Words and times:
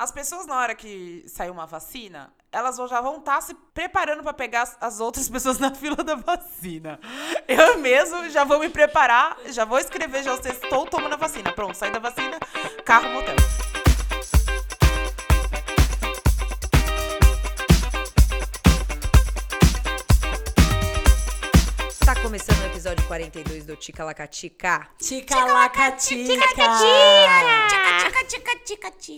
As 0.00 0.10
pessoas, 0.10 0.46
na 0.46 0.56
hora 0.56 0.74
que 0.74 1.22
sair 1.26 1.50
uma 1.50 1.66
vacina, 1.66 2.32
elas 2.50 2.78
já 2.88 3.02
vão 3.02 3.18
estar 3.18 3.38
se 3.42 3.52
preparando 3.74 4.22
pra 4.22 4.32
pegar 4.32 4.62
as, 4.62 4.74
as 4.80 4.98
outras 4.98 5.28
pessoas 5.28 5.58
na 5.58 5.74
fila 5.74 5.96
da 5.96 6.14
vacina. 6.14 6.98
Eu 7.46 7.76
mesmo 7.76 8.30
já 8.30 8.42
vou 8.42 8.58
me 8.58 8.70
preparar, 8.70 9.36
já 9.48 9.66
vou 9.66 9.78
escrever, 9.78 10.22
já 10.22 10.36
estou 10.36 10.86
tomando 10.86 11.12
a 11.12 11.18
vacina. 11.18 11.52
Pronto, 11.52 11.74
saí 11.74 11.90
da 11.90 11.98
vacina, 11.98 12.38
carro, 12.82 13.10
motel. 13.10 13.36
42 23.10 23.66
do 23.66 23.74
Tica 23.74 24.04
Lacatica. 24.04 24.88
Tica-lacatica! 24.96 26.44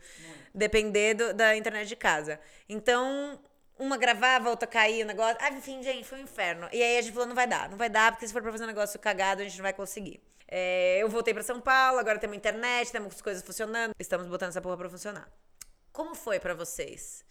depender 0.52 1.14
do- 1.14 1.32
da 1.32 1.56
internet 1.56 1.86
de 1.86 1.94
casa. 1.96 2.40
Então, 2.68 3.38
uma 3.78 3.96
gravava, 3.96 4.50
outra 4.50 4.66
caía 4.66 5.04
o 5.04 5.06
negócio. 5.06 5.36
Ah, 5.40 5.50
enfim, 5.50 5.80
gente, 5.82 6.04
foi 6.04 6.18
um 6.18 6.22
inferno. 6.22 6.68
E 6.72 6.82
aí 6.82 6.98
a 6.98 7.02
gente 7.02 7.12
falou, 7.12 7.28
não 7.28 7.36
vai 7.36 7.46
dar, 7.46 7.68
não 7.70 7.78
vai 7.78 7.88
dar, 7.88 8.10
porque 8.10 8.26
se 8.26 8.32
for 8.32 8.42
pra 8.42 8.50
fazer 8.50 8.64
um 8.64 8.68
negócio 8.68 8.98
cagado, 8.98 9.42
a 9.42 9.44
gente 9.44 9.56
não 9.58 9.62
vai 9.62 9.72
conseguir. 9.72 10.20
É, 10.48 10.98
eu 11.02 11.08
voltei 11.08 11.34
pra 11.34 11.42
São 11.42 11.60
Paulo, 11.60 11.98
agora 11.98 12.18
temos 12.18 12.36
internet, 12.36 12.92
temos 12.92 13.14
as 13.14 13.22
coisas 13.22 13.42
funcionando, 13.42 13.92
estamos 13.98 14.26
botando 14.28 14.50
essa 14.50 14.60
porra 14.60 14.76
pra 14.76 14.88
funcionar. 14.88 15.28
Como 15.92 16.14
foi 16.14 16.38
pra 16.38 16.54
vocês 16.54 17.24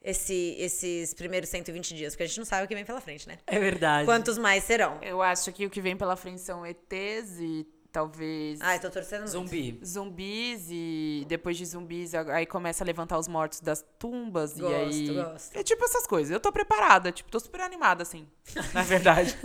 esse- 0.00 0.56
esses 0.58 1.12
primeiros 1.14 1.48
120 1.50 1.94
dias? 1.94 2.14
Porque 2.14 2.22
a 2.22 2.26
gente 2.26 2.38
não 2.38 2.44
sabe 2.46 2.64
o 2.64 2.68
que 2.68 2.74
vem 2.74 2.84
pela 2.84 3.00
frente, 3.00 3.28
né? 3.28 3.38
É 3.46 3.58
verdade. 3.58 4.06
Quantos 4.06 4.38
mais 4.38 4.64
serão? 4.64 4.98
Eu 5.02 5.20
acho 5.20 5.52
que 5.52 5.66
o 5.66 5.70
que 5.70 5.80
vem 5.80 5.96
pela 5.96 6.16
frente 6.16 6.40
são 6.40 6.64
ETs 6.66 7.38
e 7.40 7.66
talvez 7.92 8.60
Ai, 8.62 8.78
tô 8.80 8.90
torcendo 8.90 9.20
muito. 9.20 9.30
Zumbi. 9.32 9.80
zumbis 9.84 10.66
e 10.70 11.24
depois 11.28 11.56
de 11.56 11.66
zumbis 11.66 12.14
aí 12.14 12.46
começa 12.46 12.82
a 12.82 12.86
levantar 12.86 13.18
os 13.18 13.28
mortos 13.28 13.60
das 13.60 13.84
tumbas 13.98 14.58
Gosto, 14.58 14.72
e 14.72 14.74
aí 14.74 15.14
gosto. 15.14 15.56
é 15.56 15.62
tipo 15.62 15.84
essas 15.84 16.06
coisas. 16.06 16.32
Eu 16.32 16.40
tô 16.40 16.50
preparada, 16.50 17.12
tipo, 17.12 17.30
tô 17.30 17.38
super 17.38 17.60
animada 17.60 18.02
assim, 18.02 18.26
na 18.72 18.82
verdade. 18.82 19.36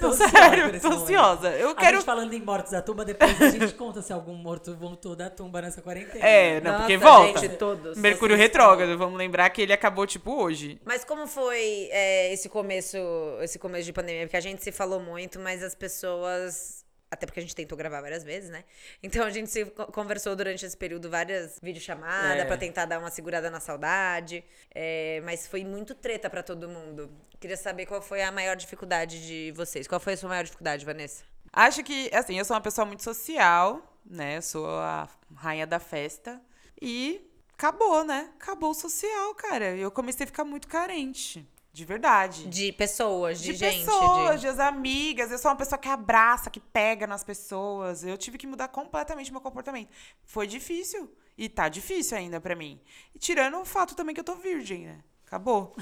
tô 0.00 0.12
sério, 0.12 0.80
tô 0.80 0.88
momento. 0.90 1.02
ansiosa. 1.04 1.50
Eu 1.50 1.70
A 1.70 1.74
quero 1.76 1.98
gente 1.98 2.06
falando 2.06 2.32
em 2.34 2.40
mortos 2.42 2.72
da 2.72 2.82
tumba, 2.82 3.04
depois 3.04 3.40
a 3.40 3.50
gente 3.50 3.74
conta 3.74 4.02
se 4.02 4.12
algum 4.12 4.34
morto 4.34 4.74
voltou 4.76 5.14
da 5.14 5.30
tumba 5.30 5.62
nessa 5.62 5.80
quarentena. 5.80 6.24
É, 6.26 6.60
não, 6.60 6.78
porque 6.78 6.96
Nossa, 6.96 7.22
volta. 7.24 7.40
gente, 7.40 7.56
todos. 7.56 7.96
Mercúrio 7.96 8.36
Vocês 8.36 8.48
retrógrado, 8.48 8.98
vamos 8.98 9.16
lembrar 9.16 9.48
que 9.50 9.62
ele 9.62 9.72
acabou 9.72 10.06
tipo 10.06 10.32
hoje. 10.42 10.80
Mas 10.84 11.04
como 11.04 11.26
foi 11.26 11.88
é, 11.92 12.32
esse 12.32 12.48
começo, 12.48 12.96
esse 13.40 13.58
começo 13.58 13.84
de 13.84 13.92
pandemia? 13.92 14.22
Porque 14.26 14.36
a 14.36 14.40
gente 14.40 14.62
se 14.62 14.72
falou 14.72 14.98
muito, 15.00 15.38
mas 15.38 15.62
as 15.62 15.74
pessoas. 15.74 16.82
Até 17.12 17.26
porque 17.26 17.40
a 17.40 17.42
gente 17.42 17.54
tentou 17.54 17.76
gravar 17.76 18.00
várias 18.00 18.24
vezes, 18.24 18.48
né? 18.48 18.64
Então 19.02 19.22
a 19.26 19.28
gente 19.28 19.50
se 19.50 19.66
co- 19.66 19.84
conversou 19.92 20.34
durante 20.34 20.64
esse 20.64 20.74
período 20.74 21.10
várias 21.10 21.58
videochamadas 21.62 22.38
É. 22.40 22.44
pra 22.46 22.56
tentar 22.56 22.86
dar 22.86 22.98
uma 22.98 23.10
segurada 23.10 23.50
na 23.50 23.60
saudade. 23.60 24.42
É, 24.74 25.20
mas 25.22 25.46
foi 25.46 25.62
muito 25.62 25.94
treta 25.94 26.30
pra 26.30 26.42
todo 26.42 26.66
mundo. 26.70 27.12
Queria 27.38 27.56
saber 27.58 27.84
qual 27.84 28.00
foi 28.00 28.22
a 28.22 28.32
maior 28.32 28.56
dificuldade 28.56 29.26
de 29.26 29.52
vocês. 29.54 29.86
Qual 29.86 30.00
foi 30.00 30.14
a 30.14 30.16
sua 30.16 30.30
maior 30.30 30.42
dificuldade, 30.44 30.86
Vanessa? 30.86 31.22
Acho 31.52 31.84
que, 31.84 32.08
assim, 32.14 32.38
eu 32.38 32.46
sou 32.46 32.56
uma 32.56 32.62
pessoa 32.62 32.86
muito 32.86 33.02
social, 33.02 33.94
né? 34.06 34.38
Eu 34.38 34.42
sou 34.42 34.66
a 34.66 35.06
rainha 35.34 35.66
da 35.66 35.78
festa. 35.78 36.40
E 36.80 37.30
acabou, 37.52 38.04
né? 38.04 38.30
Acabou 38.40 38.70
o 38.70 38.74
social, 38.74 39.34
cara. 39.34 39.76
Eu 39.76 39.90
comecei 39.90 40.24
a 40.24 40.26
ficar 40.26 40.44
muito 40.44 40.66
carente. 40.66 41.46
De 41.72 41.84
verdade. 41.86 42.46
De 42.48 42.70
pessoas, 42.72 43.40
de, 43.40 43.52
De 43.52 43.58
gente. 43.58 43.84
pessoas, 43.86 44.40
de- 44.42 44.52
de... 44.52 44.60
amigas. 44.60 45.30
Eu 45.30 45.38
sou 45.38 45.50
uma 45.50 45.56
pessoa 45.56 45.78
que 45.78 45.88
abraça, 45.88 46.50
que 46.50 46.60
pega 46.60 47.06
nas 47.06 47.24
pessoas. 47.24 48.04
Eu 48.04 48.18
tive 48.18 48.36
que 48.36 48.46
mudar 48.46 48.68
completamente 48.68 49.32
meu 49.32 49.40
comportamento. 49.40 49.88
Foi 50.24 50.46
difícil. 50.46 51.10
E 51.38 51.48
tá 51.48 51.70
difícil 51.70 52.16
ainda 52.18 52.38
pra 52.40 52.54
mim. 52.54 52.78
E 53.14 53.18
tirando 53.18 53.58
o 53.58 53.64
fato 53.64 53.94
também 53.94 54.14
que 54.14 54.20
eu 54.20 54.24
tô 54.24 54.34
virgem, 54.34 54.84
né? 54.86 54.98
Acabou. 55.26 55.74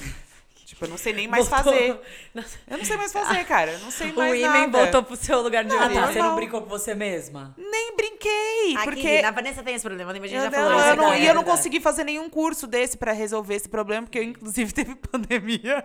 Tipo, 0.71 0.85
eu 0.85 0.89
não 0.89 0.97
sei 0.97 1.13
nem 1.13 1.29
mais 1.29 1.47
Voltou. 1.49 1.73
fazer. 1.73 2.01
Eu 2.71 2.79
não 2.79 2.85
sei 2.85 2.97
mais 2.97 3.13
fazer, 3.13 3.45
cara. 3.45 3.73
Eu 3.73 3.79
não 3.81 3.91
sei 3.91 4.11
o 4.13 4.17
mais 4.17 4.35
Imen 4.35 4.49
nada. 4.67 4.79
voltou 4.79 5.03
pro 5.03 5.17
seu 5.17 5.41
lugar 5.43 5.65
de 5.65 5.75
Ah, 5.75 5.85
origem. 5.85 6.01
tá. 6.03 6.13
Você 6.13 6.19
não 6.23 6.35
brincou 6.37 6.63
com 6.63 6.69
você 6.69 6.95
mesma? 6.95 7.55
Nem 7.59 7.97
brinquei, 7.97 8.75
Aqui, 8.77 8.85
porque 8.85 9.23
na 9.23 9.31
Vanessa 9.33 9.63
tem 9.63 9.75
esse 9.75 9.85
problema, 9.85 10.13
lembra? 10.13 10.29
A 10.29 10.31
gente 10.31 10.39
eu, 10.39 10.51
já 10.51 10.51
não, 10.51 10.65
falou 10.69 10.81
eu 10.81 10.87
isso. 10.87 10.97
não- 10.97 11.11
aqui. 11.11 11.23
e 11.23 11.27
eu 11.27 11.35
não 11.35 11.45
consegui 11.45 11.81
fazer 11.81 12.05
nenhum 12.05 12.31
curso 12.31 12.67
desse 12.67 12.97
pra 12.97 13.13
resolver 13.13 13.55
esse 13.55 13.69
problema, 13.69 14.07
porque 14.07 14.19
eu, 14.19 14.23
inclusive, 14.23 14.73
teve 14.75 14.95
pandemia. 14.95 15.85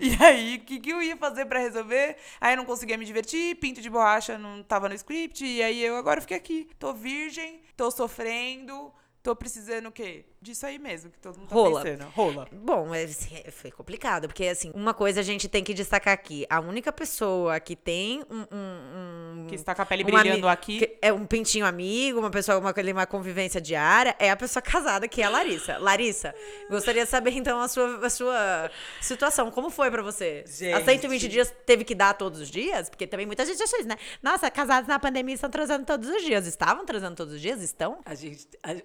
E 0.00 0.16
aí, 0.22 0.56
o 0.56 0.60
que, 0.60 0.78
que 0.80 0.90
eu 0.90 1.02
ia 1.02 1.16
fazer 1.16 1.46
pra 1.46 1.58
resolver? 1.58 2.16
Aí 2.40 2.52
eu 2.52 2.56
não 2.58 2.64
conseguia 2.64 2.96
me 2.98 3.04
divertir, 3.04 3.56
pinto 3.56 3.80
de 3.80 3.88
borracha 3.90 4.36
não 4.38 4.62
tava 4.62 4.88
no 4.88 4.94
script, 4.94 5.44
e 5.46 5.62
aí 5.62 5.82
eu 5.82 5.96
agora 5.96 6.20
fiquei 6.20 6.36
aqui. 6.36 6.68
Tô 6.78 6.92
virgem, 6.92 7.60
tô 7.76 7.90
sofrendo, 7.90 8.92
tô 9.22 9.34
precisando 9.34 9.86
o 9.88 9.92
quê? 9.92 10.24
Disso 10.46 10.64
aí 10.64 10.78
mesmo, 10.78 11.10
que 11.10 11.18
todo 11.18 11.36
mundo 11.38 11.48
tá 11.48 11.54
Rola. 11.56 11.82
pensando. 11.82 12.08
Rola. 12.10 12.48
Bom, 12.52 12.94
é, 12.94 13.04
foi 13.50 13.72
complicado, 13.72 14.28
porque 14.28 14.44
assim, 14.46 14.70
uma 14.76 14.94
coisa 14.94 15.18
a 15.18 15.22
gente 15.24 15.48
tem 15.48 15.64
que 15.64 15.74
destacar 15.74 16.14
aqui. 16.14 16.46
A 16.48 16.60
única 16.60 16.92
pessoa 16.92 17.58
que 17.58 17.74
tem 17.74 18.22
um. 18.30 18.44
um- 18.54 19.42
um- 19.42 19.46
Que 19.48 19.56
está 19.56 19.74
com 19.74 19.82
a 19.82 19.86
pele 19.86 20.04
brilhando 20.04 20.46
aqui. 20.48 20.96
é 21.02 21.12
um 21.12 21.26
pintinho 21.26 21.66
amigo, 21.66 22.20
uma 22.20 22.30
pessoa, 22.30 22.58
uma, 22.58 22.72
uma 22.92 23.06
convivência 23.06 23.60
diária, 23.60 24.14
é 24.20 24.30
a 24.30 24.36
pessoa 24.36 24.62
casada, 24.62 25.08
que 25.08 25.20
é 25.20 25.24
a 25.24 25.28
Larissa. 25.28 25.78
Larissa, 25.78 26.32
gostaria 26.70 27.02
de 27.04 27.10
saber 27.10 27.32
então 27.32 27.60
a 27.60 27.66
sua, 27.66 28.06
a 28.06 28.10
sua 28.10 28.70
situação. 29.00 29.50
Como 29.50 29.68
foi 29.68 29.90
pra 29.90 30.00
você? 30.02 30.44
Gente. 30.46 30.74
Há 30.74 30.84
120 30.84 31.26
dias 31.26 31.52
teve 31.66 31.82
que 31.82 31.94
dar 31.94 32.14
todos 32.14 32.40
os 32.40 32.48
dias? 32.48 32.88
Porque 32.88 33.04
também 33.04 33.26
muita 33.26 33.44
gente 33.44 33.60
achou 33.60 33.80
isso, 33.80 33.88
né? 33.88 33.96
Nossa, 34.22 34.48
casados 34.48 34.86
na 34.86 35.00
pandemia 35.00 35.34
estão 35.34 35.50
transando 35.50 35.84
todos 35.84 36.08
os 36.08 36.22
dias. 36.22 36.46
Estavam 36.46 36.86
transando 36.86 37.16
todos 37.16 37.34
os 37.34 37.40
dias? 37.40 37.60
Estão? 37.62 37.98
A 38.04 38.14
gente. 38.14 38.46
a- 38.62 38.76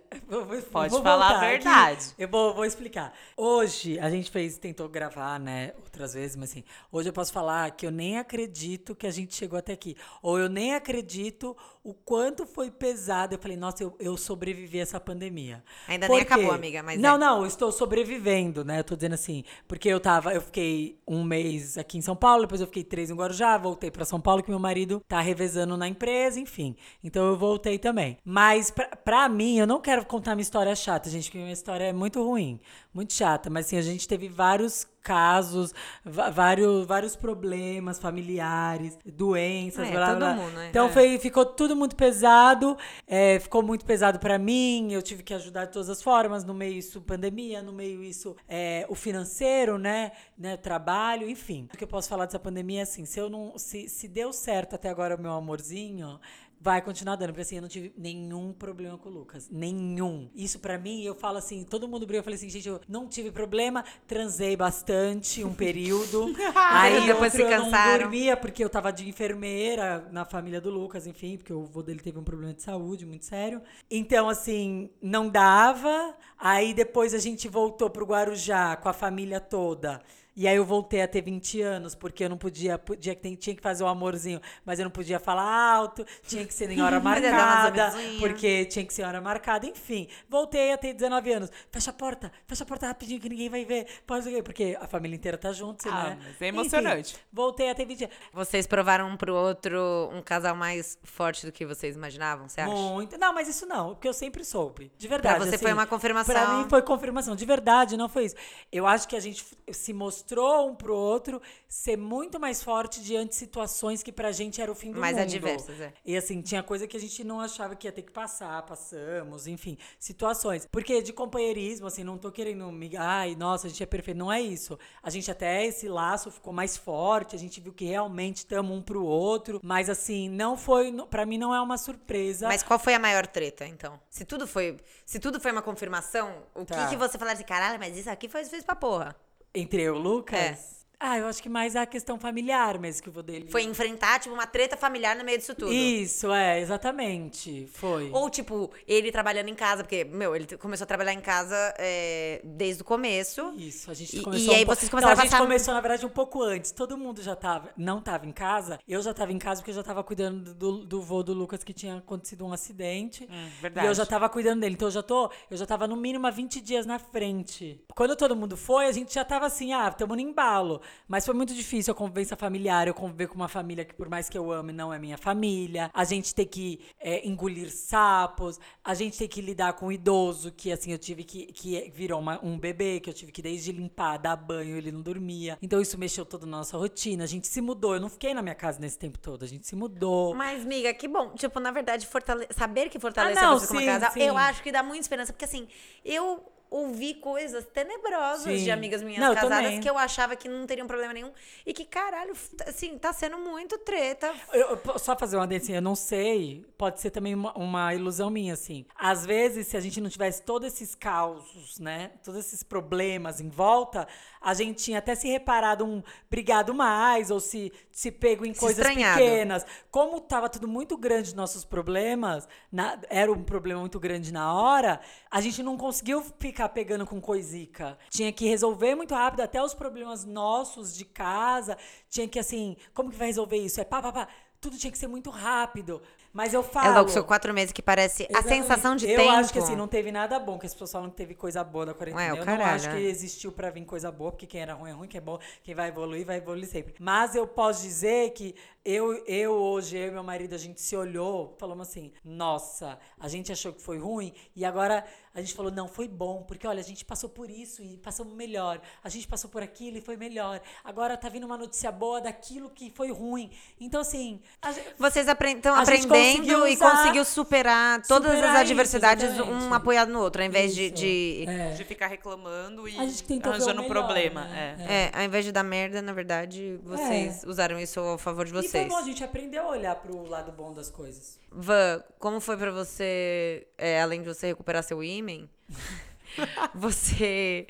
Pode 0.72 0.90
vou 0.90 1.04
falar 1.04 1.30
voltar. 1.30 1.51
Verdade. 1.52 2.06
Eu 2.18 2.28
vou, 2.28 2.54
vou 2.54 2.66
explicar. 2.66 3.14
Hoje, 3.36 4.00
a 4.00 4.10
gente 4.10 4.30
fez, 4.30 4.58
tentou 4.58 4.88
gravar, 4.90 5.40
né, 5.40 5.74
outras 5.84 6.14
vezes, 6.14 6.36
mas 6.36 6.52
assim, 6.52 6.64
hoje 6.92 7.10
eu 7.10 7.14
posso 7.14 7.32
falar 7.32 7.72
que 7.72 7.86
eu 7.86 7.92
nem 7.92 8.18
acredito 8.18 8.96
que 8.96 9.08
a 9.08 9.12
gente 9.12 9.36
chegou 9.36 9.58
até 9.58 9.74
aqui. 9.74 9.96
Ou 10.22 10.40
eu 10.40 10.50
nem 10.50 10.74
acredito 10.74 11.56
o 11.84 11.94
quanto 11.94 12.46
foi 12.46 12.70
pesado. 12.70 13.36
Eu 13.36 13.40
falei, 13.40 13.58
nossa, 13.58 13.84
eu, 13.84 13.96
eu 14.00 14.16
sobrevivi 14.18 14.80
a 14.80 14.84
essa 14.84 15.00
pandemia. 15.00 15.64
Ainda 15.88 16.08
nem 16.08 16.22
acabou, 16.22 16.52
amiga, 16.52 16.84
mas 16.84 17.00
Não, 17.00 17.16
é. 17.16 17.18
não, 17.18 17.42
eu 17.42 17.48
estou 17.48 17.72
sobrevivendo, 17.72 18.64
né? 18.64 18.80
Eu 18.80 18.84
tô 18.84 18.96
dizendo 18.96 19.14
assim, 19.14 19.44
porque 19.68 19.90
eu 19.90 20.00
tava, 20.00 20.34
eu 20.34 20.42
fiquei 20.42 21.00
um 21.08 21.24
mês 21.24 21.78
aqui 21.78 21.98
em 21.98 22.02
São 22.02 22.16
Paulo, 22.16 22.44
depois 22.44 22.62
eu 22.62 22.68
fiquei 22.68 22.84
três 22.84 23.10
em 23.10 23.16
Guarujá, 23.16 23.58
voltei 23.58 23.90
pra 23.90 24.06
São 24.06 24.22
Paulo, 24.22 24.44
que 24.44 24.50
meu 24.50 24.60
marido 24.60 25.02
tá 25.08 25.20
revezando 25.20 25.76
na 25.76 25.88
empresa, 25.88 26.40
enfim. 26.40 26.76
Então 27.04 27.26
eu 27.28 27.36
voltei 27.38 27.80
também. 27.80 28.18
Mas 28.24 28.70
pra, 28.70 28.88
pra 28.88 29.30
mim, 29.30 29.58
eu 29.58 29.68
não 29.68 29.82
quero 29.82 30.06
contar 30.06 30.36
minha 30.36 30.44
história 30.44 30.76
chata, 30.76 31.10
gente, 31.10 31.31
porque 31.32 31.38
minha 31.38 31.54
história 31.54 31.86
é 31.86 31.94
muito 31.94 32.22
ruim, 32.22 32.60
muito 32.94 33.14
chata. 33.14 33.50
Mas 33.50 33.68
assim, 33.68 33.78
a 33.78 33.82
gente 33.82 34.06
teve 34.06 34.28
vários 34.28 34.86
casos, 35.02 35.74
vários, 36.04 36.86
vários 36.86 37.16
problemas 37.16 37.98
familiares, 37.98 39.00
doenças, 39.06 39.88
É, 39.88 39.92
blá, 39.92 40.14
blá, 40.16 40.34
mundo, 40.34 40.52
né? 40.52 40.68
Então 40.70 40.88
É. 40.88 40.92
foi, 40.92 41.18
ficou 41.18 41.46
tudo 41.46 41.74
muito 41.74 41.96
pesado, 41.96 42.78
é, 43.08 43.40
ficou 43.40 43.64
muito 43.64 43.86
pesado 43.86 44.20
pra 44.20 44.38
mim, 44.38 44.92
eu 44.92 45.02
tive 45.02 45.24
que 45.24 45.34
ajudar 45.34 45.66
de 45.66 45.72
todas 45.72 45.90
as 45.90 46.04
formas, 46.04 46.44
no 46.44 46.54
meio 46.54 46.74
isso 46.74 47.02
pandemia, 47.02 47.62
no 47.62 47.72
meio 47.72 48.04
isso 48.04 48.36
é, 48.48 48.86
o 48.90 48.94
financeiro, 48.94 49.78
né, 49.78 50.12
né, 50.38 50.58
trabalho, 50.58 51.30
enfim. 51.30 51.68
O 51.74 51.78
que 51.78 51.84
eu 51.86 51.88
posso 51.88 52.10
falar 52.10 52.26
dessa 52.26 52.40
pandemia 52.40 52.82
é 52.82 52.84
assim, 52.84 53.06
se 53.06 53.20
eu 53.20 53.30
não, 53.30 53.58
se, 53.58 53.88
se 53.88 54.08
deu 54.08 54.34
certo 54.34 54.76
até 54.76 54.90
agora 54.90 55.16
o 55.16 55.22
meu 55.22 55.32
amorzinho, 55.32 56.20
vai 56.62 56.80
continuar 56.82 57.16
dando, 57.16 57.30
porque 57.30 57.42
assim, 57.42 57.56
eu 57.56 57.62
não 57.64 57.70
tive 57.70 57.92
nenhum 57.98 58.54
problema 58.54 58.96
com 58.98 59.10
o 59.10 59.12
Lucas, 59.12 59.50
nenhum. 59.50 60.30
Isso 60.36 60.60
pra 60.60 60.78
mim, 60.78 61.02
eu 61.02 61.16
falo 61.16 61.38
assim, 61.38 61.64
todo 61.64 61.88
mundo 61.88 62.06
briga, 62.06 62.20
eu 62.20 62.24
falei 62.24 62.38
assim, 62.38 62.50
gente, 62.50 62.68
eu 62.70 62.80
não 62.88 63.08
tive 63.08 63.32
problema, 63.32 63.84
transei 64.08 64.56
bastante 64.56 65.44
um 65.44 65.54
período, 65.56 66.28
aí 66.56 67.08
Depois 67.08 67.34
outro 67.34 67.38
se 67.38 67.42
eu 67.42 67.50
não 67.50 67.66
cansaram. 67.72 68.00
dormia 68.04 68.38
porque 68.38 68.64
eu 68.64 68.70
tava 68.70 68.92
de 68.94 69.10
enfermeira 69.10 70.08
na 70.12 70.24
família 70.24 70.62
do 70.62 70.70
Lucas, 70.70 71.08
enfim, 71.08 71.36
porque 71.38 71.52
o 71.52 71.64
avô 71.64 71.82
dele 71.82 72.00
teve 72.00 72.20
um 72.20 72.24
problema 72.24 72.54
de 72.54 72.62
saúde 72.62 73.06
muito 73.08 73.26
sério. 73.26 73.62
Então, 73.90 74.30
assim, 74.30 74.90
não 75.02 75.28
dava. 75.30 76.16
Aí 76.38 76.74
depois 76.74 77.14
a 77.14 77.20
gente 77.20 77.48
voltou 77.48 77.90
pro 77.90 78.06
Guarujá 78.06 78.76
com 78.76 78.88
a 78.88 78.94
família 78.94 79.40
toda. 79.40 80.02
E 80.42 80.48
aí 80.48 80.56
eu 80.56 80.66
voltei 80.66 81.04
a 81.04 81.08
ter 81.08 81.22
20 81.22 81.62
anos, 81.62 81.94
porque 81.94 82.24
eu 82.24 82.30
não 82.30 82.36
podia, 82.36 82.76
podia 82.76 83.14
tinha 83.14 83.56
que 83.56 83.62
fazer 83.62 83.84
o 83.84 83.88
amorzinho, 83.88 84.42
mas 84.66 84.80
eu 84.80 84.86
não 84.86 84.92
podia 84.92 85.20
falar 85.20 85.44
alto, 85.44 86.04
tinha 86.26 86.44
que 86.44 86.52
ser 86.52 86.72
em 86.72 86.82
hora 86.82 86.98
marcada, 87.00 87.94
porque 88.18 88.66
tinha 88.66 88.84
que 88.84 88.92
ser 88.92 89.04
hora 89.04 89.22
marcada, 89.22 89.68
enfim. 89.68 90.08
Voltei 90.28 90.74
a 90.74 90.80
ter 90.80 90.96
19 90.96 91.32
anos. 91.32 91.52
Fecha 91.72 91.92
a 91.92 91.94
porta, 91.94 92.32
fecha 92.48 92.64
a 92.64 92.66
porta 92.66 92.88
rapidinho 92.88 93.22
que 93.22 93.30
ninguém 93.30 93.50
vai 93.50 93.64
ver. 93.64 93.86
Pode 94.08 94.42
porque 94.42 94.76
a 94.82 94.88
família 94.88 95.16
inteira 95.16 95.38
tá 95.38 95.54
junto, 95.54 95.88
Ah, 95.88 96.06
né? 96.06 96.18
mas 96.24 96.42
é 96.42 96.48
emocionante. 96.48 97.14
Enfim, 97.14 97.24
voltei 97.32 97.70
a 97.70 97.76
ter 97.76 97.86
20 97.86 98.06
anos. 98.06 98.16
Vocês 98.34 98.66
provaram 98.66 99.10
um 99.10 99.18
pro 99.18 99.36
outro 99.36 100.10
um 100.12 100.24
casal 100.24 100.56
mais 100.56 100.98
forte 101.04 101.46
do 101.46 101.52
que 101.52 101.68
vocês 101.68 101.96
imaginavam, 101.96 102.50
você 102.50 102.62
acha? 102.62 102.74
Muito. 102.74 103.16
Não, 103.16 103.32
mas 103.32 103.48
isso 103.48 103.68
não, 103.68 103.90
porque 103.94 104.08
eu 104.08 104.14
sempre 104.14 104.44
soube. 104.44 104.92
De 104.98 105.08
verdade. 105.08 105.36
Pra 105.36 105.46
você 105.46 105.54
assim, 105.54 105.66
foi 105.66 105.74
uma 105.74 105.86
confirmação. 105.86 106.34
Pra 106.34 106.58
mim 106.58 106.68
foi 106.68 106.82
confirmação. 106.82 107.36
De 107.36 107.46
verdade, 107.46 107.96
não 107.96 108.10
foi 108.10 108.26
isso. 108.26 108.36
Eu 108.72 108.88
acho 108.88 109.08
que 109.08 109.16
a 109.16 109.20
gente 109.20 109.46
se 109.72 109.94
mostrou 109.94 110.31
um 110.40 110.76
pro 110.76 110.96
outro 110.96 111.42
ser 111.68 111.98
muito 111.98 112.40
mais 112.40 112.62
forte 112.64 113.02
diante 113.02 113.30
de 113.30 113.36
situações 113.36 114.02
que 114.04 114.12
pra 114.12 114.32
gente 114.32 114.62
era 114.62 114.72
o 114.72 114.76
fim 114.76 114.92
do 114.92 115.00
Mais 115.00 115.16
mundo. 115.16 115.24
adversas, 115.24 115.80
é. 115.80 115.94
E 116.06 116.16
assim, 116.18 116.42
tinha 116.42 116.62
coisa 116.64 116.88
que 116.88 116.96
a 116.98 117.00
gente 117.00 117.24
não 117.24 117.40
achava 117.40 117.76
que 117.76 117.88
ia 117.88 117.92
ter 117.92 118.02
que 118.02 118.12
passar, 118.12 118.62
passamos, 118.64 119.48
enfim, 119.48 119.78
situações. 120.00 120.68
Porque 120.72 121.02
de 121.02 121.14
companheirismo, 121.14 121.88
assim, 121.88 122.04
não 122.04 122.18
tô 122.18 122.32
querendo 122.32 122.72
me. 122.72 122.96
Ai, 122.98 123.36
nossa, 123.36 123.68
a 123.68 123.70
gente 123.70 123.82
é 123.82 123.86
perfeito. 123.86 124.18
Não 124.18 124.32
é 124.32 124.42
isso. 124.42 124.78
A 125.02 125.10
gente 125.10 125.30
até 125.32 125.66
esse 125.66 125.88
laço 125.88 126.30
ficou 126.32 126.52
mais 126.54 126.76
forte, 126.78 127.36
a 127.36 127.40
gente 127.40 127.60
viu 127.62 127.74
que 127.74 127.86
realmente 127.86 128.38
estamos 128.38 128.76
um 128.76 128.82
pro 128.82 129.04
outro. 129.04 129.60
Mas 129.64 129.90
assim, 129.90 130.30
não 130.30 130.58
foi. 130.58 130.92
Pra 131.10 131.26
mim 131.26 131.38
não 131.38 131.54
é 131.54 131.62
uma 131.62 131.78
surpresa. 131.78 132.48
Mas 132.48 132.64
qual 132.64 132.78
foi 132.80 132.94
a 132.94 133.00
maior 133.00 133.26
treta, 133.28 133.66
então? 133.66 134.00
Se 134.10 134.26
tudo 134.26 134.46
foi, 134.48 134.78
se 135.06 135.20
tudo 135.20 135.40
foi 135.40 135.52
uma 135.52 135.62
confirmação, 135.62 136.44
o 136.56 136.66
Tá. 136.66 136.84
que, 136.86 136.92
que 136.92 136.98
você 136.98 137.18
falaria 137.18 137.36
assim, 137.38 137.46
caralho, 137.46 137.80
mas 137.80 137.98
isso 137.98 138.10
aqui 138.10 138.28
foi 138.30 138.44
fez 138.46 138.64
pra 138.64 138.76
porra? 138.76 139.16
Entre 139.54 139.82
eu 139.84 139.96
e 139.96 139.98
o 139.98 140.02
Lucas? 140.02 140.80
É. 140.80 140.81
Ah, 141.04 141.18
eu 141.18 141.26
acho 141.28 141.42
que 141.42 141.50
mais 141.50 141.76
a 141.76 141.86
questão 141.86 142.20
familiar 142.20 142.78
mesmo 142.78 143.02
que 143.02 143.10
o 143.10 143.12
vô 143.12 143.24
dele. 143.24 143.50
Foi 143.50 143.64
enfrentar, 143.64 144.20
tipo, 144.20 144.36
uma 144.36 144.46
treta 144.46 144.78
familiar 144.78 145.16
no 145.16 145.24
meio 145.24 145.38
disso 145.40 145.56
tudo. 145.56 145.74
Isso, 145.74 146.32
é, 146.32 146.60
exatamente. 146.62 147.68
Foi. 147.74 148.10
Ou, 148.14 148.30
tipo, 148.30 148.70
ele 148.88 149.12
trabalhando 149.12 149.50
em 149.50 149.56
casa, 149.56 149.84
porque, 149.84 150.04
meu, 150.04 150.36
ele 150.36 150.46
começou 150.58 150.84
a 150.84 150.88
trabalhar 150.88 151.14
em 151.14 151.20
casa 151.22 151.56
é, 151.80 152.42
desde 152.44 152.82
o 152.84 152.86
começo. 152.86 153.54
Isso, 153.58 153.90
a 153.90 153.94
gente 153.94 154.18
E- 154.18 154.22
começou 154.22 154.54
e 154.54 154.56
aí 154.58 154.64
um 154.64 154.66
po- 154.68 154.76
vocês 154.76 154.90
começaram 154.90 155.16
Não, 155.16 155.20
a 155.20 155.22
a 155.22 155.26
gente 155.26 155.32
passar- 155.32 155.44
começou, 155.44 155.74
na 155.74 155.82
verdade, 155.82 156.06
um 156.06 156.10
pouco 156.10 156.44
antes. 156.44 156.72
Todo 156.72 156.98
mundo 156.98 157.22
já 157.22 157.36
tava, 157.36 157.70
não 157.76 158.00
tava 158.02 158.26
em 158.28 158.32
casa. 158.32 158.80
Eu 158.88 159.02
já 159.02 159.14
tava 159.14 159.32
em 159.32 159.40
casa 159.40 159.62
porque 159.62 159.72
eu 159.72 159.76
já 159.76 159.84
tava 159.84 160.04
cuidando 160.04 160.54
do, 160.54 160.86
do 160.86 161.02
vô 161.02 161.24
do 161.24 161.34
Lucas 161.34 161.64
que 161.64 161.74
tinha 161.74 161.98
acontecido 161.98 162.46
um 162.46 162.54
acidente. 162.54 163.24
Hum, 163.30 163.48
E 163.58 163.62
verdade. 163.62 163.88
eu 163.88 163.94
já 163.96 164.06
tava 164.06 164.30
cuidando 164.30 164.62
dele. 164.62 164.76
Então 164.76 164.88
eu 164.88 164.92
já 164.92 165.02
tô, 165.04 165.32
eu 165.50 165.58
já 165.58 165.66
tava 165.66 165.88
no 165.88 165.96
mínimo 165.96 166.28
há 166.28 166.30
20 166.30 166.62
dias 166.62 166.86
na 166.86 167.00
frente. 167.00 167.84
Quando 167.96 168.16
todo 168.16 168.36
mundo 168.36 168.56
foi, 168.56 168.86
a 168.86 168.92
gente 168.92 169.14
já 169.14 169.26
tava 169.26 169.48
assim, 169.48 169.74
ah, 169.74 169.90
tamo 169.92 170.14
no 170.16 170.22
embalo. 170.22 170.80
Mas 171.08 171.26
foi 171.26 171.34
muito 171.36 171.54
difícil 171.54 171.92
a 171.92 171.96
convivência 171.96 172.36
familiar, 172.38 172.88
eu 172.88 172.94
conviver 172.94 173.28
com 173.28 173.36
uma 173.36 173.48
família 173.48 173.84
que, 173.86 173.94
por 173.94 174.10
mais 174.10 174.30
que 174.30 174.38
eu 174.38 174.52
ame, 174.52 174.72
não 174.74 174.94
é 174.94 175.00
minha 175.00 175.18
família. 175.18 175.90
A 175.94 176.04
gente 176.04 176.34
ter 176.34 176.46
que 176.46 176.80
é, 177.00 177.28
engolir 177.28 177.70
sapos, 177.72 178.60
a 178.84 178.94
gente 178.94 179.18
ter 179.18 179.28
que 179.28 179.42
lidar 179.42 179.74
com 179.74 179.88
o 179.88 179.92
idoso, 179.92 180.52
que 180.52 180.72
assim, 180.72 180.92
eu 180.92 180.98
tive 180.98 181.24
que. 181.24 181.48
que 181.48 181.92
virou 181.94 182.20
uma- 182.20 182.40
um 182.44 182.58
bebê, 182.58 183.00
que 183.00 183.10
eu 183.10 183.14
tive 183.14 183.32
que 183.32 183.42
desde 183.42 183.72
limpar, 183.72 184.18
dar 184.18 184.36
banho, 184.36 184.76
ele 184.78 184.92
não 184.92 185.02
dormia. 185.02 185.58
Então 185.62 185.82
isso 185.82 185.98
mexeu 185.98 186.26
toda 186.26 186.46
a 186.46 186.50
nossa 186.50 186.78
rotina. 186.78 187.24
A 187.24 187.28
gente 187.28 187.48
se 187.48 187.62
mudou. 187.62 187.94
Eu 187.96 188.00
não 188.02 188.10
fiquei 188.10 188.34
na 188.34 188.42
minha 188.42 188.56
casa 188.56 188.80
nesse 188.80 188.98
tempo 188.98 189.20
todo. 189.20 189.44
A 189.44 189.48
gente 189.48 189.68
se 189.68 189.76
mudou. 189.76 190.34
Mas, 190.36 190.64
miga, 190.66 190.94
que 190.94 191.08
bom. 191.08 191.30
Tipo, 191.36 191.60
na 191.60 191.72
verdade, 191.72 192.06
fortale- 192.08 192.48
saber 192.52 192.90
que 192.90 193.00
fortaleceu 193.00 193.44
Ah, 193.44 193.52
não, 193.52 193.60
você 193.60 193.68
como 193.68 193.80
sim, 193.80 193.86
casal, 193.86 194.12
sim. 194.12 194.22
eu 194.22 194.38
acho 194.38 194.62
que 194.64 194.72
dá 194.72 194.82
muita 194.84 195.02
esperança. 195.02 195.32
Porque, 195.34 195.46
assim, 195.46 195.68
eu 196.04 196.44
ouvi 196.72 197.16
coisas 197.16 197.66
tenebrosas 197.66 198.44
Sim. 198.60 198.64
de 198.64 198.72
amigas 198.72 199.04
minhas 199.04 199.20
Não, 199.20 199.28
eu 199.30 199.36
casadas 199.36 199.58
também. 199.66 199.82
que 199.82 199.90
eu 199.90 199.98
achava 199.98 200.38
que 200.38 200.48
não 200.48 200.66
teriam 200.66 200.88
problema 200.88 201.12
nenhum. 201.14 201.32
E 201.66 201.74
que, 201.74 201.84
caralho, 201.84 202.34
assim, 202.66 202.98
tá 202.98 203.12
sendo 203.12 203.38
muito 203.38 203.78
treta. 203.80 204.34
Eu, 204.54 204.80
eu 204.86 204.98
só 204.98 205.16
fazer 205.18 205.36
uma 205.36 205.46
assim, 205.54 205.74
eu 205.76 205.82
não 205.82 205.96
sei, 205.96 206.66
pode 206.78 207.02
ser 207.02 207.12
também 207.12 207.36
uma, 207.36 207.52
uma 207.58 207.94
ilusão 207.94 208.30
minha, 208.30 208.54
assim. 208.54 208.86
Às 208.96 209.26
vezes, 209.26 209.68
se 209.68 209.76
a 209.76 209.82
gente 209.82 210.00
não 210.00 210.10
tivesse 210.10 210.44
todos 210.44 210.66
esses 210.74 210.96
causos, 210.96 211.78
né, 211.78 212.12
todos 212.24 212.40
esses 212.40 212.64
problemas 212.64 213.42
em 213.42 213.50
volta, 213.50 214.08
a 214.40 214.54
gente 214.54 214.82
tinha 214.82 215.00
até 215.00 215.14
se 215.14 215.28
reparado 215.28 215.84
um 215.86 216.02
brigado 216.30 216.74
mais, 216.74 217.30
ou 217.30 217.42
se, 217.42 217.74
se 217.92 218.10
pego 218.10 218.46
em 218.46 218.54
Se 218.54 218.60
coisas 218.62 218.78
estranhado. 218.80 219.20
pequenas. 219.20 219.66
Como 219.92 220.22
tava 220.22 220.48
tudo 220.48 220.70
muito 220.70 220.96
grande, 220.96 221.36
nossos 221.36 221.66
problemas, 221.66 222.48
na- 222.72 222.98
era 223.10 223.30
um 223.30 223.44
problema 223.44 223.82
muito 223.82 224.00
grande 224.00 224.32
na 224.32 224.54
hora, 224.54 225.02
a 225.30 225.42
gente 225.42 225.62
não 225.62 225.76
conseguiu 225.76 226.24
ficar 226.40 226.61
pegando 226.70 227.06
com 227.06 227.20
coisica. 227.22 227.98
Tinha 228.10 228.32
que 228.32 228.48
resolver 228.48 228.96
muito 228.96 229.14
rápido, 229.14 229.42
até 229.42 229.62
os 229.64 229.74
problemas 229.74 230.26
nossos 230.26 230.96
de 230.96 231.06
casa, 231.06 231.78
tinha 232.10 232.28
que, 232.28 232.40
assim, 232.40 232.76
como 232.94 233.10
que 233.10 233.18
vai 233.18 233.28
resolver 233.28 233.58
isso? 233.58 233.80
É 233.82 233.84
pá, 233.84 234.02
pá, 234.02 234.12
pá. 234.12 234.28
Tudo 234.60 234.78
tinha 234.78 234.92
que 234.92 234.98
ser 234.98 235.08
muito 235.08 235.32
rápido. 235.32 236.02
Mas 236.34 236.54
eu 236.54 236.64
falo... 236.64 236.88
É 236.88 236.96
louco, 236.96 237.12
são 237.12 237.24
quatro 237.24 237.54
meses 237.54 237.74
que 237.74 237.82
parece 237.82 238.24
a 238.24 238.28
Exatamente. 238.30 238.62
sensação 238.62 238.96
de 238.96 239.10
eu 239.10 239.18
tempo. 239.18 239.32
acho 239.32 239.52
que 239.52 239.60
assim, 239.60 239.76
não 239.76 239.88
teve 239.88 240.12
nada 240.12 240.40
bom, 240.40 240.58
que 240.58 240.66
as 240.66 240.74
pessoas 240.74 240.92
falam 240.92 241.10
que 241.10 241.16
teve 241.16 241.34
coisa 241.36 241.64
boa 241.64 241.88
da 241.88 241.94
quarentena. 241.94 242.22
Ué, 242.22 242.32
o 242.32 242.36
eu 242.36 242.38
não 242.38 242.46
caralho, 242.46 242.76
acho 242.76 242.90
que 242.90 242.96
é. 242.96 243.02
existiu 243.02 243.52
pra 243.52 243.70
vir 243.70 243.84
coisa 243.86 244.12
boa, 244.12 244.32
porque 244.32 244.48
quem 244.48 244.62
era 244.62 244.74
ruim 244.74 244.92
é 244.92 244.94
ruim, 244.94 245.08
quem 245.08 245.18
é 245.18 245.22
bom, 245.22 245.40
quem 245.62 245.76
vai 245.76 245.90
evoluir, 245.90 246.26
vai 246.26 246.38
evoluir 246.38 246.68
sempre. 246.68 246.94
Mas 247.00 247.36
eu 247.36 247.46
posso 247.46 247.82
dizer 247.82 248.32
que 248.32 248.56
Eu, 248.84 249.14
eu 249.28 249.52
hoje, 249.52 249.96
eu 249.96 250.08
e 250.08 250.12
meu 250.12 250.24
marido, 250.24 250.56
a 250.56 250.58
gente 250.58 250.82
se 250.82 250.96
olhou, 250.96 251.56
falamos 251.60 251.88
assim: 251.88 252.12
nossa, 252.26 252.98
a 253.20 253.28
gente 253.28 253.52
achou 253.52 253.72
que 253.72 253.80
foi 253.82 254.00
ruim 254.00 254.34
e 254.56 254.66
agora 254.66 255.06
a 255.36 255.40
gente 255.40 255.54
falou: 255.54 255.72
não, 255.72 255.88
foi 255.88 256.08
bom, 256.08 256.42
porque 256.42 256.66
olha, 256.66 256.80
a 256.80 256.84
gente 256.84 257.06
passou 257.06 257.30
por 257.30 257.48
isso 257.52 257.84
e 257.84 257.98
passou 257.98 258.26
melhor. 258.26 258.82
A 259.04 259.08
gente 259.10 259.28
passou 259.28 259.52
por 259.52 259.62
aquilo 259.62 260.00
e 260.00 260.02
foi 260.02 260.18
melhor. 260.18 260.60
Agora 260.84 261.16
tá 261.16 261.30
vindo 261.30 261.44
uma 261.46 261.58
notícia 261.60 261.92
boa 261.92 262.20
daquilo 262.20 262.72
que 262.72 262.90
foi 262.90 263.12
ruim. 263.12 263.52
Então, 263.80 264.02
assim. 264.02 264.42
a 264.60 264.72
gente- 264.72 264.96
Vocês 264.98 265.28
estão 265.28 265.76
A 265.76 265.86
gente 265.86 266.06
aprendendo 266.08 266.38
conseguiu 266.38 266.68
e 266.68 266.76
conseguiu 266.76 267.24
superar 267.24 268.02
todas 268.08 268.32
Superar 268.32 268.50
as 268.50 268.56
isso, 268.56 268.62
adversidades, 268.72 269.26
exatamente. 269.26 269.64
um 269.64 269.74
apoiado 269.76 270.12
no 270.12 270.20
outro, 270.22 270.42
ao 270.42 270.48
invés 270.48 270.74
de. 270.74 270.86
Isso. 270.88 270.96
de- 270.96 271.46
É. 271.48 271.72
De 271.74 271.84
ficar 271.86 272.08
reclamando 272.08 272.90
e 272.90 272.98
A 272.98 273.06
gente 273.06 273.24
tentou 273.26 273.52
ver 273.52 273.60
o 273.60 273.62
arranjando 273.62 273.82
melhor, 273.84 273.94
problema. 273.94 274.46
né? 274.46 274.76
É. 274.90 274.94
É, 275.04 275.12
ao 275.20 275.22
invés 275.24 275.46
de 275.46 275.52
dar 275.52 275.62
merda, 275.64 276.02
na 276.02 276.14
verdade, 276.14 276.80
vocês 276.84 277.44
usaram 277.46 277.80
isso 277.80 278.00
a 278.00 278.18
favor 278.18 278.44
de 278.44 278.52
E 278.72 278.80
foi 278.80 278.80
vocês. 278.82 278.88
bom, 278.92 278.98
a 278.98 279.04
gente 279.04 279.24
aprendeu 279.24 279.64
a 279.64 279.70
olhar 279.70 279.96
pro 279.96 280.24
lado 280.24 280.52
bom 280.52 280.74
das 280.74 280.90
coisas. 280.90 281.40
Van, 281.52 282.04
como 282.20 282.40
foi 282.40 282.58
pra 282.58 282.72
você, 282.72 283.68
é, 283.78 284.02
além 284.02 284.22
de 284.22 284.28
você 284.28 284.48
recuperar 284.48 284.84
seu 284.84 285.04
ímen, 285.04 285.50
você. 286.74 287.68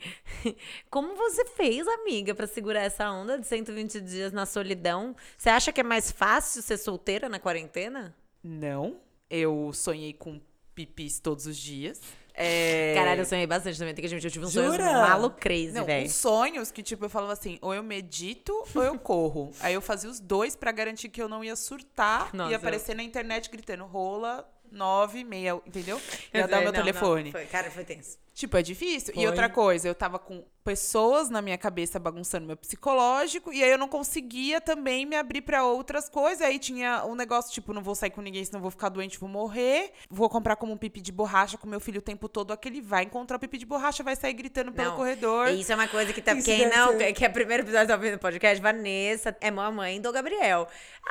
Como 0.89 1.15
você 1.15 1.45
fez, 1.45 1.87
amiga, 1.87 2.35
pra 2.35 2.45
segurar 2.47 2.81
essa 2.81 3.09
onda 3.11 3.37
de 3.39 3.47
120 3.47 3.99
dias 4.01 4.31
na 4.31 4.45
solidão? 4.45 5.15
Você 5.37 5.49
acha 5.49 5.71
que 5.71 5.81
é 5.81 5.83
mais 5.83 6.11
fácil 6.11 6.61
ser 6.61 6.77
solteira 6.77 7.27
na 7.27 7.39
quarentena? 7.39 8.15
Não. 8.43 8.99
Eu 9.29 9.71
sonhei 9.73 10.13
com 10.13 10.39
pipis 10.75 11.19
todos 11.19 11.45
os 11.45 11.57
dias. 11.57 12.01
É... 12.33 12.93
Caralho, 12.95 13.21
eu 13.21 13.25
sonhei 13.25 13.45
bastante 13.47 13.77
também. 13.77 13.93
Tem 13.93 14.01
que 14.01 14.07
admitir, 14.07 14.27
eu 14.27 14.31
tive 14.31 14.45
uns 14.45 14.53
sonhos 14.53 14.71
Jura? 14.75 14.91
malo 14.93 15.29
crazy, 15.31 15.73
Não, 15.73 15.85
velho. 15.85 16.05
uns 16.05 16.13
sonhos 16.13 16.71
que, 16.71 16.81
tipo, 16.81 17.05
eu 17.05 17.09
falava 17.09 17.33
assim, 17.33 17.57
ou 17.61 17.73
eu 17.73 17.83
medito 17.83 18.53
ou 18.73 18.83
eu 18.83 18.97
corro. 18.97 19.51
Aí 19.61 19.73
eu 19.73 19.81
fazia 19.81 20.09
os 20.09 20.19
dois 20.19 20.55
pra 20.55 20.71
garantir 20.71 21.09
que 21.09 21.21
eu 21.21 21.27
não 21.29 21.43
ia 21.43 21.55
surtar 21.55 22.33
Nossa, 22.33 22.51
e 22.51 22.55
aparecer 22.55 22.95
na 22.95 23.03
internet 23.03 23.49
gritando 23.49 23.85
rola, 23.85 24.49
nove, 24.71 25.23
meia, 25.23 25.59
entendeu? 25.65 25.99
Eu 26.33 26.41
Ia 26.41 26.47
dar 26.47 26.57
meu 26.61 26.71
não, 26.71 26.71
não, 26.71 26.79
telefone. 26.85 27.31
foi- 27.31 27.45
cara, 27.45 27.69
foi 27.69 27.83
tenso. 27.83 28.17
Tipo, 28.33 28.55
é 28.57 28.61
difícil. 28.63 29.13
Foi. 29.13 29.23
E 29.23 29.27
outra 29.27 29.49
coisa, 29.49 29.87
eu 29.87 29.93
tava 29.93 30.17
com 30.17 30.43
pessoas 30.63 31.29
na 31.29 31.41
minha 31.41 31.57
cabeça 31.57 31.99
bagunçando 31.99 32.45
meu 32.45 32.55
psicológico, 32.57 33.51
e 33.51 33.63
aí 33.63 33.71
eu 33.71 33.77
não 33.77 33.87
conseguia 33.87 34.61
também 34.61 35.05
me 35.05 35.15
abrir 35.15 35.41
pra 35.41 35.63
outras 35.63 36.09
coisas. 36.09 36.41
Aí 36.41 36.59
tinha 36.59 37.03
um 37.05 37.15
negócio, 37.15 37.51
tipo, 37.51 37.73
não 37.73 37.81
vou 37.81 37.95
sair 37.95 38.11
com 38.11 38.21
ninguém, 38.21 38.43
senão 38.45 38.61
vou 38.61 38.71
ficar 38.71 38.89
doente, 38.89 39.19
vou 39.19 39.29
morrer. 39.29 39.91
Vou 40.09 40.29
comprar 40.29 40.55
como 40.55 40.73
um 40.73 40.77
pipi 40.77 41.01
de 41.01 41.11
borracha 41.11 41.57
com 41.57 41.67
meu 41.67 41.79
filho 41.79 41.99
o 41.99 42.01
tempo 42.01 42.29
todo. 42.29 42.51
Aquele 42.51 42.81
vai 42.81 43.03
encontrar 43.03 43.37
o 43.37 43.39
pipi 43.39 43.57
de 43.57 43.65
borracha, 43.65 44.03
vai 44.03 44.15
sair 44.15 44.33
gritando 44.33 44.71
pelo 44.71 44.91
Não, 44.91 44.97
corredor. 44.97 45.49
Isso 45.49 45.71
é 45.71 45.75
uma 45.75 45.87
coisa 45.87 46.13
que 46.13 46.21
tá, 46.21 46.33
Isso 46.33 46.45
quem 46.45 46.69
não, 46.69 46.97
ser. 46.97 47.13
que 47.13 47.25
é 47.25 47.27
o 47.27 47.33
primeiro 47.33 47.63
episódio 47.63 47.87
tá 47.87 47.95
ouvindo 47.95 48.17
podcast, 48.19 48.61
Vanessa 48.61 49.35
é 49.41 49.49
mamãe 49.49 49.99
do 49.99 50.11
Gabriel. 50.11 50.67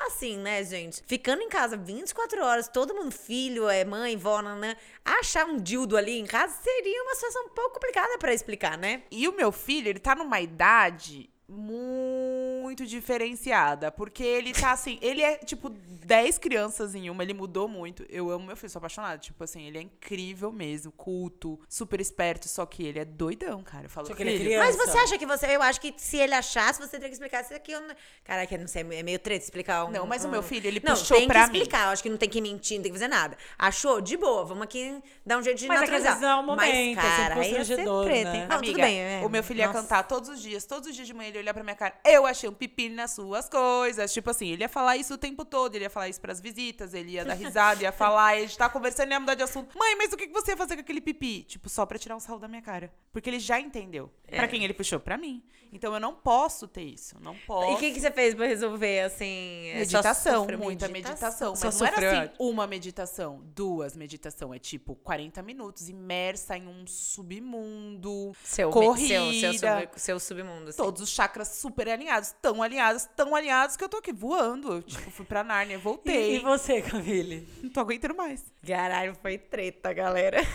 Assim, 0.07 0.39
né, 0.39 0.63
gente? 0.65 1.03
Ficando 1.07 1.43
em 1.43 1.49
casa 1.49 1.77
24 1.77 2.45
horas, 2.45 2.69
todo 2.69 2.95
mundo 2.95 3.13
filho, 3.13 3.69
é 3.69 3.85
mãe, 3.85 4.17
vó, 4.17 4.41
nanã, 4.41 4.77
achar 5.05 5.45
um 5.47 5.57
dildo 5.57 5.97
ali 5.97 6.19
em 6.19 6.27
casa 6.27 6.55
seria 6.63 7.03
uma 7.03 7.15
situação 7.15 7.47
um 7.47 7.49
pouco 7.49 7.75
complicada 7.75 8.19
pra 8.19 8.33
explicar, 8.33 8.79
né? 8.79 9.03
E 9.11 9.27
o 9.27 9.33
meu 9.41 9.51
filho, 9.51 9.89
ele 9.89 9.99
tá 9.99 10.15
numa 10.15 10.39
idade 10.39 11.31
muito 11.49 12.60
diferenciada. 12.75 13.91
Porque 13.91 14.23
ele 14.23 14.53
tá 14.53 14.73
assim, 14.73 14.99
ele 15.03 15.23
é 15.23 15.37
tipo 15.37 15.69
10 15.71 16.39
crianças 16.39 16.95
em 16.95 17.09
uma, 17.11 17.23
ele 17.23 17.35
mudou 17.35 17.69
muito. 17.69 18.05
Eu 18.09 18.31
amo 18.31 18.47
meu 18.47 18.57
filho, 18.57 18.71
sou 18.71 18.79
apaixonada. 18.81 19.19
Tipo 19.19 19.45
assim, 19.45 19.63
ele 19.67 19.79
é 19.79 19.83
incrível 19.83 20.51
mesmo, 20.53 20.91
culto, 20.93 21.59
super 21.69 22.01
esperto, 22.01 22.49
só 22.49 22.65
que 22.67 22.85
ele 22.85 22.99
é 22.99 23.05
doidão, 23.05 23.63
cara. 23.63 23.85
Eu 23.87 23.91
falo, 23.91 24.07
Só 24.07 24.15
que 24.15 24.23
ele 24.23 24.35
é 24.35 24.39
criança. 24.39 24.67
Mas 24.67 24.77
você 24.77 24.99
acha 24.99 25.19
que 25.19 25.27
você. 25.27 25.47
Eu 25.55 25.63
acho 25.63 25.81
que 25.81 25.95
se 25.97 26.17
ele 26.17 26.35
achasse, 26.35 26.81
você 26.81 26.93
teria 26.93 27.09
que 27.09 27.15
explicar 27.15 27.43
isso 27.43 27.55
aqui. 27.55 27.73
Eu 27.73 27.81
não... 27.81 27.95
Caraca, 28.25 28.57
não 28.59 28.67
sei, 28.69 28.83
é 28.83 29.03
meio 29.03 29.19
treta 29.19 29.45
explicar 29.45 29.85
um. 29.85 29.91
Não, 29.91 30.07
mas 30.07 30.25
o 30.25 30.29
um- 30.29 30.31
meu 30.31 30.43
filho, 30.43 30.67
ele 30.67 30.81
não, 30.85 30.95
puxou 30.95 31.17
tem 31.17 31.27
pra 31.27 31.45
que 31.47 31.53
mim. 31.53 31.59
explicar. 31.59 31.87
Eu 31.87 31.91
acho 31.91 32.03
que 32.03 32.11
não 32.11 32.17
tem 32.17 32.29
que 32.29 32.41
mentir, 32.41 32.77
não 32.77 32.83
tem 32.83 32.93
que 32.93 32.99
fazer 32.99 33.09
nada. 33.09 33.37
Achou? 33.59 34.01
De 34.01 34.17
boa, 34.17 34.45
vamos 34.45 34.65
aqui 34.65 35.03
dar 35.25 35.39
um 35.39 35.43
jeito 35.43 35.59
de 35.59 35.67
Mas 35.69 35.83
é 35.83 35.85
que 35.87 35.91
naturalizar. 35.91 36.13
vezes 36.19 36.29
é 36.29 36.35
um 36.37 36.43
momento, 36.47 36.65
é 36.65 36.67
mas, 36.67 36.77
sempre 36.77 37.03
cara, 37.03 37.35
ia 37.37 37.43
ser 37.43 37.57
constrangedor, 37.57 38.05
treta, 38.05 38.33
né? 38.33 38.39
hein? 38.39 38.47
Não, 38.49 38.57
Amiga, 38.57 38.73
tudo 38.73 38.83
bem. 38.83 39.01
é. 39.01 39.23
o 39.25 39.29
meu 39.29 39.43
filho 39.43 39.59
ia 39.59 39.67
Nossa. 39.67 39.81
cantar 39.83 40.03
todos 40.05 40.29
os 40.29 40.41
dias, 40.41 40.65
todos 40.65 40.89
os 40.89 40.95
dias 40.95 41.07
de 41.07 41.15
manhã 41.15 41.29
ele 41.29 41.39
ia 41.39 41.43
olhar 41.43 41.55
pra 41.55 41.63
minha 41.63 41.77
cara. 41.77 41.95
Eu 42.05 42.27
achei 42.27 42.49
um 42.49 42.53
pipi 42.61 42.89
nas 42.89 43.13
suas 43.13 43.49
coisas. 43.49 44.13
Tipo 44.13 44.31
assim, 44.31 44.49
ele 44.49 44.63
ia 44.63 44.69
falar 44.69 44.97
isso 44.97 45.15
o 45.15 45.19
tempo 45.19 45.45
todo, 45.45 45.75
ele 45.75 45.85
ia 45.85 45.91
falar 45.91 46.09
isso 46.09 46.21
pras 46.21 46.41
visitas, 46.41 46.95
ele 46.95 47.13
ia 47.13 47.25
dar 47.25 47.35
risada, 47.35 47.83
ia 47.83 47.91
falar, 47.93 48.37
e 48.37 48.43
gente 48.43 48.57
tava 48.59 48.73
conversando 48.73 49.09
e 49.09 49.13
ia 49.13 49.21
mudar 49.21 49.35
de 49.35 49.43
assunto. 49.43 49.77
Mãe, 49.79 49.97
mas 49.97 50.13
o 50.13 50.17
que 50.17 50.29
você 50.29 50.53
ia 50.53 50.57
fazer 50.57 50.75
com 50.77 50.83
aquele 50.83 51.01
pipi? 51.01 51.43
Tipo, 51.45 51.69
só 51.69 51.85
pra 51.87 51.99
tirar 51.99 52.15
um 52.15 52.21
sarro 52.21 52.39
da 52.39 52.47
minha 52.47 52.63
cara. 52.63 52.93
Porque 53.13 53.29
ele 53.29 53.41
já 53.41 53.59
entendeu. 53.59 54.11
É. 54.29 54.37
Pra 54.37 54.47
quem 54.47 54.63
ele 54.63 54.75
puxou? 54.75 55.01
Pra 55.01 55.17
mim. 55.19 55.43
Então 55.73 55.95
eu 55.95 56.01
não 56.01 56.15
posso 56.15 56.67
ter 56.67 56.83
isso. 56.83 57.17
Não 57.21 57.37
posso. 57.47 57.71
E 57.71 57.75
o 57.75 57.79
que, 57.79 57.93
que 57.93 58.01
você 58.01 58.11
fez 58.11 58.35
pra 58.35 58.47
resolver, 58.47 59.01
assim? 59.03 59.71
só 59.73 59.79
Meditação, 59.79 60.47
muita 60.59 60.89
meditação. 60.89 61.55
Só 61.55 61.67
Mas 61.67 61.81
não 61.81 61.87
sofreu. 61.87 62.09
era 62.11 62.23
assim, 62.25 62.33
uma 62.41 62.67
meditação, 62.67 63.41
duas 63.55 63.97
meditação. 63.97 64.53
É 64.53 64.59
tipo 64.59 64.97
40 64.97 65.41
minutos, 65.43 65.89
imersa 65.89 66.57
em 66.57 66.67
um 66.67 66.85
submundo. 66.87 68.33
Seu, 68.43 68.71
corrida. 68.71 69.15
Seu, 69.33 69.53
seu, 69.53 69.53
sub- 69.55 69.89
seu 69.97 70.21
submundo, 70.21 70.69
assim. 70.71 70.77
Todos 70.77 71.03
os 71.03 71.09
chakras 71.11 71.49
super 71.49 71.89
alinhados, 71.89 72.35
tão 72.41 72.63
alinhados, 72.63 73.05
tão 73.17 73.35
alinhados 73.35 73.77
que 73.77 73.85
eu 73.85 73.89
tô 73.89 73.99
aqui 73.99 74.13
voando. 74.13 74.75
Eu, 74.75 74.83
tipo, 74.83 75.11
fui 75.11 75.25
pra 75.25 75.43
Nárnia, 75.45 75.75
E, 75.75 75.79
voltei. 75.79 76.37
e 76.37 76.39
você, 76.41 76.81
Camille? 76.83 77.47
Não 77.63 77.71
tô 77.71 77.81
aguentando 77.81 78.15
mais. 78.17 78.45
Caralho, 78.67 79.15
foi 79.21 79.39
treta, 79.39 79.93
galera. 79.93 80.39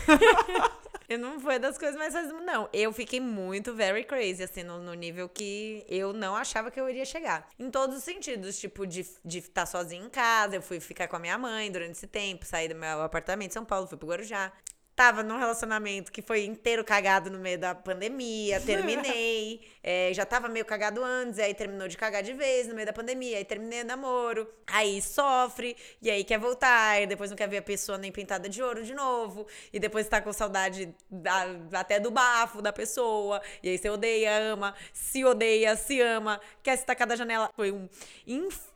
Eu 1.08 1.20
não 1.20 1.40
foi 1.40 1.60
das 1.60 1.78
coisas 1.78 1.96
mais 1.96 2.12
fáceis, 2.14 2.34
não. 2.44 2.68
Eu 2.74 2.92
fiquei 2.92 3.20
muito 3.20 3.76
very 3.76 4.04
crazy, 4.04 4.42
assim, 4.42 4.64
no, 4.64 4.80
no 4.82 4.96
nível 4.96 5.30
que 5.30 5.86
eu 5.88 6.12
não 6.14 6.36
achava 6.36 6.72
que 6.72 6.80
eu 6.80 6.90
iria 6.90 7.06
chegar. 7.06 7.48
Em 7.60 7.70
todos 7.70 7.96
os 7.98 8.04
sentidos, 8.04 8.58
tipo, 8.58 8.88
de 8.88 9.02
estar 9.02 9.20
de 9.24 9.38
estar 9.38 9.66
sozinha 9.68 10.04
em 10.04 10.10
casa, 10.10 10.56
eu 10.56 10.64
fui 10.64 10.80
ficar 10.80 11.08
com 11.08 11.16
a 11.16 11.20
minha 11.20 11.38
mãe 11.38 11.72
durante 11.72 11.92
esse 11.92 12.08
tempo, 12.08 12.44
saí 12.44 12.68
do 12.68 12.74
meu 12.74 13.04
apartamento 13.04 13.52
em 13.52 13.54
São 13.54 13.64
Paulo, 13.64 13.86
fui 13.86 14.00
pro 14.00 14.08
Guarujá. 14.08 14.52
Tava 14.96 15.22
num 15.24 15.38
relacionamento 15.38 16.10
que 16.10 16.22
foi 16.22 16.46
inteiro 16.46 16.82
cagado 16.82 17.30
no 17.30 17.38
meio 17.38 17.60
da 17.60 17.76
pandemia, 17.76 18.62
terminei. 18.62 19.60
É, 19.84 20.12
já 20.16 20.26
tava 20.26 20.48
meio 20.48 20.64
cagado 20.64 21.04
antes, 21.04 21.38
aí 21.38 21.54
terminou 21.54 21.88
de 21.90 21.98
cagar 21.98 22.24
de 22.24 22.32
vez 22.32 22.66
no 22.68 22.74
meio 22.74 22.86
da 22.88 22.94
pandemia, 22.94 23.38
aí 23.38 23.44
terminei 23.44 23.82
o 23.82 23.86
namoro. 23.86 24.48
Aí 24.66 25.02
sofre, 25.02 25.76
e 26.02 26.10
aí 26.10 26.24
quer 26.24 26.40
voltar, 26.40 27.02
e 27.02 27.08
depois 27.08 27.30
não 27.30 27.36
quer 27.36 27.50
ver 27.50 27.58
a 27.58 27.62
pessoa 27.62 27.98
nem 27.98 28.10
pintada 28.10 28.48
de 28.48 28.64
ouro 28.64 28.86
de 28.86 28.94
novo. 28.94 29.46
E 29.74 29.80
depois 29.80 30.08
tá 30.08 30.22
com 30.22 30.32
saudade 30.32 30.96
da- 31.12 31.58
até 31.74 32.00
do 32.00 32.10
bafo 32.10 32.62
da 32.62 32.72
pessoa. 32.72 33.42
E 33.62 33.68
aí 33.68 33.78
você 33.78 33.90
odeia, 33.90 34.38
ama, 34.54 34.74
se 34.94 35.26
odeia, 35.26 35.76
se 35.76 36.00
ama, 36.00 36.40
quer 36.64 36.78
se 36.78 36.86
tacar 36.86 37.06
da 37.06 37.18
janela. 37.18 37.50
Foi 37.54 37.70
um 37.70 37.90
inferno. 38.26 38.75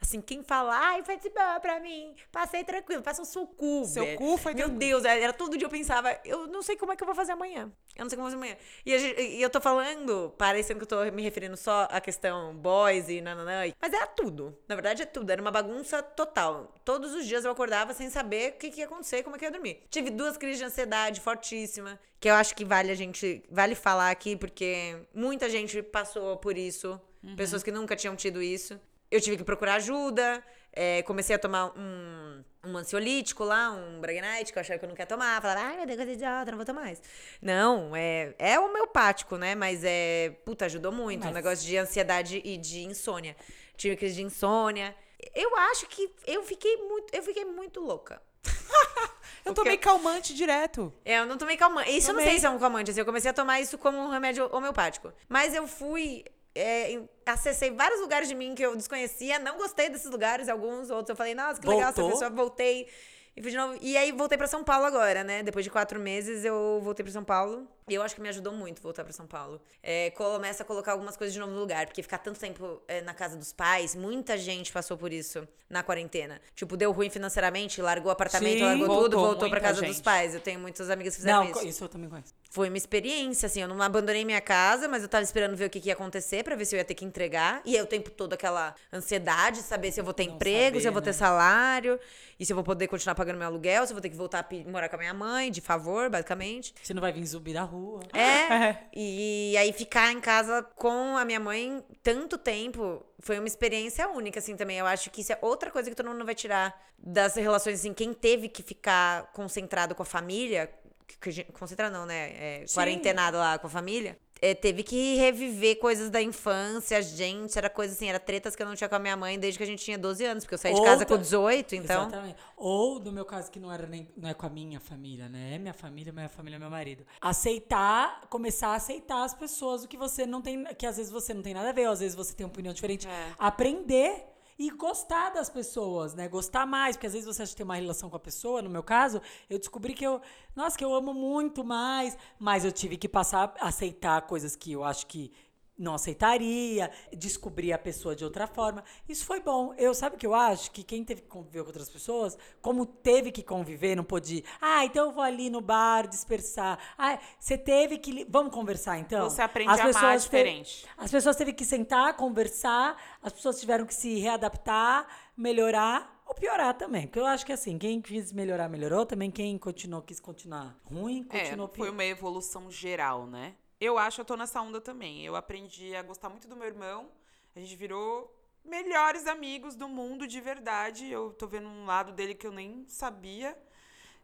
Assim, 0.00 0.20
quem 0.20 0.42
fala, 0.42 0.76
ai, 0.78 1.02
foi 1.02 1.16
de 1.18 1.28
boa 1.30 1.60
pra 1.60 1.78
mim, 1.80 2.14
passei 2.32 2.64
tranquilo, 2.64 3.02
passa 3.02 3.22
o 3.22 3.24
seu 3.24 3.46
cu, 3.46 3.84
Seu 3.84 4.04
velho. 4.04 4.18
cu 4.18 4.36
foi 4.38 4.54
Meu 4.54 4.68
tranquilo. 4.68 4.78
Deus, 5.00 5.04
era 5.04 5.32
todo 5.32 5.56
dia 5.56 5.66
eu 5.66 5.70
pensava, 5.70 6.18
eu 6.24 6.46
não 6.46 6.62
sei 6.62 6.76
como 6.76 6.92
é 6.92 6.96
que 6.96 7.02
eu 7.02 7.06
vou 7.06 7.14
fazer 7.14 7.32
amanhã. 7.32 7.70
Eu 7.94 8.04
não 8.04 8.10
sei 8.10 8.16
como 8.16 8.28
eu 8.28 8.32
vou 8.32 8.40
fazer 8.40 8.52
amanhã. 8.54 8.56
E, 8.84 8.98
gente- 8.98 9.20
e 9.20 9.42
eu 9.42 9.48
tô 9.50 9.60
falando, 9.60 10.34
parecendo 10.36 10.78
que 10.78 10.84
eu 10.92 10.98
tô 10.98 11.12
me 11.12 11.22
referindo 11.22 11.56
só 11.56 11.88
à 11.90 12.00
questão 12.00 12.54
boys 12.54 13.08
e 13.08 13.20
nananã. 13.20 13.62
Mas 13.80 13.92
era 13.92 14.06
tudo. 14.06 14.56
Na 14.68 14.74
verdade, 14.74 15.02
é 15.02 15.06
tudo. 15.06 15.30
Era 15.30 15.40
uma 15.40 15.50
bagunça 15.50 16.02
total. 16.02 16.74
Todos 16.84 17.14
os 17.14 17.26
dias 17.26 17.44
eu 17.44 17.50
acordava 17.50 17.94
sem 17.94 18.10
saber 18.10 18.52
o 18.52 18.58
que, 18.58 18.70
que 18.70 18.80
ia 18.80 18.86
acontecer, 18.86 19.22
como 19.22 19.36
é 19.36 19.38
que 19.38 19.44
ia 19.44 19.50
dormir. 19.50 19.82
Tive 19.90 20.10
duas 20.10 20.36
crises 20.36 20.58
de 20.58 20.64
ansiedade 20.64 21.20
fortíssima, 21.20 21.98
que 22.20 22.28
eu 22.28 22.34
acho 22.34 22.54
que 22.54 22.64
vale 22.64 22.90
a 22.90 22.94
gente. 22.94 23.42
Vale 23.50 23.74
falar 23.74 24.10
aqui, 24.10 24.36
porque 24.36 24.96
muita 25.14 25.48
gente 25.48 25.82
passou 25.82 26.36
por 26.36 26.56
isso. 26.58 27.00
Pessoas 27.34 27.62
que 27.62 27.70
nunca 27.72 27.96
tinham 27.96 28.14
tido 28.14 28.42
isso. 28.42 28.78
Eu 29.10 29.20
tive 29.20 29.36
que 29.38 29.44
procurar 29.44 29.74
ajuda. 29.74 30.42
é, 30.72 31.02
comecei 31.04 31.34
a 31.34 31.38
tomar 31.38 31.72
um, 31.78 32.44
um 32.64 32.76
ansiolítico 32.76 33.42
lá, 33.44 33.70
um 33.70 33.98
Bragnite, 34.00 34.52
que 34.52 34.58
eu 34.58 34.60
achava 34.60 34.78
que 34.78 34.84
eu 34.84 34.88
não 34.88 34.94
queria 34.94 35.06
tomar. 35.06 35.40
Falava, 35.40 35.60
ai 35.60 35.76
meu 35.78 35.86
Deus, 35.86 35.96
coisa 35.96 36.12
idiota, 36.12 36.50
não 36.50 36.58
vou 36.58 36.66
tomar 36.66 36.82
mais. 36.82 37.00
Não, 37.40 37.96
é, 37.96 38.34
é 38.38 38.60
homeopático, 38.60 39.36
né? 39.36 39.54
Mas 39.54 39.82
é. 39.84 40.36
Puta, 40.44 40.66
ajudou 40.66 40.92
muito. 40.92 41.20
Mas- 41.22 41.30
O 41.30 41.34
negócio 41.34 41.64
de 41.66 41.76
ansiedade 41.78 42.42
e 42.44 42.56
de 42.58 42.80
insônia. 42.84 43.34
Tive 43.76 43.96
crise 43.96 44.16
de 44.16 44.22
insônia. 44.22 44.94
Eu 45.34 45.56
acho 45.56 45.86
que 45.86 46.10
eu 46.26 46.42
fiquei 46.42 46.76
muito. 46.76 47.14
Eu 47.14 47.22
fiquei 47.22 47.44
muito 47.44 47.80
louca. 47.80 48.20
Eu 49.44 49.54
tomei 49.54 49.76
calmante 49.76 50.34
direto. 50.34 50.92
É, 51.04 51.18
Eu 51.20 51.26
não 51.26 51.38
tomei 51.38 51.56
calmante. 51.56 51.90
Isso 51.96 52.10
eu 52.10 52.14
não 52.14 52.20
Tomei. 52.20 52.32
sei 52.32 52.40
se 52.40 52.46
é 52.46 52.50
um 52.50 52.58
calmante. 52.58 52.90
Assim, 52.90 52.98
eu 53.00 53.06
comecei 53.06 53.30
a 53.30 53.34
tomar 53.34 53.60
isso 53.60 53.78
como 53.78 53.96
um 53.96 54.08
remédio 54.10 54.48
homeopático. 54.52 55.12
Mas 55.28 55.54
eu 55.54 55.66
fui. 55.68 56.24
É, 56.56 57.00
acessei 57.26 57.70
vários 57.70 58.00
lugares 58.00 58.28
de 58.28 58.34
mim 58.34 58.54
que 58.54 58.62
eu 58.62 58.74
desconhecia. 58.76 59.38
Não 59.38 59.56
gostei 59.58 59.88
desses 59.88 60.10
lugares, 60.10 60.48
alguns 60.48 60.90
outros. 60.90 61.10
Eu 61.10 61.16
falei, 61.16 61.34
nossa, 61.34 61.60
que 61.60 61.66
legal 61.66 61.90
essa 61.90 62.00
Voltou? 62.00 62.18
pessoa. 62.18 62.30
Voltei. 62.30 62.88
E, 63.36 63.42
fui 63.42 63.50
de 63.50 63.56
novo. 63.56 63.78
e 63.80 63.96
aí 63.96 64.12
voltei 64.12 64.38
pra 64.38 64.46
São 64.46 64.64
Paulo 64.64 64.86
agora, 64.86 65.22
né? 65.22 65.42
Depois 65.42 65.64
de 65.64 65.70
quatro 65.70 66.00
meses, 66.00 66.44
eu 66.44 66.80
voltei 66.82 67.04
pra 67.04 67.12
São 67.12 67.24
Paulo. 67.24 67.68
Eu 67.88 68.02
acho 68.02 68.16
que 68.16 68.20
me 68.20 68.28
ajudou 68.28 68.52
muito 68.52 68.82
voltar 68.82 69.04
pra 69.04 69.12
São 69.12 69.28
Paulo. 69.28 69.60
É, 69.80 70.10
começa 70.10 70.64
a 70.64 70.66
colocar 70.66 70.90
algumas 70.90 71.16
coisas 71.16 71.32
de 71.32 71.38
novo 71.38 71.52
no 71.52 71.60
lugar, 71.60 71.86
porque 71.86 72.02
ficar 72.02 72.18
tanto 72.18 72.36
tempo 72.36 72.82
é, 72.88 73.00
na 73.00 73.14
casa 73.14 73.36
dos 73.36 73.52
pais, 73.52 73.94
muita 73.94 74.36
gente 74.36 74.72
passou 74.72 74.96
por 74.96 75.12
isso 75.12 75.46
na 75.70 75.84
quarentena. 75.84 76.40
Tipo, 76.56 76.76
deu 76.76 76.90
ruim 76.90 77.08
financeiramente, 77.10 77.80
largou 77.80 78.08
o 78.08 78.12
apartamento, 78.12 78.58
Sim, 78.58 78.64
largou 78.64 78.86
voltou 78.88 79.04
tudo, 79.04 79.16
voltou 79.18 79.48
muita 79.48 79.60
casa 79.60 79.80
dos 79.82 79.94
gente. 79.94 80.02
pais. 80.02 80.34
Eu 80.34 80.40
tenho 80.40 80.58
muitas 80.58 80.90
amigas 80.90 81.14
que 81.14 81.20
fizeram 81.20 81.44
Não, 81.44 81.50
isso. 81.52 81.64
isso 81.64 81.84
eu 81.84 81.88
também 81.88 82.10
conheço. 82.10 82.34
Foi 82.50 82.68
uma 82.68 82.76
experiência, 82.76 83.46
assim. 83.46 83.62
Eu 83.62 83.68
não 83.68 83.80
abandonei 83.80 84.24
minha 84.24 84.40
casa, 84.40 84.88
mas 84.88 85.04
eu 85.04 85.08
tava 85.08 85.22
esperando 85.22 85.54
ver 85.54 85.66
o 85.66 85.70
que, 85.70 85.78
que 85.78 85.88
ia 85.88 85.92
acontecer 85.92 86.42
pra 86.42 86.56
ver 86.56 86.64
se 86.64 86.74
eu 86.74 86.78
ia 86.78 86.84
ter 86.84 86.94
que 86.94 87.04
entregar. 87.04 87.62
E 87.64 87.76
aí 87.76 87.82
o 87.82 87.86
tempo 87.86 88.10
todo 88.10 88.32
aquela 88.32 88.74
ansiedade, 88.92 89.58
saber 89.58 89.92
se 89.92 90.00
eu 90.00 90.04
vou 90.04 90.14
ter 90.14 90.26
Não 90.26 90.34
emprego, 90.34 90.78
se 90.78 90.82
saber, 90.82 90.88
eu 90.88 90.92
vou 90.92 91.02
ter 91.02 91.10
né? 91.10 91.12
salário, 91.12 92.00
e 92.40 92.44
se 92.44 92.52
eu 92.52 92.56
vou 92.56 92.64
poder 92.64 92.88
continuar 92.88 93.14
pagando 93.14 93.38
meu 93.38 93.46
aluguel, 93.46 93.86
se 93.86 93.92
eu 93.92 93.94
vou 93.94 94.02
ter 94.02 94.10
que 94.10 94.16
voltar 94.16 94.40
a 94.40 94.70
morar 94.70 94.88
com 94.88 94.96
a 94.96 94.98
minha 94.98 95.14
mãe, 95.14 95.52
de 95.52 95.60
favor, 95.60 96.10
basicamente. 96.10 96.74
Você 96.82 96.92
não 96.92 97.00
vai 97.00 97.12
vir 97.12 97.24
zumbi 97.26 97.52
da 97.52 97.62
rua. 97.62 97.75
É. 98.12 98.76
E 98.94 99.56
aí 99.58 99.72
ficar 99.72 100.12
em 100.12 100.20
casa 100.20 100.62
com 100.62 101.16
a 101.16 101.24
minha 101.24 101.40
mãe 101.40 101.82
tanto 102.02 102.38
tempo 102.38 103.04
foi 103.20 103.38
uma 103.38 103.48
experiência 103.48 104.08
única, 104.08 104.38
assim, 104.38 104.56
também. 104.56 104.78
Eu 104.78 104.86
acho 104.86 105.10
que 105.10 105.20
isso 105.20 105.32
é 105.32 105.38
outra 105.42 105.70
coisa 105.70 105.88
que 105.90 105.96
todo 105.96 106.08
mundo 106.10 106.24
vai 106.24 106.34
tirar 106.34 106.74
das 106.98 107.34
relações, 107.36 107.80
assim. 107.80 107.92
Quem 107.92 108.12
teve 108.12 108.48
que 108.48 108.62
ficar 108.62 109.32
concentrado 109.32 109.94
com 109.94 110.02
a 110.02 110.06
família, 110.06 110.70
que- 111.06 111.44
que 111.44 111.44
concentrado 111.52 111.92
não, 111.96 112.06
né? 112.06 112.30
É, 112.62 112.64
quarentenado 112.74 113.36
lá 113.36 113.58
com 113.58 113.66
a 113.66 113.70
família. 113.70 114.18
É, 114.40 114.54
teve 114.54 114.82
que 114.82 115.14
reviver 115.16 115.78
coisas 115.78 116.10
da 116.10 116.20
infância, 116.20 117.00
gente, 117.02 117.56
era 117.56 117.70
coisa 117.70 117.94
assim, 117.94 118.08
era 118.08 118.18
tretas 118.18 118.54
que 118.54 118.62
eu 118.62 118.66
não 118.66 118.74
tinha 118.74 118.88
com 118.88 118.94
a 118.94 118.98
minha 118.98 119.16
mãe 119.16 119.38
desde 119.38 119.58
que 119.58 119.64
a 119.64 119.66
gente 119.66 119.84
tinha 119.84 119.98
12 119.98 120.24
anos, 120.24 120.44
porque 120.44 120.54
eu 120.54 120.58
saí 120.58 120.74
de 120.74 120.82
casa 120.82 121.06
com 121.06 121.16
18, 121.16 121.74
então. 121.74 122.02
Exatamente. 122.02 122.36
Ou, 122.56 123.00
no 123.00 123.12
meu 123.12 123.24
caso, 123.24 123.50
que 123.50 123.58
não 123.58 123.72
era 123.72 123.86
nem 123.86 124.08
não 124.16 124.28
é 124.28 124.34
com 124.34 124.46
a 124.46 124.50
minha 124.50 124.80
família, 124.80 125.28
né? 125.28 125.54
É 125.54 125.58
minha 125.58 125.74
família, 125.74 126.12
minha 126.12 126.28
família 126.28 126.56
é 126.56 126.58
meu 126.58 126.70
marido. 126.70 127.04
Aceitar, 127.20 128.22
começar 128.28 128.68
a 128.68 128.74
aceitar 128.74 129.24
as 129.24 129.34
pessoas, 129.34 129.84
o 129.84 129.88
que 129.88 129.96
você 129.96 130.26
não 130.26 130.42
tem, 130.42 130.64
que 130.74 130.86
às 130.86 130.96
vezes 130.96 131.10
você 131.10 131.32
não 131.32 131.42
tem 131.42 131.54
nada 131.54 131.70
a 131.70 131.72
ver, 131.72 131.86
ou 131.86 131.92
às 131.92 132.00
vezes 132.00 132.14
você 132.14 132.34
tem 132.34 132.44
uma 132.44 132.52
opinião 132.52 132.74
diferente. 132.74 133.06
É. 133.06 133.32
Aprender 133.38 134.35
e 134.58 134.70
gostar 134.70 135.30
das 135.30 135.50
pessoas, 135.50 136.14
né? 136.14 136.28
Gostar 136.28 136.66
mais, 136.66 136.96
porque 136.96 137.06
às 137.06 137.12
vezes 137.12 137.26
você 137.26 137.42
acha 137.42 137.52
que 137.52 137.56
tem 137.56 137.64
uma 137.64 137.74
relação 137.74 138.08
com 138.08 138.16
a 138.16 138.20
pessoa, 138.20 138.62
no 138.62 138.70
meu 138.70 138.82
caso, 138.82 139.20
eu 139.50 139.58
descobri 139.58 139.92
que 139.92 140.06
eu, 140.06 140.20
nossa, 140.54 140.78
que 140.78 140.84
eu 140.84 140.94
amo 140.94 141.12
muito 141.12 141.62
mais, 141.64 142.16
mas 142.38 142.64
eu 142.64 142.72
tive 142.72 142.96
que 142.96 143.08
passar 143.08 143.54
a 143.60 143.68
aceitar 143.68 144.22
coisas 144.22 144.56
que 144.56 144.72
eu 144.72 144.82
acho 144.82 145.06
que 145.06 145.30
não 145.78 145.94
aceitaria, 145.94 146.90
descobrir 147.12 147.72
a 147.72 147.78
pessoa 147.78 148.16
de 148.16 148.24
outra 148.24 148.46
forma. 148.46 148.82
Isso 149.08 149.24
foi 149.26 149.40
bom. 149.40 149.74
Eu 149.76 149.94
sabe 149.94 150.16
o 150.16 150.18
que 150.18 150.26
eu 150.26 150.34
acho 150.34 150.70
que 150.70 150.82
quem 150.82 151.04
teve 151.04 151.22
que 151.22 151.28
conviver 151.28 151.60
com 151.62 151.66
outras 151.68 151.88
pessoas, 151.88 152.36
como 152.62 152.86
teve 152.86 153.30
que 153.30 153.42
conviver, 153.42 153.94
não 153.94 154.04
pôde. 154.04 154.42
Ah, 154.60 154.84
então 154.84 155.06
eu 155.06 155.12
vou 155.12 155.22
ali 155.22 155.50
no 155.50 155.60
bar 155.60 156.06
dispersar. 156.06 156.78
Ah, 156.96 157.18
você 157.38 157.58
teve 157.58 157.98
que 157.98 158.24
vamos 158.28 158.52
conversar 158.54 158.98
então. 158.98 159.28
Você 159.28 159.42
aprende 159.42 159.70
a 159.70 159.84
amar 159.84 160.18
te- 160.18 160.22
diferente. 160.22 160.86
as 160.96 161.10
pessoas 161.10 161.36
teve 161.36 161.52
que 161.52 161.64
sentar, 161.64 162.14
conversar, 162.16 162.96
as 163.22 163.32
pessoas 163.32 163.60
tiveram 163.60 163.84
que 163.84 163.94
se 163.94 164.18
readaptar, 164.18 165.06
melhorar 165.36 166.22
ou 166.26 166.34
piorar 166.34 166.74
também. 166.74 167.06
Porque 167.06 167.18
eu 167.20 167.26
acho 167.26 167.44
que 167.46 167.52
assim, 167.52 167.78
quem 167.78 168.00
quis 168.00 168.32
melhorar, 168.32 168.68
melhorou. 168.68 169.04
Também 169.06 169.30
quem 169.30 169.56
continuou, 169.58 170.02
quis 170.02 170.18
continuar 170.18 170.76
ruim, 170.84 171.26
É, 171.30 171.40
continuou 171.40 171.68
foi 171.68 171.86
pior. 171.86 171.92
uma 171.92 172.04
evolução 172.04 172.70
geral, 172.70 173.26
né? 173.26 173.54
Eu 173.80 173.98
acho 173.98 174.20
eu 174.20 174.24
tô 174.24 174.36
nessa 174.36 174.60
onda 174.60 174.80
também. 174.80 175.24
Eu 175.24 175.36
aprendi 175.36 175.94
a 175.94 176.02
gostar 176.02 176.28
muito 176.28 176.48
do 176.48 176.56
meu 176.56 176.66
irmão. 176.66 177.10
A 177.54 177.60
gente 177.60 177.76
virou 177.76 178.34
melhores 178.64 179.26
amigos 179.26 179.76
do 179.76 179.86
mundo 179.88 180.26
de 180.26 180.40
verdade. 180.40 181.10
Eu 181.10 181.32
tô 181.32 181.46
vendo 181.46 181.68
um 181.68 181.84
lado 181.84 182.12
dele 182.12 182.34
que 182.34 182.46
eu 182.46 182.52
nem 182.52 182.86
sabia. 182.88 183.56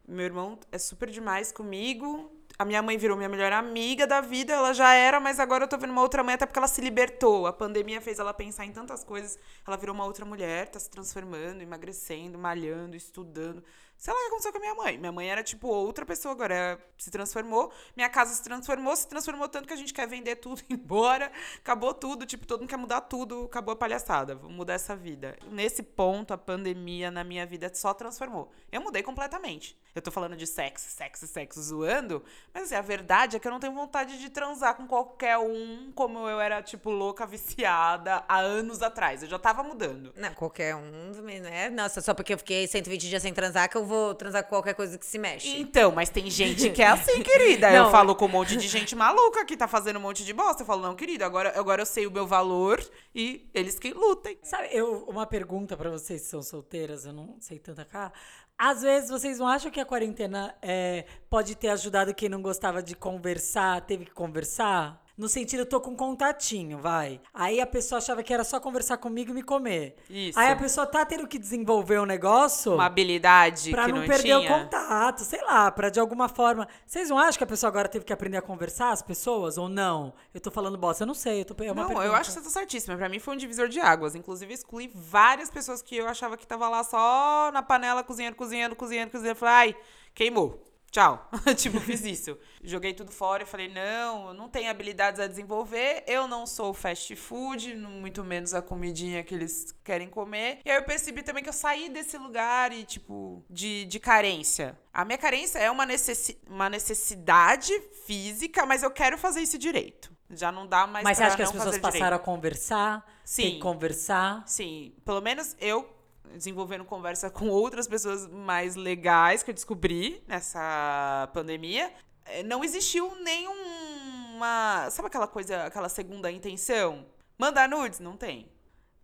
Meu 0.07 0.25
irmão 0.25 0.59
é 0.71 0.77
super 0.77 1.09
demais 1.09 1.51
comigo. 1.51 2.31
A 2.57 2.65
minha 2.65 2.81
mãe 2.81 2.97
virou 2.97 3.15
minha 3.15 3.29
melhor 3.29 3.51
amiga 3.51 4.05
da 4.05 4.21
vida, 4.21 4.53
ela 4.53 4.73
já 4.73 4.93
era, 4.93 5.19
mas 5.19 5.39
agora 5.39 5.63
eu 5.63 5.67
tô 5.67 5.75
vendo 5.77 5.89
uma 5.89 6.01
outra 6.01 6.23
mãe, 6.23 6.35
até 6.35 6.45
porque 6.45 6.59
ela 6.59 6.67
se 6.67 6.81
libertou. 6.81 7.47
A 7.47 7.53
pandemia 7.53 7.99
fez 7.99 8.19
ela 8.19 8.33
pensar 8.33 8.65
em 8.65 8.71
tantas 8.71 9.03
coisas. 9.03 9.39
Ela 9.65 9.77
virou 9.77 9.95
uma 9.95 10.05
outra 10.05 10.25
mulher, 10.25 10.67
tá 10.67 10.79
se 10.79 10.89
transformando, 10.89 11.61
emagrecendo, 11.61 12.37
malhando, 12.37 12.95
estudando. 12.95 13.63
Sei 14.03 14.13
lá 14.13 14.19
o 14.19 14.21
que 14.23 14.27
aconteceu 14.27 14.51
com 14.51 14.57
a 14.57 14.59
minha 14.59 14.75
mãe. 14.75 14.97
Minha 14.97 15.11
mãe 15.13 15.29
era 15.29 15.41
tipo 15.41 15.65
outra 15.65 16.05
pessoa, 16.05 16.33
agora 16.33 16.77
se 16.97 17.09
transformou. 17.09 17.71
Minha 17.95 18.09
casa 18.09 18.33
se 18.35 18.43
transformou, 18.43 18.93
se 18.97 19.07
transformou 19.07 19.47
tanto 19.47 19.65
que 19.65 19.73
a 19.73 19.77
gente 19.77 19.93
quer 19.93 20.05
vender 20.09 20.35
tudo 20.35 20.61
embora. 20.69 21.31
Acabou 21.59 21.93
tudo, 21.93 22.25
tipo, 22.25 22.45
todo 22.45 22.59
mundo 22.59 22.69
quer 22.69 22.75
mudar 22.75 22.99
tudo, 22.99 23.45
acabou 23.45 23.71
a 23.71 23.77
palhaçada. 23.77 24.35
Vamos 24.35 24.57
mudar 24.57 24.73
essa 24.73 24.93
vida. 24.93 25.37
Nesse 25.49 25.81
ponto, 25.81 26.33
a 26.33 26.37
pandemia 26.37 27.09
na 27.09 27.23
minha 27.23 27.45
vida 27.45 27.71
só 27.73 27.93
transformou. 27.93 28.51
Eu 28.69 28.81
mudei 28.81 29.01
completamente. 29.01 29.81
Eu 29.95 30.01
tô 30.01 30.11
falando 30.11 30.35
de 30.35 30.47
sexo, 30.47 30.89
sexo, 30.89 31.25
sexo, 31.25 31.61
zoando, 31.61 32.25
mas 32.53 32.63
assim, 32.63 32.75
a 32.75 32.81
verdade 32.81 33.37
é 33.37 33.39
que 33.39 33.47
eu 33.47 33.51
não 33.51 33.59
tenho 33.59 33.73
vontade 33.73 34.19
de 34.19 34.29
transar 34.29 34.75
com 34.75 34.85
qualquer 34.85 35.37
um 35.37 35.93
como 35.95 36.27
eu 36.27 36.41
era, 36.41 36.61
tipo, 36.61 36.89
louca, 36.89 37.25
viciada 37.25 38.25
há 38.27 38.39
anos 38.39 38.81
atrás. 38.81 39.23
Eu 39.23 39.29
já 39.29 39.39
tava 39.39 39.63
mudando. 39.63 40.11
Não, 40.17 40.33
qualquer 40.33 40.75
um 40.75 41.13
né? 41.21 41.69
Nossa, 41.69 42.01
só 42.01 42.13
porque 42.13 42.33
eu 42.33 42.37
fiquei 42.37 42.67
120 42.67 43.07
dias 43.07 43.21
sem 43.21 43.33
transar, 43.33 43.69
que 43.69 43.77
eu 43.77 43.85
vou 43.85 43.92
transar 44.17 44.43
com 44.43 44.49
qualquer 44.49 44.73
coisa 44.73 44.97
que 44.97 45.05
se 45.05 45.17
mexe. 45.17 45.59
Então, 45.59 45.91
mas 45.91 46.09
tem 46.09 46.29
gente 46.29 46.69
que 46.69 46.81
é 46.81 46.87
assim, 46.87 47.21
querida. 47.23 47.71
eu 47.71 47.83
Não, 47.83 47.91
falo 47.91 48.15
com 48.15 48.25
um 48.25 48.29
monte 48.29 48.55
de 48.55 48.67
gente 48.67 48.95
maluca 48.95 49.45
que 49.45 49.57
tá 49.57 49.67
fazendo 49.67 49.97
um 49.97 50.01
monte 50.01 50.23
de 50.23 50.33
bosta. 50.33 50.63
Eu 50.63 50.67
falo, 50.67 50.81
não, 50.81 50.95
querida, 50.95 51.25
agora, 51.25 51.53
agora 51.57 51.81
eu 51.81 51.85
sei 51.85 52.07
o 52.07 52.11
meu 52.11 52.25
valor 52.27 52.83
e 53.13 53.49
eles 53.53 53.77
que 53.77 53.93
lutem. 53.93 54.37
Sabe, 54.43 54.69
eu, 54.71 55.05
uma 55.07 55.25
pergunta 55.25 55.75
pra 55.77 55.89
vocês 55.89 56.21
que 56.21 56.27
são 56.27 56.41
solteiras, 56.41 57.05
eu 57.05 57.13
não 57.13 57.35
sei 57.39 57.59
tanta 57.59 57.83
cá. 57.85 58.11
Às 58.57 58.81
vezes 58.81 59.09
vocês 59.09 59.39
não 59.39 59.47
acham 59.47 59.71
que 59.71 59.79
a 59.79 59.85
quarentena 59.85 60.55
é, 60.61 61.05
pode 61.29 61.55
ter 61.55 61.69
ajudado 61.69 62.13
quem 62.13 62.29
não 62.29 62.41
gostava 62.41 62.81
de 62.81 62.95
conversar, 62.95 63.81
teve 63.81 64.05
que 64.05 64.11
conversar? 64.11 65.02
No 65.15 65.29
sentido, 65.29 65.59
eu 65.59 65.65
tô 65.67 65.79
com 65.79 65.91
um 65.91 65.95
contatinho, 65.95 66.79
vai. 66.79 67.21
Aí 67.31 67.61
a 67.61 67.67
pessoa 67.67 67.99
achava 67.99 68.23
que 68.23 68.33
era 68.33 68.43
só 68.43 68.59
conversar 68.59 68.97
comigo 68.97 69.29
e 69.29 69.33
me 69.35 69.43
comer. 69.43 69.95
Isso. 70.09 70.39
Aí 70.39 70.49
a 70.51 70.55
pessoa 70.55 70.87
tá 70.87 71.05
tendo 71.05 71.27
que 71.27 71.37
desenvolver 71.37 71.99
um 71.99 72.05
negócio 72.05 72.73
Uma 72.73 72.87
habilidade 72.87 73.69
pra 73.69 73.87
não, 73.87 73.97
não, 73.97 74.07
perder 74.07 74.23
tinha. 74.23 74.39
o 74.39 74.47
contato, 74.47 75.19
sei 75.19 75.39
lá, 75.43 75.69
pra 75.69 75.89
de 75.89 75.99
alguma 75.99 76.27
forma. 76.27 76.67
Vocês 76.83 77.09
não 77.09 77.19
acham 77.19 77.37
que 77.37 77.43
a 77.43 77.47
pessoa 77.47 77.67
agora 77.67 77.87
teve 77.87 78.03
que 78.03 78.11
aprender 78.11 78.37
a 78.37 78.41
conversar, 78.41 78.89
as 78.91 79.03
pessoas, 79.03 79.55
ou 79.55 79.69
não? 79.69 80.15
Eu 80.33 80.41
tô 80.41 80.49
falando 80.49 80.79
bosta, 80.79 81.03
eu 81.03 81.07
não 81.07 81.13
sei. 81.13 81.41
Eu 81.41 81.45
tô, 81.45 81.63
é 81.63 81.71
uma 81.71 81.81
Não, 81.81 81.87
pergunta. 81.89 82.07
eu 82.07 82.15
acho 82.15 82.31
que 82.31 82.39
você 82.39 82.41
tá 82.41 82.49
certíssima. 82.49 82.97
Pra 82.97 83.07
mim 83.07 83.19
foi 83.19 83.35
um 83.35 83.37
divisor 83.37 83.67
de 83.69 83.79
águas. 83.79 84.15
Inclusive, 84.15 84.51
excluí 84.51 84.89
várias 84.95 85.51
pessoas 85.51 85.83
que 85.83 85.95
eu 85.95 86.07
achava 86.07 86.35
que 86.35 86.47
tava 86.47 86.67
lá 86.67 86.83
só 86.83 87.51
na 87.53 87.61
panela, 87.61 88.03
cozinhando, 88.03 88.35
cozinhando, 88.35 88.75
cozinhando, 88.75 89.11
cozinhando. 89.11 89.37
Falei, 89.37 89.53
ai, 89.53 89.75
queimou. 90.15 90.59
Tchau. 90.93 91.27
tipo, 91.57 91.79
fiz 91.79 92.05
isso. 92.05 92.37
Joguei 92.63 92.93
tudo 92.93 93.11
fora 93.11 93.41
e 93.41 93.45
falei, 93.47 93.67
não, 93.67 94.31
não 94.31 94.47
tenho 94.47 94.69
habilidades 94.69 95.19
a 95.19 95.25
desenvolver, 95.25 96.03
eu 96.05 96.27
não 96.27 96.45
sou 96.45 96.71
fast 96.71 97.15
food, 97.15 97.75
muito 97.75 98.23
menos 98.23 98.53
a 98.53 98.61
comidinha 98.61 99.23
que 99.23 99.33
eles 99.33 99.75
querem 99.83 100.07
comer. 100.07 100.59
E 100.63 100.69
aí 100.69 100.77
eu 100.77 100.83
percebi 100.83 101.23
também 101.23 101.41
que 101.41 101.49
eu 101.49 101.53
saí 101.53 101.89
desse 101.89 102.15
lugar 102.15 102.71
e, 102.71 102.83
tipo, 102.83 103.43
de, 103.49 103.85
de 103.85 103.99
carência. 103.99 104.77
A 104.93 105.03
minha 105.03 105.17
carência 105.17 105.57
é 105.57 105.71
uma, 105.71 105.83
necessi 105.83 106.39
uma 106.47 106.69
necessidade 106.69 107.73
física, 108.05 108.63
mas 108.63 108.83
eu 108.83 108.91
quero 108.91 109.17
fazer 109.17 109.41
isso 109.41 109.57
direito. 109.57 110.13
Já 110.29 110.51
não 110.51 110.67
dá 110.67 110.85
mais 110.85 111.03
Mas 111.03 111.17
você 111.17 111.23
acha 111.23 111.35
que 111.35 111.41
as 111.41 111.51
pessoas 111.51 111.65
fazer 111.65 111.77
direito. 111.79 111.93
passaram 111.93 112.17
a 112.17 112.19
conversar? 112.19 113.19
Sim. 113.25 113.57
conversar? 113.57 114.43
Sim, 114.45 114.93
pelo 115.03 115.21
menos 115.21 115.55
eu 115.59 115.89
desenvolvendo 116.31 116.85
conversa 116.85 117.29
com 117.29 117.49
outras 117.49 117.87
pessoas 117.87 118.27
mais 118.27 118.75
legais 118.75 119.43
que 119.43 119.51
eu 119.51 119.53
descobri 119.53 120.23
nessa 120.27 121.29
pandemia, 121.33 121.91
eh, 122.25 122.43
não 122.43 122.63
existiu 122.63 123.15
nenhuma. 123.15 124.87
Sabe 124.91 125.07
aquela 125.07 125.27
coisa, 125.27 125.65
aquela 125.65 125.89
segunda 125.89 126.31
intenção? 126.31 127.05
Mandar 127.37 127.67
nudes? 127.67 127.99
Não 127.99 128.15
tem. 128.15 128.52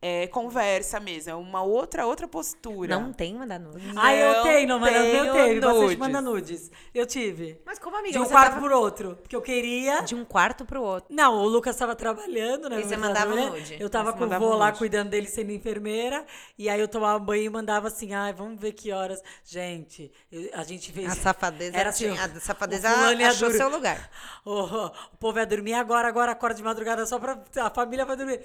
É 0.02 0.28
conversa 0.28 0.98
mesmo, 0.98 1.30
é 1.32 1.36
uma 1.36 1.62
outra 1.62 2.06
outra 2.06 2.26
postura. 2.26 2.98
Não 2.98 3.12
tem 3.12 3.34
mandar 3.36 3.60
nudes. 3.60 3.84
ah, 3.98 4.16
eu 4.16 4.44
tenho, 4.44 4.68
não, 4.70 4.80
mas 4.80 4.96
eu 4.96 5.02
tenho. 5.34 5.60
Bastante 5.62 5.82
nudes. 5.82 5.98
manda 5.98 6.22
nudes. 6.22 6.72
Eu 6.96 7.06
tive. 7.06 7.60
Mas 7.66 7.78
como 7.80 7.98
amiga, 7.98 8.14
De 8.14 8.20
um 8.20 8.24
você 8.26 8.32
quarto 8.32 8.50
tava 8.52 8.62
por 8.62 8.72
outro. 8.72 9.18
Porque 9.22 9.36
eu 9.36 9.42
queria. 9.42 10.02
de 10.04 10.16
um 10.16 10.24
quarto 10.24 10.64
pro 10.64 10.82
outro. 10.82 11.14
Não, 11.14 11.36
o 11.44 11.48
Lucas 11.50 11.76
estava 11.76 11.98
trabalhando, 11.98 12.70
né? 12.70 12.80
E 12.80 12.84
você 12.86 12.96
mandava 12.96 13.26
trabalhando. 13.26 13.56
nude? 13.58 13.76
Eu 13.78 13.90
tava 13.90 14.12
Você 14.14 14.18
com 14.20 14.24
o 14.24 14.40
vô 14.40 14.56
lá 14.56 14.72
cuidando 14.72 15.10
dele 15.10 15.28
sendo 15.28 15.52
enfermeira. 15.52 16.26
E 16.58 16.70
aí 16.70 16.80
eu 16.80 16.88
tomava 16.88 17.20
banho 17.20 17.44
e 17.44 17.50
mandava 17.50 17.90
assim, 17.90 18.14
ai, 18.14 18.32
vamos 18.32 18.58
ver 18.58 18.72
que 18.72 18.94
horas. 18.94 19.22
Gente, 19.44 20.10
eu- 20.32 20.50
a 20.54 20.64
gente 20.64 20.94
fez. 20.94 21.12
A 21.12 21.16
safadeza, 21.16 21.76
Era 21.76 21.90
assim, 21.90 22.10
tinha- 22.10 22.24
a 22.24 22.40
safadeza 22.40 22.88
achou 23.28 23.52
seu 23.52 23.68
lugar. 23.70 24.10
O, 24.46 24.62
o 24.64 25.18
povo 25.20 25.38
ia 25.38 25.46
dormir 25.46 25.74
agora, 25.74 26.08
agora 26.08 26.32
acorda 26.32 26.56
de 26.56 26.64
madrugada 26.64 27.06
só 27.06 27.20
pra. 27.20 27.38
A 27.58 27.70
família 27.70 28.06
vai 28.06 28.16
dormir. 28.16 28.42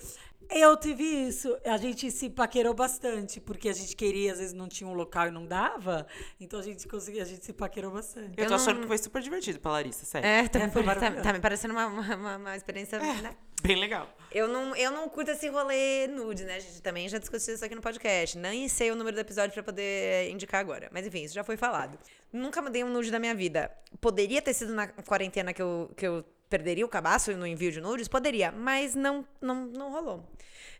Eu 0.50 0.76
tive 0.76 1.02
isso. 1.02 1.43
A 1.64 1.76
gente 1.76 2.10
se 2.10 2.28
paquerou 2.30 2.74
bastante, 2.74 3.40
porque 3.40 3.68
a 3.68 3.72
gente 3.72 3.94
queria, 3.96 4.32
às 4.32 4.38
vezes 4.38 4.52
não 4.52 4.68
tinha 4.68 4.88
um 4.88 4.94
local 4.94 5.28
e 5.28 5.30
não 5.30 5.46
dava. 5.46 6.06
Então 6.40 6.58
a 6.58 6.62
gente 6.62 6.86
conseguia, 6.88 7.22
a 7.22 7.26
gente 7.26 7.44
se 7.44 7.52
paquerou 7.52 7.90
bastante. 7.90 8.32
Eu 8.36 8.44
Eu 8.44 8.48
tô 8.48 8.54
achando 8.54 8.80
que 8.80 8.86
foi 8.86 8.98
super 8.98 9.22
divertido 9.22 9.60
pra 9.60 9.72
Larissa, 9.72 10.04
sério. 10.04 10.26
É, 10.28 10.48
tá, 10.48 10.58
É, 10.60 10.66
me, 10.66 10.72
foi 10.72 10.82
tá- 10.84 11.10
tá 11.10 11.32
me 11.32 11.40
parecendo 11.40 11.72
uma, 11.74 11.86
uma, 11.86 12.14
uma- 12.16 12.36
uma 12.36 12.56
experiência 12.56 12.98
né, 12.98 13.34
Bem 13.62 13.76
legal. 13.76 14.06
Eu 14.30 14.46
não, 14.46 14.76
eu 14.76 14.90
não 14.90 15.08
curto 15.08 15.30
esse 15.30 15.48
rolê 15.48 16.06
nude, 16.06 16.44
né? 16.44 16.56
A 16.56 16.60
gente 16.60 16.82
também 16.82 17.08
já 17.08 17.16
discutiu 17.18 17.54
isso 17.54 17.64
aqui 17.64 17.74
no 17.74 17.80
podcast. 17.80 18.36
Nem 18.36 18.68
sei 18.68 18.90
o 18.90 18.94
número 18.96 19.16
do 19.16 19.20
episódio 19.20 19.54
pra 19.54 19.62
poder 19.62 20.28
indicar 20.30 20.60
agora. 20.60 20.90
Mas 20.92 21.06
enfim, 21.06 21.22
isso 21.22 21.32
já 21.34 21.42
foi 21.42 21.56
falado. 21.56 21.98
Nunca 22.30 22.60
mandei 22.60 22.84
um 22.84 22.90
nude 22.90 23.10
da 23.10 23.18
minha 23.18 23.34
vida. 23.34 23.70
Poderia 24.02 24.42
ter 24.42 24.52
sido 24.52 24.74
na 24.74 24.88
quarentena 24.88 25.54
que 25.54 25.62
eu, 25.62 25.90
que 25.96 26.06
eu 26.06 26.22
perderia 26.50 26.84
o 26.84 26.88
cabaço 26.90 27.32
no 27.32 27.46
envio 27.46 27.72
de 27.72 27.80
nudes? 27.80 28.06
Poderia, 28.06 28.52
mas 28.52 28.94
não, 28.94 29.26
não, 29.40 29.64
não 29.66 29.90
rolou. 29.90 30.28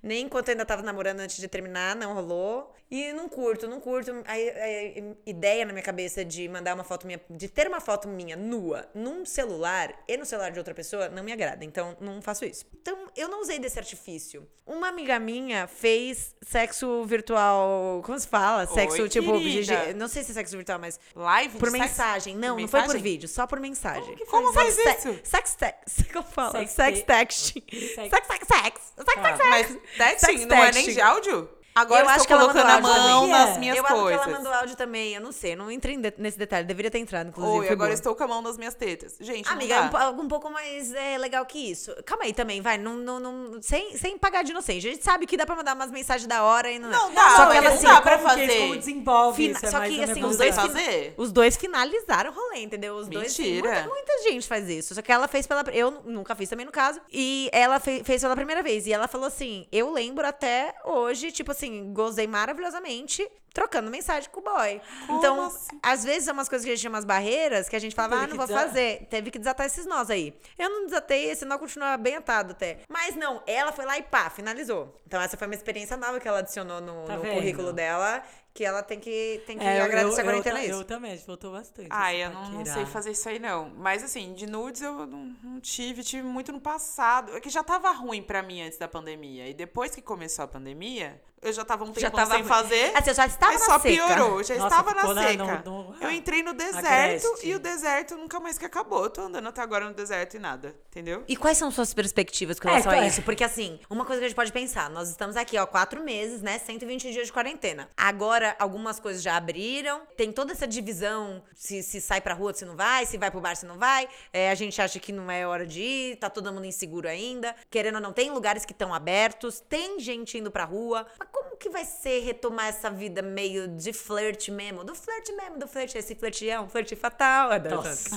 Nem 0.05 0.27
enquanto 0.27 0.49
eu 0.49 0.53
ainda 0.53 0.67
tava 0.67 0.83
namorando 0.83 1.21
antes 1.21 1.39
de 1.39 1.49
terminar, 1.49 1.97
não 1.97 2.13
rolou. 2.13 2.75
E 2.97 3.13
não 3.13 3.29
curto, 3.29 3.67
não 3.67 3.81
curto. 3.81 4.13
A, 4.25 4.33
a- 4.35 5.15
ideia 5.27 5.65
na 5.65 5.73
minha 5.73 5.83
cabeça 5.83 6.25
de 6.25 6.49
mandar 6.49 6.75
uma 6.75 6.85
foto 6.85 7.07
minha, 7.09 7.21
de 7.29 7.49
ter 7.49 7.67
uma 7.67 7.81
foto 7.81 8.07
minha 8.07 8.37
nua 8.37 8.89
num 8.95 9.25
celular 9.27 9.93
e 10.07 10.17
no 10.17 10.25
celular 10.25 10.53
de 10.53 10.59
outra 10.61 10.73
pessoa 10.75 11.09
não 11.09 11.25
me 11.25 11.33
agrada. 11.33 11.65
Então, 11.65 11.97
não 12.01 12.23
faço 12.23 12.45
isso. 12.45 12.65
Então, 12.81 13.11
eu 13.17 13.27
não 13.27 13.41
usei 13.41 13.59
desse 13.59 13.81
artifício. 13.81 14.47
Uma 14.65 14.89
amiga 14.89 15.19
minha 15.19 15.67
fez 15.67 16.37
sexo 16.41 17.05
virtual. 17.05 18.01
Como 18.05 18.17
se 18.17 18.29
fala? 18.29 18.65
Sexo 18.67 19.03
Oi, 19.03 19.09
tipo. 19.09 19.33
GG 19.41 19.95
Não 19.97 20.07
sei 20.07 20.23
se 20.23 20.31
é 20.31 20.35
sexo 20.35 20.57
virtual, 20.57 20.79
mas. 20.79 21.01
Live 21.17 21.59
Por 21.59 21.73
mensagem. 21.73 22.37
Não, 22.37 22.55
Por 22.55 22.61
não 22.63 22.69
foi 22.69 22.83
por 22.85 22.99
vídeo, 22.99 23.29
só 23.29 23.45
por 23.47 23.59
mensagem. 23.59 24.15
que 24.15 24.25
Como 24.27 24.53
faz 24.53 24.73
Sex 24.75 25.05
isso? 25.05 25.21
Sex 25.25 25.55
text. 25.57 26.13
Como 26.13 26.25
fala? 26.25 26.53
Sex 26.61 26.71
Sex 26.71 26.99
te- 27.01 27.05
texting. 27.07 27.63
Sex- 27.71 27.95
Sex, 28.11 28.27
sex, 28.29 28.47
sex. 28.47 28.93
Sex, 28.97 29.15
Tá. 29.15 29.23
sex, 29.23 29.39
sex. 29.39 29.49
Mas 29.49 29.67
texting 29.99 30.27
Sex 30.39 30.47
não 30.47 30.57
é 30.65 30.71
nem 30.73 30.87
de 30.93 31.01
áudio? 31.01 31.49
Agora 31.75 32.01
Eu 32.03 32.07
estou 32.07 32.15
acho 32.17 32.27
que 32.27 32.33
ela 32.33 32.47
mandou 32.47 32.63
a 32.63 32.81
mão 32.81 33.21
também. 33.23 33.31
nas 33.33 33.57
É. 33.57 33.59
minhas 33.59 33.77
eu 33.77 33.85
acho 33.85 33.95
coisas. 33.95 34.23
que 34.23 34.29
ela 34.29 34.39
mandou 34.39 34.53
áudio 34.55 34.77
também, 34.77 35.15
eu 35.15 35.21
não 35.21 35.33
sei, 35.33 35.57
não 35.57 35.71
entrei 35.71 35.97
de- 35.97 36.15
nesse 36.19 36.39
detalhe, 36.39 36.65
deveria 36.67 36.89
ter 36.91 36.99
entrado, 37.01 37.29
inclusive. 37.31 37.59
Oi, 37.59 37.69
agora 37.69 37.89
boa. 37.89 37.95
estou 37.95 38.15
com 38.15 38.23
a 38.23 38.29
mão 38.29 38.41
nas 38.43 38.57
minhas 38.57 38.75
tetas. 38.75 39.17
Gente, 39.19 39.49
Amiga, 39.49 39.91
não 39.91 40.19
um, 40.19 40.21
um 40.23 40.29
pouco 40.29 40.49
mais 40.51 40.93
é, 40.95 41.19
legal 41.19 41.45
que 41.47 41.59
isso. 41.59 41.93
Calma 42.05 42.25
aí 42.25 42.33
também, 42.33 42.61
vai, 42.61 42.79
não, 42.79 42.95
não, 42.95 43.19
não- 43.19 43.61
sem, 43.63 43.97
sem 43.97 44.17
pagar 44.17 44.45
de 44.45 44.53
inocente. 44.53 44.87
A 44.87 44.91
gente 44.93 45.03
sabe 45.05 45.27
que 45.27 45.37
dá 45.37 45.45
pra 45.45 45.57
mandar 45.57 45.75
umas 45.75 45.91
mensagens 45.91 46.29
da 46.29 46.45
hora 46.45 46.71
e 46.71 46.79
não 46.79 46.89
Não 46.91 47.11
é. 47.11 47.15
dá, 47.15 47.31
Só 47.31 47.47
que 47.51 47.57
ela 47.57 47.69
não 47.69 47.75
assim, 47.77 47.87
dá 47.87 48.01
pra 48.01 48.19
como 48.19 48.29
que 48.35 48.41
eles- 48.41 48.47
fazer. 48.55 48.61
Como 48.61 48.77
desenvolve 48.77 49.37
Fina- 49.43 49.57
isso, 49.57 49.67
é 49.67 49.71
só 49.71 49.81
que, 49.81 50.05
assim, 50.05 50.21
Não 50.21 50.29
os 50.29 50.37
dois 50.37 50.55
fazer. 50.55 51.15
Os 51.17 51.33
dois 51.33 51.57
finalizaram 51.57 52.31
o 52.31 52.35
rolê, 52.35 52.63
entendeu? 52.63 52.95
Os 52.95 53.09
dois. 53.09 53.37
Mentira. 53.37 53.69
Muita, 53.69 53.89
muita 53.89 54.23
gente 54.23 54.47
faz 54.47 54.69
isso. 54.69 54.95
Só 54.95 55.03
que 55.03 55.11
ela 55.11 55.27
fez 55.27 55.45
pela. 55.45 55.65
Eu 55.73 55.91
nunca 56.05 56.37
fiz 56.37 56.49
também 56.49 56.65
no 56.67 56.71
caso. 56.73 57.01
E 57.13 57.51
ela 57.53 57.81
fe- 57.81 58.05
fez 58.05 58.23
pela 58.23 58.37
primeira 58.37 58.63
vez. 58.63 58.87
E 58.87 58.93
ela 58.93 59.09
falou 59.09 59.27
assim: 59.27 59.67
eu 59.73 59.91
lembro 59.93 60.25
até 60.25 60.73
hoje, 60.85 61.33
tipo 61.33 61.51
assim, 61.51 61.64
gozei 61.93 62.27
maravilhosamente. 62.27 63.29
Trocando 63.53 63.89
mensagem 63.89 64.29
com 64.31 64.41
o 64.41 64.43
boy. 64.43 64.81
Como 65.07 65.19
então, 65.21 65.45
assim? 65.45 65.79
às 65.81 66.03
vezes 66.03 66.27
é 66.27 66.33
umas 66.33 66.49
coisas 66.49 66.65
que 66.65 66.73
a 66.73 66.75
gente 66.75 66.81
tinha 66.81 66.91
umas 66.91 67.05
barreiras 67.05 67.69
que 67.69 67.77
a 67.77 67.79
gente 67.79 67.95
falava, 67.95 68.17
ah, 68.17 68.27
não 68.27 68.37
vou 68.37 68.47
desatar. 68.49 68.67
fazer. 68.67 69.07
Teve 69.09 69.31
que 69.31 69.39
desatar 69.39 69.65
esses 69.65 69.87
nós 69.87 70.11
aí. 70.11 70.35
Eu 70.59 70.69
não 70.69 70.87
desatei, 70.87 71.31
esse 71.31 71.45
nó 71.45 71.57
continua 71.57 71.97
bem 71.97 72.17
atado 72.17 72.51
até. 72.51 72.79
Mas 72.89 73.15
não, 73.15 73.41
ela 73.47 73.71
foi 73.71 73.85
lá 73.85 73.97
e 73.97 74.03
pá, 74.03 74.29
finalizou. 74.29 75.01
Então, 75.07 75.23
essa 75.23 75.37
foi 75.37 75.47
uma 75.47 75.55
experiência 75.55 75.97
nova 75.97 76.19
que 76.19 76.27
ela 76.27 76.41
adicionou 76.41 76.81
no, 76.81 77.05
Tá 77.05 77.17
no 77.17 77.23
currículo 77.23 77.73
dela, 77.73 78.25
que 78.53 78.65
ela 78.65 78.83
tem 78.83 78.99
que, 78.99 79.41
tem 79.47 79.57
que 79.57 79.65
É, 79.65 79.81
agradecer 79.83 80.19
eu, 80.19 80.23
a 80.23 80.25
quarentena 80.25 80.59
eu, 80.65 80.71
isso. 80.71 80.81
eu 80.81 80.85
também, 80.85 81.13
a 81.13 81.15
gente 81.17 81.27
voltou 81.27 81.53
bastante. 81.53 81.89
Ai, 81.93 82.25
assim, 82.25 82.35
eu 82.35 82.41
não, 82.41 82.51
não 82.59 82.67
sei 82.67 82.87
fazer 82.87 83.13
isso 83.13 83.29
aí, 83.29 83.39
não. 83.39 83.71
Mas 83.77 84.03
assim, 84.03 84.35
de 84.35 84.47
nudes 84.49 84.83
eu 84.83 85.07
não, 85.07 85.33
não 85.45 85.61
tive, 85.61 86.03
tive 86.03 86.27
muito 86.27 86.51
no 86.51 86.61
passado. 86.61 87.37
É 87.37 87.41
que 87.41 87.49
já 87.49 87.63
tava 87.63 87.93
ruim 87.93 88.21
pra 88.21 88.43
mim 88.43 88.63
antes 88.63 88.79
da 88.79 88.89
pandemia. 88.89 89.49
E 89.49 89.55
depois 89.55 89.95
que 89.95 90.03
começou 90.03 90.45
a 90.45 90.49
pandemia, 90.49 91.21
eu 91.45 91.53
já 91.53 91.65
tava 91.65 91.85
um 91.85 91.89
tempo 91.89 92.01
Já 92.01 92.11
tava 92.11 92.31
sem 92.33 92.41
ruim. 92.41 92.49
fazer. 92.49 92.93
Assim, 92.97 93.11
eu 93.11 93.15
já 93.15 93.27
estava 93.27 93.53
na 93.53 93.59
só 93.61 93.79
seca. 93.79 94.07
piorou, 94.07 94.43
já 94.43 94.55
Nossa, 94.57 94.67
estava 94.69 94.95
na 94.95 95.15
na- 95.15 95.29
seca. 95.29 95.63
no- 95.65 95.85
no- 95.91 95.97
eu 96.01 96.11
entrei 96.11 96.43
no 96.43 96.53
deserto 96.55 96.87
Agreste. 96.87 97.47
e 97.47 97.55
o 97.55 97.59
deserto 97.59 98.17
nunca 98.17 98.41
mais 98.41 98.59
que 98.59 98.65
acabou. 98.65 99.05
Eu 99.05 99.11
tô 99.11 99.21
andando 99.23 99.49
até 99.49 99.61
agora 99.61 99.87
no 99.87 99.95
deserto 99.95 100.35
e 100.37 100.39
nada, 100.39 100.75
entendeu? 100.91 101.23
E 101.29 101.37
quais 101.37 101.59
são 101.59 101.71
suas 101.71 101.93
perspectivas 101.95 102.59
com 102.59 102.69
É, 102.69 102.73
relação 102.73 102.93
a 102.93 103.05
é. 103.05 103.07
isso? 103.09 103.23
Porque, 103.23 103.45
assim, 103.45 103.79
uma 103.89 104.05
coisa 104.05 104.21
que 104.21 104.25
a 104.27 104.29
gente 104.29 104.37
pode 104.37 104.53
pensar, 104.53 104.89
nós 104.91 105.09
estamos 105.09 105.37
aqui, 105.37 105.57
ó, 105.59 105.67
quatro 105.67 106.03
meses, 106.03 106.41
né? 106.43 106.59
120 106.59 107.11
dias 107.13 107.27
de 107.27 107.33
quarentena. 107.33 107.89
Agora, 107.97 108.57
algumas 108.59 108.99
coisas 108.99 109.23
já 109.23 109.37
abriram, 109.37 110.03
tem 110.17 110.33
toda 110.33 110.53
essa 110.53 110.67
divisão, 110.67 111.43
se, 111.55 111.83
se 111.83 112.01
sai 112.01 112.21
pra 112.21 112.35
rua, 112.35 112.53
se 112.55 112.65
não 112.65 112.77
vai, 112.77 113.07
se 113.07 113.19
vai 113.19 113.31
pro 113.31 113.41
bar, 113.41 113.55
se 113.57 113.67
não 113.67 113.79
vai. 113.79 114.09
É, 114.33 114.51
a 114.51 114.55
gente 114.55 114.81
acha 114.81 114.99
que 114.99 115.13
não 115.13 115.31
é 115.31 115.47
hora 115.47 115.67
de 115.67 115.81
ir, 115.83 116.17
tá 116.17 116.29
todo 116.31 116.53
mundo 116.53 116.65
inseguro 116.67 117.09
ainda. 117.09 117.55
Querendo 117.71 117.97
ou 117.97 118.01
não, 118.01 118.13
tem 118.13 118.31
lugares 118.31 118.65
que 118.65 118.73
estão 118.73 118.93
abertos, 118.95 119.61
tem 119.61 119.99
gente 120.01 120.39
indo 120.39 120.51
pra 120.51 120.65
rua. 120.65 121.07
Mas 121.19 121.29
como 121.35 121.57
que 121.57 121.69
vai 121.69 121.85
ser 121.85 122.21
retomar 122.21 122.67
essa 122.69 122.89
vida 122.91 123.21
meio 123.23 123.67
de 123.69 123.93
flerte 123.93 124.51
mesmo? 124.51 124.85
Do 124.85 124.95
flerte 124.95 125.33
mesmo, 125.33 125.59
do 125.59 125.67
flerte, 125.67 125.99
esse 125.99 126.15
flerteão, 126.15 126.69
flerte 126.69 126.95
fatal. 126.95 127.53
É, 127.53 127.59
Nossa. 127.59 128.17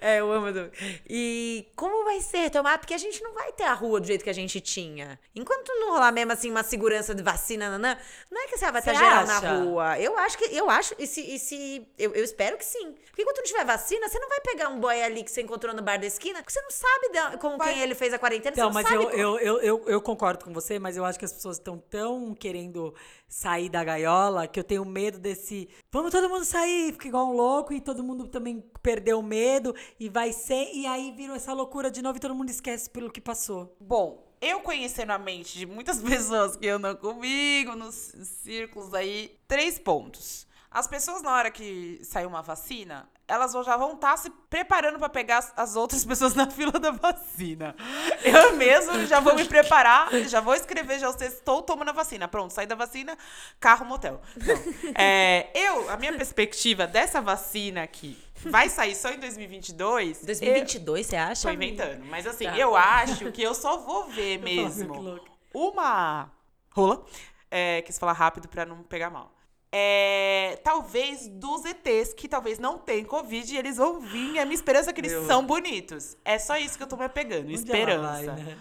é, 0.00 0.20
eu 0.20 0.30
amo. 0.32 0.70
E 1.08 1.66
como 1.76 2.04
vai 2.04 2.20
ser 2.20 2.38
retomar? 2.38 2.78
Porque 2.78 2.94
a 2.94 2.98
gente 2.98 3.22
não 3.22 3.32
vai 3.32 3.52
ter 3.52 3.64
a 3.64 3.72
rua 3.72 4.00
do 4.00 4.06
jeito 4.06 4.22
que 4.24 4.30
a 4.30 4.34
gente 4.34 4.60
tinha. 4.60 5.18
Enquanto 5.34 5.68
não 5.78 5.90
rolar 5.92 6.12
mesmo 6.12 6.32
assim 6.32 6.50
uma 6.50 6.62
segurança 6.62 7.14
de 7.14 7.22
vacina, 7.22 7.70
nanã, 7.70 7.96
não 8.30 8.42
é 8.42 8.46
que 8.46 8.56
você 8.58 8.70
vai 8.70 8.80
estar 8.80 8.94
geral 8.94 9.22
acha? 9.24 9.40
na 9.40 9.64
rua. 9.64 9.98
Eu 9.98 10.16
acho 10.18 10.38
que, 10.38 10.44
eu 10.56 10.68
acho, 10.70 10.94
e 10.98 11.06
se, 11.06 11.20
e 11.34 11.38
se 11.38 11.86
eu, 11.98 12.12
eu 12.14 12.24
espero 12.24 12.56
que 12.58 12.64
sim. 12.64 12.94
Porque 13.06 13.22
enquanto 13.22 13.38
não 13.38 13.44
tiver 13.44 13.64
vacina, 13.64 14.08
você 14.08 14.18
não 14.18 14.28
vai 14.28 14.40
pegar 14.40 14.68
um 14.68 14.78
boy 14.80 15.00
ali 15.02 15.22
que 15.22 15.30
você 15.30 15.42
encontrou 15.42 15.74
no 15.74 15.82
bar 15.82 15.98
da 15.98 16.06
esquina, 16.06 16.40
porque 16.40 16.52
você 16.52 16.60
não 16.62 16.70
sabe 16.70 17.38
com 17.38 17.56
Vai- 17.56 17.72
quem 17.74 17.82
ele 17.82 17.94
fez 17.94 18.12
a 18.12 18.18
quarentena, 18.18 18.52
Então, 18.54 18.70
você 18.72 18.74
não 18.78 18.82
mas 18.82 18.86
sabe 18.88 18.96
eu, 18.96 19.10
como- 19.10 19.38
eu, 19.38 19.38
eu, 19.38 19.62
eu, 19.62 19.84
eu 19.88 20.00
concordo 20.00 20.44
com 20.44 20.52
você, 20.52 20.78
mas 20.78 20.89
eu 20.96 21.04
acho 21.04 21.18
que 21.18 21.24
as 21.24 21.32
pessoas 21.32 21.56
estão 21.56 21.78
tão 21.78 22.34
querendo 22.34 22.94
sair 23.28 23.68
da 23.68 23.82
gaiola 23.84 24.46
que 24.46 24.58
eu 24.58 24.64
tenho 24.64 24.84
medo 24.84 25.18
desse. 25.18 25.68
Vamos 25.92 26.10
todo 26.10 26.28
mundo 26.28 26.44
sair, 26.44 26.92
fica 26.92 27.08
igual 27.08 27.28
um 27.28 27.32
louco 27.32 27.72
e 27.72 27.80
todo 27.80 28.02
mundo 28.02 28.26
também 28.28 28.64
perdeu 28.82 29.18
o 29.18 29.22
medo 29.22 29.74
e 29.98 30.08
vai 30.08 30.32
ser. 30.32 30.70
E 30.72 30.86
aí 30.86 31.12
virou 31.12 31.36
essa 31.36 31.52
loucura 31.52 31.90
de 31.90 32.02
novo 32.02 32.16
e 32.16 32.20
todo 32.20 32.34
mundo 32.34 32.50
esquece 32.50 32.88
pelo 32.90 33.10
que 33.10 33.20
passou. 33.20 33.76
Bom, 33.80 34.30
eu 34.40 34.60
conhecendo 34.60 35.10
a 35.10 35.18
mente 35.18 35.58
de 35.58 35.66
muitas 35.66 36.00
pessoas 36.02 36.56
que 36.56 36.68
andam 36.68 36.96
comigo, 36.96 37.74
nos 37.76 37.94
círculos 38.42 38.94
aí, 38.94 39.38
três 39.46 39.78
pontos. 39.78 40.46
As 40.70 40.86
pessoas, 40.86 41.20
na 41.20 41.32
hora 41.34 41.50
que 41.50 41.98
sair 42.04 42.26
uma 42.26 42.42
vacina, 42.42 43.08
elas 43.30 43.52
já 43.64 43.76
vão 43.76 43.92
estar 43.92 44.16
se 44.16 44.28
preparando 44.50 44.98
pra 44.98 45.08
pegar 45.08 45.38
as, 45.38 45.52
as 45.56 45.76
outras 45.76 46.04
pessoas 46.06 46.34
na 46.34 46.50
fila 46.50 46.72
da 46.72 46.90
vacina. 46.90 47.74
Eu 48.24 48.56
mesmo 48.56 49.06
já 49.06 49.20
vou 49.20 49.34
me 49.34 49.44
preparar, 49.44 50.10
já 50.28 50.40
vou 50.40 50.54
escrever, 50.54 50.98
já 50.98 51.12
sei, 51.12 51.28
estou 51.28 51.62
tomando 51.62 51.90
a 51.90 51.92
vacina. 51.92 52.26
Pronto, 52.28 52.52
saí 52.52 52.66
da 52.66 52.74
vacina, 52.74 53.16
carro, 53.58 53.86
motel. 53.86 54.20
Não. 54.36 54.92
É, 54.94 55.48
eu, 55.54 55.88
a 55.90 55.96
minha 55.96 56.12
perspectiva 56.12 56.86
dessa 56.86 57.20
vacina 57.20 57.82
aqui 57.82 58.18
vai 58.36 58.68
sair 58.68 58.94
só 58.96 59.10
em 59.10 59.18
2022. 59.18 60.24
2022, 60.24 61.06
você 61.06 61.16
acha? 61.16 61.42
Tô 61.42 61.50
inventando. 61.54 62.04
Mas 62.06 62.26
assim, 62.26 62.44
Tá. 62.44 62.56
eu 62.58 62.74
acho 62.76 63.30
que 63.32 63.42
eu 63.42 63.54
só 63.54 63.78
vou 63.78 64.08
ver 64.08 64.38
mesmo 64.42 65.20
uma 65.54 66.30
rola. 66.70 67.04
É, 67.50 67.82
quis 67.82 67.98
falar 67.98 68.12
rápido 68.12 68.48
pra 68.48 68.64
não 68.64 68.82
pegar 68.82 69.10
mal. 69.10 69.32
É, 69.72 70.58
talvez 70.64 71.28
dos 71.28 71.64
ETs 71.64 72.12
que 72.12 72.28
talvez 72.28 72.58
não 72.58 72.76
tenham 72.76 73.04
Covid 73.04 73.54
e 73.54 73.56
eles 73.56 73.76
vão 73.76 74.00
vir. 74.00 74.36
É 74.36 74.42
a 74.42 74.44
minha 74.44 74.54
esperança 74.54 74.90
é 74.90 74.92
que 74.92 75.00
eles 75.00 75.12
Meu. 75.12 75.26
são 75.26 75.46
bonitos. 75.46 76.16
É 76.24 76.38
só 76.38 76.56
isso 76.56 76.76
que 76.76 76.82
eu 76.82 76.88
tô 76.88 76.96
me 76.96 77.04
apegando. 77.04 77.44
Onde 77.44 77.54
esperança. 77.54 78.32
vai, 78.32 78.44
né? 78.44 78.58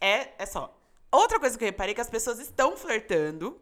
É, 0.00 0.28
é 0.38 0.46
só. 0.46 0.76
Outra 1.10 1.40
coisa 1.40 1.56
que 1.56 1.64
eu 1.64 1.66
reparei 1.66 1.92
é 1.92 1.94
que 1.94 2.00
as 2.00 2.10
pessoas 2.10 2.38
estão 2.38 2.76
flertando. 2.76 3.58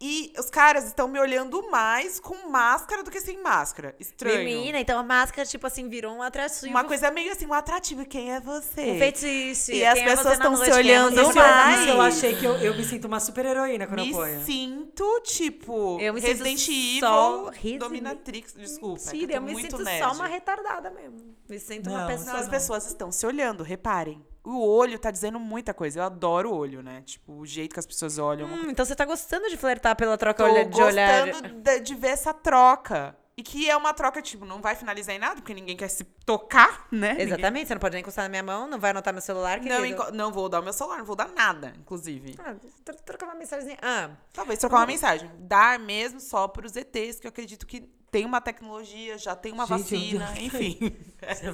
E 0.00 0.32
os 0.38 0.48
caras 0.48 0.84
estão 0.86 1.08
me 1.08 1.18
olhando 1.18 1.68
mais 1.70 2.20
com 2.20 2.48
máscara 2.48 3.02
do 3.02 3.10
que 3.10 3.20
sem 3.20 3.42
máscara. 3.42 3.96
Estranho. 3.98 4.44
Menina, 4.44 4.78
então 4.78 4.96
a 4.96 5.02
máscara, 5.02 5.44
tipo 5.44 5.66
assim, 5.66 5.88
virou 5.88 6.12
um 6.14 6.22
atrativo. 6.22 6.68
Uma 6.70 6.84
coisa 6.84 7.10
meio 7.10 7.32
assim, 7.32 7.46
um 7.46 7.52
atrativo. 7.52 8.04
Quem 8.06 8.32
é 8.32 8.38
você? 8.38 8.92
Um 8.92 8.98
feitiço. 8.98 9.72
E 9.72 9.84
as 9.84 9.98
é 9.98 10.04
pessoas 10.04 10.38
na 10.38 10.44
tão 10.44 10.52
noite? 10.52 10.66
se 10.66 10.70
é 10.70 10.74
olhando 10.76 11.20
Isso 11.20 11.32
no 11.34 11.40
eu, 11.40 11.94
eu 11.96 12.00
achei 12.00 12.36
que 12.36 12.44
eu, 12.44 12.54
eu 12.58 12.76
me 12.76 12.84
sinto 12.84 13.06
uma 13.06 13.18
super 13.18 13.44
heroína 13.44 13.88
quando 13.88 14.02
me 14.02 14.10
eu 14.12 14.16
ponho. 14.16 14.44
sinto, 14.44 15.20
tipo, 15.24 15.98
Eu 16.00 16.14
me 16.14 16.20
sinto 16.20 16.44
Resident 16.44 16.68
Evil, 16.68 17.00
só 17.00 17.44
Resident- 17.48 17.78
Dominatrix. 17.80 18.52
Desculpa, 18.54 19.00
é 19.02 19.12
Mentira, 19.12 19.32
eu 19.32 19.36
eu 19.36 19.40
tô 19.40 19.46
me 19.46 19.52
muito 19.52 19.70
sinto 19.76 19.82
nerd. 19.84 20.04
só 20.04 20.12
uma 20.12 20.26
retardada 20.28 20.90
mesmo. 20.90 21.34
Me 21.48 21.58
sinto 21.58 21.90
uma 21.90 22.00
Não, 22.02 22.06
pessoa. 22.06 22.32
Não, 22.34 22.40
as 22.40 22.48
pessoas 22.48 22.86
estão 22.86 23.10
se 23.10 23.26
olhando, 23.26 23.64
reparem. 23.64 24.24
O 24.44 24.66
olho 24.66 24.98
tá 24.98 25.10
dizendo 25.10 25.38
muita 25.38 25.74
coisa. 25.74 26.00
Eu 26.00 26.04
adoro 26.04 26.50
o 26.50 26.56
olho, 26.56 26.82
né? 26.82 27.02
Tipo, 27.04 27.32
o 27.34 27.46
jeito 27.46 27.74
que 27.74 27.80
as 27.80 27.86
pessoas 27.86 28.18
olham. 28.18 28.46
Hum, 28.48 28.70
então 28.70 28.84
você 28.84 28.94
tá 28.94 29.04
gostando 29.04 29.48
de 29.48 29.56
flertar 29.56 29.94
pela 29.96 30.16
troca 30.16 30.44
Tô 30.44 30.50
olha- 30.50 30.64
de 30.64 30.80
olhar. 30.82 31.26
gostando 31.28 31.60
de, 31.60 31.80
de 31.80 31.94
ver 31.94 32.08
essa 32.08 32.32
troca. 32.32 33.16
E 33.36 33.42
que 33.42 33.70
é 33.70 33.76
uma 33.76 33.94
troca, 33.94 34.20
tipo, 34.20 34.44
não 34.44 34.60
vai 34.60 34.74
finalizar 34.74 35.14
em 35.14 35.18
nada, 35.20 35.36
porque 35.36 35.54
ninguém 35.54 35.76
quer 35.76 35.86
se 35.86 36.02
tocar, 36.02 36.88
né? 36.90 37.10
Ninguém- 37.10 37.26
Exatamente, 37.26 37.68
você 37.68 37.74
não 37.74 37.80
pode 37.80 37.92
nem 37.92 38.00
encostar 38.00 38.24
na 38.24 38.28
minha 38.28 38.42
mão, 38.42 38.66
não 38.66 38.80
vai 38.80 38.90
anotar 38.90 39.12
meu 39.14 39.20
celular, 39.22 39.58
Não, 39.58 39.64
querido. 39.64 39.86
enco- 39.86 40.10
não 40.12 40.32
vou 40.32 40.48
dar 40.48 40.58
o 40.58 40.62
meu 40.64 40.72
celular, 40.72 40.98
não 40.98 41.04
vou 41.04 41.14
dar 41.14 41.28
nada, 41.28 41.72
inclusive. 41.78 42.34
Ah, 42.40 42.56
tro- 42.84 42.96
trocar 43.04 43.26
uma 43.26 43.36
mensagenzinha. 43.36 43.78
Ah, 43.80 44.10
Talvez 44.32 44.58
trocar 44.58 44.78
uma 44.78 44.86
mensagem. 44.86 45.30
Dar 45.38 45.78
mesmo 45.78 46.18
só 46.18 46.48
pros 46.48 46.74
ETs, 46.74 47.20
que 47.20 47.28
eu 47.28 47.30
acredito 47.30 47.64
que 47.64 47.82
tem 48.10 48.24
uma 48.24 48.40
tecnologia, 48.40 49.16
já 49.16 49.36
tem 49.36 49.52
uma 49.52 49.66
Gente, 49.66 49.78
vacina, 49.82 50.34
eu- 50.36 50.42
enfim. 50.44 50.96
É 51.22 51.32
Isso 51.32 51.46
é 51.46 51.52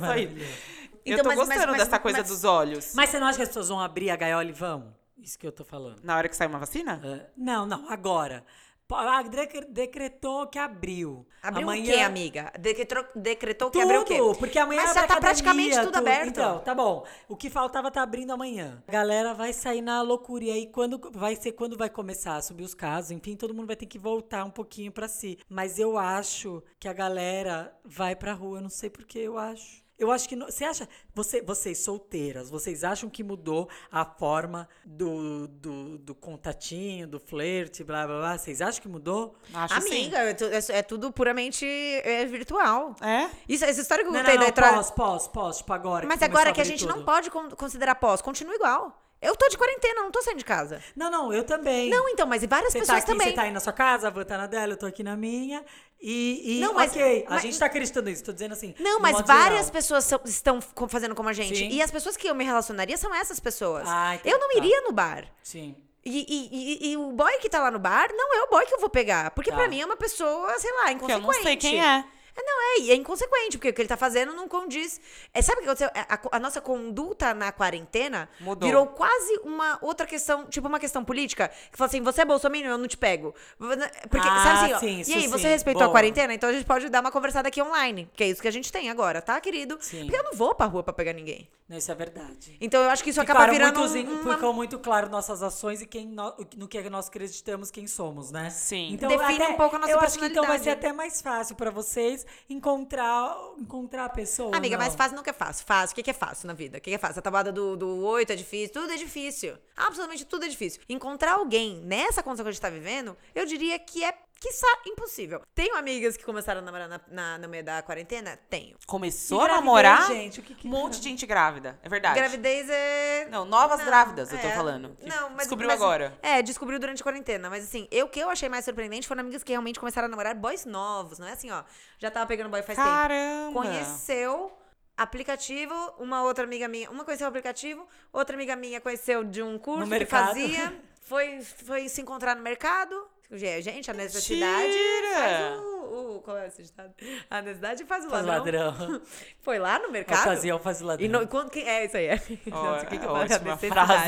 maravilhoso. 1.04 1.06
Eu 1.06 1.12
Então, 1.14 1.22
tô 1.24 1.28
mas- 1.28 1.38
mas- 1.38 1.48
gostando 1.48 1.72
mas- 1.72 1.82
dessa 1.84 1.98
coisa 1.98 2.18
mas- 2.18 2.28
dos 2.28 2.44
olhos. 2.44 2.92
Mas 2.94 3.10
você 3.10 3.18
não 3.18 3.26
acha 3.26 3.36
que 3.36 3.42
as 3.42 3.48
pessoas 3.48 3.68
vão 3.68 3.80
abrir 3.80 4.10
a 4.10 4.16
gaiola 4.16 4.44
e 4.48 4.52
vão? 4.52 4.94
Isso 5.18 5.38
que 5.38 5.46
eu 5.46 5.52
tô 5.52 5.64
falando. 5.64 6.00
Na 6.02 6.16
hora 6.16 6.28
que 6.28 6.36
sai 6.36 6.46
uma 6.46 6.58
vacina? 6.58 7.00
É, 7.04 7.30
não, 7.36 7.64
não, 7.66 7.88
agora. 7.90 8.44
Pô, 8.86 8.96
Ah, 8.96 9.22
decre- 9.22 9.66
decretou 9.70 10.46
que 10.46 10.58
abriu. 10.58 11.26
Abriu 11.42 11.62
amanhã... 11.62 11.82
o 11.90 11.96
quê, 11.96 12.00
amiga? 12.02 12.52
Decretou, 12.60 13.02
decretou 13.16 13.70
que 13.70 13.78
Tudo, 13.78 13.84
abriu 13.84 14.02
o 14.02 14.04
quê? 14.04 14.38
porque 14.38 14.58
amanhã 14.58 14.82
Mas 14.82 14.88
já 14.90 14.94
tá 14.94 15.14
academia, 15.14 15.20
praticamente 15.22 15.80
tudo 15.80 15.96
aberto. 15.96 16.28
Então, 16.28 16.58
tá 16.58 16.74
bom. 16.74 17.02
O 17.26 17.34
que 17.34 17.48
faltava 17.48 17.90
tá 17.90 18.02
abrindo 18.02 18.30
amanhã. 18.32 18.82
A 18.86 18.92
galera 18.92 19.32
vai 19.32 19.54
sair 19.54 19.80
na 19.80 20.02
loucura. 20.02 20.44
E 20.44 20.50
aí, 20.50 20.66
quando 20.66 21.00
vai 21.14 21.34
ser 21.34 21.52
quando 21.52 21.78
vai 21.78 21.88
começar 21.88 22.36
a 22.36 22.42
subir 22.42 22.62
os 22.64 22.74
casos, 22.74 23.10
enfim, 23.10 23.34
todo 23.36 23.54
mundo 23.54 23.66
vai 23.68 23.76
ter 23.76 23.86
que 23.86 23.98
voltar 23.98 24.44
um 24.44 24.50
pouquinho 24.50 24.92
pra 24.92 25.08
si. 25.08 25.38
Mas 25.48 25.78
eu 25.78 25.96
acho 25.96 26.62
que 26.78 26.86
a 26.86 26.92
galera 26.92 27.74
vai 27.86 28.14
pra 28.14 28.34
rua. 28.34 28.58
Eu 28.58 28.62
não 28.62 28.68
sei 28.70 28.90
porque 28.90 29.18
eu 29.18 29.38
acho. 29.38 29.82
Eu 29.98 30.10
acho 30.10 30.28
que. 30.28 30.34
não- 30.34 30.46
Você 30.46 30.64
acha. 30.64 30.88
Você, 31.14 31.40
vocês 31.40 31.78
solteiras, 31.78 32.50
vocês 32.50 32.82
acham 32.82 33.08
que 33.08 33.22
mudou 33.22 33.68
a 33.92 34.04
forma 34.04 34.68
do, 34.84 35.46
do, 35.46 35.98
do 35.98 36.14
contatinho, 36.14 37.06
do 37.06 37.20
flerte, 37.20 37.84
blá 37.84 38.06
blá 38.06 38.18
blá? 38.18 38.38
Vocês 38.38 38.60
acham 38.60 38.82
que 38.82 38.88
mudou? 38.88 39.36
Acho 39.52 39.80
sim. 39.82 39.88
Amiga, 39.88 40.18
é, 40.18 40.34
tu- 40.34 40.44
é- 40.44 40.78
é 40.78 40.82
tudo 40.82 41.12
puramente 41.12 41.64
é, 41.66 42.24
virtual. 42.26 42.96
É? 43.00 43.30
Isso, 43.48 43.64
essa 43.64 43.80
história 43.80 44.02
que 44.02 44.08
eu 44.08 44.12
Não, 44.12 44.20
contei 44.20 44.34
não, 44.34 44.40
da 44.40 44.44
não, 44.46 44.50
entrada- 44.50 44.76
pós, 44.76 44.90
pós, 44.90 45.28
pós, 45.28 45.56
tipo 45.58 45.72
agora. 45.72 46.06
Mas 46.06 46.18
começou 46.18 46.24
agora 46.38 46.52
que 46.52 46.60
a 46.60 46.62
abrir 46.64 46.76
gente 46.76 46.86
tudo. 46.88 46.96
não 46.96 47.04
pode 47.04 47.30
con- 47.30 47.50
considerar 47.50 47.94
pós, 47.94 48.20
continua 48.20 48.54
igual. 48.54 49.00
Eu 49.22 49.34
tô 49.36 49.48
de 49.48 49.56
quarentena, 49.56 50.02
não 50.02 50.10
tô 50.10 50.20
saindo 50.20 50.36
de 50.38 50.44
casa. 50.44 50.82
Não, 50.94 51.10
não, 51.10 51.32
eu 51.32 51.44
também. 51.44 51.88
Não, 51.88 52.06
então, 52.10 52.26
mas 52.26 52.42
e 52.42 52.46
várias 52.46 52.72
Você 52.72 52.80
tá 52.80 52.84
pessoas 52.84 52.98
aqui, 53.04 53.12
também. 53.12 53.28
você 53.28 53.32
tá 53.34 53.42
aí 53.42 53.50
na 53.52 53.60
sua 53.60 53.72
casa, 53.72 54.08
a 54.08 54.10
Van 54.10 54.22
tá 54.24 54.36
na 54.36 54.46
dela, 54.46 54.74
eu 54.74 54.76
tô 54.76 54.84
aqui 54.84 55.02
na 55.02 55.16
minha. 55.16 55.64
E, 56.06 56.58
e 56.58 56.60
Não, 56.60 56.74
mas- 56.74 56.90
ok, 56.90 57.24
a 57.26 57.30
mas- 57.30 57.42
gente 57.42 57.58
tá 57.58 57.64
acreditando 57.64 58.10
nisso, 58.10 58.22
tô 58.22 58.30
dizendo 58.30 58.52
assim. 58.52 58.74
Não, 58.78 59.00
mas 59.00 59.18
várias 59.22 59.60
geral. 59.60 59.72
pessoas 59.72 60.04
são- 60.04 60.20
estão 60.26 60.60
fazendo 60.86 61.14
como 61.14 61.30
a 61.30 61.32
gente. 61.32 61.56
Sim. 61.56 61.68
E 61.70 61.80
as 61.80 61.90
pessoas 61.90 62.14
que 62.14 62.28
eu 62.28 62.34
me 62.34 62.44
relacionaria 62.44 62.96
são 62.98 63.14
essas 63.14 63.40
pessoas. 63.40 63.84
Ah, 63.88 64.14
então 64.16 64.30
eu 64.30 64.38
não 64.38 64.48
tá. 64.50 64.58
iria 64.58 64.82
no 64.82 64.92
bar. 64.92 65.24
Sim. 65.42 65.74
E, 66.04 66.10
e- 66.28 66.48
e- 66.52 66.90
e 66.92 66.96
o 66.98 67.10
boy 67.12 67.38
que 67.38 67.48
tá 67.48 67.58
lá 67.62 67.70
no 67.70 67.78
bar 67.78 68.08
não 68.12 68.34
é 68.34 68.42
o 68.42 68.50
boy 68.50 68.66
que 68.66 68.74
eu 68.74 68.80
vou 68.80 68.90
pegar. 68.90 69.30
Porque 69.30 69.48
Tá. 69.48 69.56
pra 69.56 69.66
mim 69.66 69.80
é 69.80 69.86
uma 69.86 69.96
pessoa, 69.96 70.58
sei 70.58 70.70
lá, 70.72 70.84
Que 70.84 70.90
eu 70.90 70.94
inconsequente. 70.96 71.22
não 71.26 71.32
sei 71.42 71.56
quem 71.56 71.82
é. 71.82 72.04
É, 72.36 72.42
Não, 72.42 72.62
é, 72.62 72.80
e 72.80 72.90
é 72.90 72.94
inconsequente, 72.94 73.56
porque 73.58 73.68
o 73.68 73.72
que 73.74 73.80
ele 73.82 73.88
tá 73.88 73.96
fazendo 73.96 74.32
não 74.34 74.48
condiz. 74.48 75.00
É, 75.32 75.40
sabe 75.40 75.58
o 75.60 75.62
que 75.62 75.68
aconteceu? 75.68 75.90
A, 75.94 76.14
a- 76.14 76.36
a 76.36 76.40
nossa 76.40 76.60
conduta 76.60 77.32
na 77.32 77.52
quarentena 77.52 78.28
Mudou. 78.40 78.68
virou 78.68 78.86
quase 78.88 79.38
uma 79.44 79.78
outra 79.80 80.06
questão, 80.06 80.46
tipo 80.46 80.66
uma 80.66 80.80
questão 80.80 81.04
política, 81.04 81.48
que 81.70 81.76
fala 81.78 81.88
assim: 81.88 82.00
você 82.02 82.22
é 82.22 82.24
bolsominion, 82.24 82.70
eu 82.72 82.78
não 82.78 82.88
te 82.88 82.96
pego. 82.96 83.34
Porque, 83.58 84.26
Ah, 84.28 84.42
sabe 84.42 84.72
assim, 84.72 84.74
ó, 84.74 84.78
sim, 85.04 85.12
e 85.12 85.14
aí, 85.14 85.28
você 85.28 85.44
sim, 85.44 85.48
respeitou 85.48 85.82
a 85.84 85.90
quarentena? 85.90 86.34
Então 86.34 86.48
a 86.48 86.52
gente 86.52 86.64
pode 86.66 86.88
dar 86.88 87.00
uma 87.00 87.10
conversada 87.12 87.48
aqui 87.48 87.62
online, 87.62 88.10
que 88.16 88.24
é 88.24 88.28
isso 88.28 88.42
que 88.42 88.48
a 88.48 88.52
gente 88.52 88.72
tem 88.72 88.90
agora, 88.90 89.22
tá, 89.22 89.40
querido? 89.40 89.78
Sim. 89.80 90.02
Porque 90.04 90.16
eu 90.18 90.24
não 90.24 90.32
vou 90.34 90.54
pra 90.54 90.66
rua 90.66 90.82
pra 90.82 90.92
pegar 90.92 91.12
ninguém. 91.12 91.48
Não, 91.68 91.78
isso 91.78 91.90
é 91.90 91.94
verdade. 91.94 92.56
Então 92.60 92.82
eu 92.82 92.90
acho 92.90 93.02
que 93.02 93.08
isso 93.10 93.20
acaba 93.20 93.40
Ficaram 93.48 93.52
virando 93.72 93.88
muito, 93.88 94.10
um- 94.10 94.20
uma... 94.22 94.34
Ficou 94.34 94.52
muito 94.52 94.78
claro 94.78 95.08
nossas 95.08 95.42
ações 95.42 95.80
e 95.80 95.86
quem 95.86 96.06
nó- 96.06 96.34
no 96.56 96.68
que 96.68 96.82
nós 96.90 97.08
acreditamos 97.08 97.70
quem 97.70 97.86
somos, 97.86 98.30
né? 98.30 98.50
Sim. 98.50 98.92
Então, 98.92 99.08
Define 99.08 99.42
até- 99.42 99.48
um 99.48 99.56
pouco 99.56 99.76
a 99.76 99.78
nossa 99.78 99.92
Eu 99.92 99.98
acho 100.00 100.18
que 100.18 100.26
então 100.26 100.44
vai 100.44 100.58
ser 100.58 100.70
até 100.70 100.92
mais 100.92 101.22
fácil 101.22 101.56
pra 101.56 101.70
vocês 101.70 102.23
encontrar, 102.48 103.36
encontrar 103.58 104.06
a 104.06 104.08
pessoa. 104.08 104.56
Amiga, 104.56 104.76
não. 104.76 104.84
mas 104.84 104.94
fácil 104.94 105.16
nunca 105.16 105.30
é 105.30 105.34
fácil. 105.34 105.66
Fácil. 105.66 105.92
O 105.92 105.96
que 105.96 106.02
que 106.02 106.10
é 106.10 106.14
fácil 106.14 106.46
na 106.46 106.54
vida? 106.54 106.78
O 106.78 106.80
que 106.80 106.90
que 106.90 106.96
é 106.96 106.98
fácil? 106.98 107.18
A 107.18 107.22
tabuada 107.22 107.52
do, 107.52 107.76
do 107.76 108.04
8 108.04 108.32
é 108.32 108.36
difícil. 108.36 108.72
Tudo 108.72 108.92
é 108.92 108.96
difícil. 108.96 109.56
Absolutamente 109.76 110.24
tudo 110.24 110.44
é 110.44 110.48
difícil. 110.48 110.80
Encontrar 110.88 111.34
alguém 111.34 111.80
nessa 111.80 112.22
condição 112.22 112.44
que 112.44 112.48
a 112.48 112.52
gente 112.52 112.60
tá 112.60 112.70
vivendo, 112.70 113.16
eu 113.34 113.44
diria 113.46 113.78
que 113.78 114.04
é, 114.04 114.14
quiçá, 114.48 114.66
impossível. 114.86 115.40
Tenho 115.54 115.76
amigas 115.76 116.16
que 116.16 116.24
começaram 116.24 116.60
a 116.60 116.62
namorar 116.62 116.88
na, 116.88 117.00
na- 117.08 117.38
no 117.38 117.48
meio 117.48 117.64
da 117.64 117.82
quarentena? 117.82 118.38
Tenho. 118.50 118.76
Começou 118.86 119.40
a 119.42 119.48
namorar 119.48 120.06
gente, 120.08 120.40
o 120.40 120.42
que 120.42 120.54
que- 120.54 120.68
um 120.68 120.70
monte 120.70 120.98
de 121.00 121.08
gente 121.08 121.24
grávida. 121.26 121.78
É 121.82 121.88
verdade. 121.88 122.14
Gravidez 122.14 122.68
é... 122.68 123.26
Não, 123.30 123.44
novas 123.44 123.78
Não, 123.78 123.86
grávidas, 123.86 124.30
eu 124.32 124.38
tô 124.38 124.46
é. 124.46 124.50
falando. 124.54 124.96
Não, 125.02 125.30
mas... 125.30 125.38
Descobriu 125.38 125.68
mas- 125.68 125.80
agora. 125.80 126.18
É, 126.22 126.42
descobriu 126.42 126.78
durante 126.78 127.00
a 127.00 127.04
quarentena. 127.04 127.48
Mas 127.48 127.64
assim, 127.64 127.88
eu, 127.90 128.06
o 128.06 128.08
que 128.08 128.20
eu 128.20 128.28
achei 128.28 128.48
mais 128.48 128.64
surpreendente 128.64 129.08
foram 129.08 129.20
amigas 129.22 129.42
que 129.42 129.52
realmente 129.52 129.80
começaram 129.80 130.06
a 130.06 130.08
namorar 130.08 130.34
boys 130.34 130.64
novos. 130.66 131.18
Não 131.18 131.26
é 131.26 131.32
assim, 131.32 131.50
ó. 131.50 131.62
Já 131.98 132.10
tava 132.10 132.26
pegando 132.26 132.50
boy 132.50 132.62
faz 132.62 132.76
tempo. 132.76 132.88
Caramba! 132.90 133.52
conheceu 133.54 134.52
aplicativo, 134.96 135.74
uma 135.98 136.22
outra 136.22 136.44
amiga 136.44 136.68
minha, 136.68 136.90
uma 136.90 137.04
conheceu 137.04 137.26
o 137.26 137.28
aplicativo, 137.28 137.86
outra 138.12 138.36
amiga 138.36 138.54
minha 138.54 138.80
conheceu 138.80 139.24
de 139.24 139.42
um 139.42 139.58
curso 139.58 139.84
que 139.84 139.90
mercado. 139.90 140.26
fazia, 140.28 140.74
foi, 141.00 141.40
foi 141.42 141.88
se 141.88 142.00
encontrar 142.00 142.36
no 142.36 142.42
mercado. 142.42 142.94
Gente, 143.36 143.90
a 143.90 143.94
necessidade 143.94 144.68
Mentira! 144.68 145.14
faz 145.14 145.60
o, 145.60 146.16
o- 146.16 146.22
Qual 146.22 146.36
é 146.36 146.40
a 146.40 146.44
necessidade? 146.44 146.94
A 147.30 147.42
necessidade 147.42 147.84
faz 147.84 148.04
o 148.04 148.10
Faz 148.10 148.24
ladrão. 148.26 148.66
ladrão. 148.70 149.02
Foi 149.42 149.58
lá 149.58 149.78
no 149.78 149.86
A 149.86 149.90
mercado. 149.90 150.20
ocasião 150.20 150.58
faz 150.58 150.80
o 150.80 150.86
ladrão. 150.86 151.04
E 151.04 151.08
no, 151.08 151.26
quando, 151.28 151.50
que, 151.50 151.60
é 151.60 151.84
isso 151.84 151.96
aí. 151.96 152.06
É. 152.06 152.20
Nossa, 152.50 152.84
o 152.84 152.88
que 152.88 152.98
que 152.98 153.04
é 153.04 153.08
eu? 153.08 153.14
A 153.16 153.22
necessidade. 153.24 153.66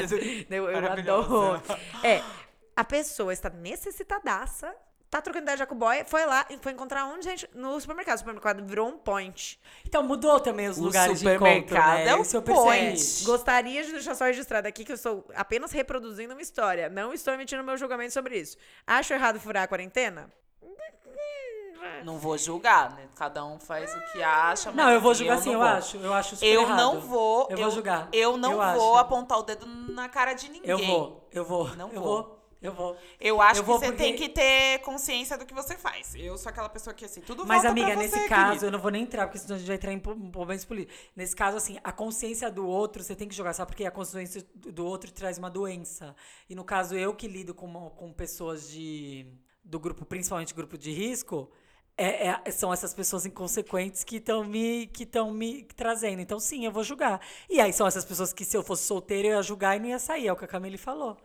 frase. 0.09 0.47
Eu, 0.51 0.71
eu 0.71 0.93
adoro. 0.93 1.63
É, 2.03 2.23
a 2.75 2.85
pessoa 2.85 3.33
está 3.33 3.51
necessitadaça, 3.51 4.75
tá 5.17 5.23
trocando 5.23 5.45
ideia 5.45 5.57
já 5.59 5.67
com 5.67 5.75
o 5.75 5.79
boy, 5.79 6.05
foi 6.07 6.25
lá 6.27 6.47
e 6.51 6.57
foi 6.59 6.73
encontrar 6.73 7.05
onde, 7.07 7.25
gente? 7.25 7.49
No 7.55 7.81
supermercado. 7.81 8.17
O 8.17 8.19
supermercado 8.19 8.65
virou 8.65 8.89
um 8.89 8.99
point. 8.99 9.59
Então 9.87 10.03
mudou 10.03 10.39
também 10.41 10.69
os 10.69 10.79
O 10.79 10.85
lugares 10.85 11.21
de 11.21 11.27
encontro, 11.27 11.47
supermercado 11.47 11.97
né? 12.05 12.09
é 12.13 12.21
Isso 12.21 12.37
eu 12.37 12.43
point. 12.43 12.87
percebi. 12.91 13.25
Gostaria 13.27 13.85
de 13.85 13.93
deixar 13.93 14.15
só 14.15 14.25
registrado 14.25 14.67
aqui 14.69 14.85
que 14.85 14.93
eu 14.93 14.97
estou 14.97 15.25
apenas 15.35 15.73
reproduzindo 15.73 16.33
uma 16.35 16.43
história. 16.43 16.89
Não 16.89 17.13
estou 17.13 17.35
emitindo 17.35 17.63
meu 17.63 17.77
julgamento 17.77 18.13
sobre 18.13 18.39
isso. 18.39 18.57
Acho 18.87 19.13
errado 19.15 19.39
furar 19.41 19.65
a 19.65 19.69
quarentena? 19.69 20.31
Não 22.05 22.19
vou 22.19 22.37
julgar, 22.37 22.91
né? 22.95 23.09
Cada 23.17 23.45
um 23.45 23.59
faz 23.59 23.95
o 23.95 24.01
que 24.13 24.23
acha. 24.23 24.71
mas 24.71 24.77
Não, 24.77 24.93
eu 24.93 25.01
vou 25.01 25.13
assim, 25.13 25.21
julgar 25.25 25.39
sim, 25.39 25.47
não 25.47 25.53
eu 25.55 25.59
vou. 25.61 25.69
acho. 25.69 25.97
Eu 25.99 26.13
acho 26.15 26.37
super 26.37 26.47
Eu 26.47 26.61
errado. 26.63 26.77
não 26.77 27.01
vou. 27.01 27.47
Eu 27.51 27.57
vou 27.57 27.71
julgar. 27.71 28.09
Eu 28.13 28.37
não 28.37 28.53
Eu 28.53 28.75
vou 28.79 28.93
acho. 28.95 28.99
apontar 28.99 29.39
o 29.39 29.43
dedo 29.43 29.67
na 29.67 30.09
cara 30.09 30.33
de 30.35 30.49
ninguém. 30.51 30.69
Eu 30.71 30.79
vou, 30.79 31.29
eu 31.33 31.45
vou. 31.45 31.69
Não 31.77 31.89
eu 31.93 32.01
vou. 32.01 32.23
vou. 32.23 32.36
Eu 32.63 32.73
vou. 32.73 32.97
Eu 33.21 33.41
acho 33.43 33.61
Eu 33.61 33.65
que 33.65 33.71
você 33.71 33.87
porque- 33.87 34.03
tem 34.03 34.17
que 34.17 34.29
ter 34.31 34.79
consciência 34.81 35.37
do 35.37 35.45
que 35.45 35.53
você 35.55 35.77
faz. 35.77 36.15
Eu 36.17 36.37
sou 36.39 36.49
aquela 36.51 36.69
pessoa 36.69 36.95
que, 36.95 37.05
assim, 37.05 37.21
tudo 37.21 37.47
Mas, 37.47 37.65
amiga, 37.65 37.95
nesse 37.95 38.27
caso, 38.29 38.47
querido. 38.49 38.67
eu 38.67 38.71
não 38.73 38.79
vou 38.79 38.91
nem 38.91 39.03
entrar, 39.03 39.27
porque 39.27 39.39
senão 39.39 39.57
a 39.57 39.59
gente 39.59 39.67
vai 39.69 39.77
entrar 39.77 39.93
em 39.93 39.99
problemas 39.99 40.65
políticos. 40.65 40.99
Nesse 41.15 41.37
caso, 41.37 41.57
assim, 41.59 41.79
a 41.85 41.93
consciência 41.93 42.51
do 42.51 42.67
outro, 42.67 43.03
você 43.03 43.15
tem 43.15 43.29
que 43.29 43.35
jogar, 43.35 43.53
sabe? 43.53 43.71
Porque 43.71 43.85
a 43.85 43.91
consciência 43.91 44.43
do 44.55 44.85
outro 44.87 45.13
traz 45.13 45.37
uma 45.39 45.51
doença. 45.51 46.17
E 46.49 46.55
no 46.55 46.65
caso, 46.65 46.95
eu 46.97 47.15
que 47.15 47.29
lido 47.29 47.55
com, 47.55 47.91
com 47.91 48.13
pessoas 48.13 48.71
de 48.71 49.27
do 49.63 49.79
grupo, 49.81 50.05
principalmente 50.05 50.55
grupo 50.55 50.79
de 50.79 50.93
risco, 50.93 51.51
é- 51.99 52.29
é- 52.45 52.51
são 52.53 52.73
essas 52.73 52.95
pessoas 52.95 53.27
inconsequentes 53.27 54.05
que 54.05 54.17
estão 54.17 54.45
me, 54.45 54.87
que 54.87 55.03
estão 55.03 55.31
me 55.33 55.65
trazendo. 55.75 56.21
Então, 56.23 56.39
sim, 56.39 56.65
eu 56.65 56.71
vou 56.71 56.85
julgar. 56.85 57.21
E 57.51 57.61
aí 57.61 57.73
são 57.73 57.87
essas 57.87 58.05
pessoas 58.05 58.33
que, 58.33 58.45
se 58.45 58.57
eu 58.57 58.63
fosse 58.63 58.85
solteiro, 58.85 59.29
eu 59.29 59.35
ia 59.37 59.43
julgar 59.43 59.77
e 59.77 59.81
não 59.81 59.89
ia 59.89 59.99
sair. 59.99 60.29
É 60.29 60.33
o 60.33 60.37
que 60.37 60.45
a 60.45 60.49
Camille 60.49 60.79
falou. 60.79 61.17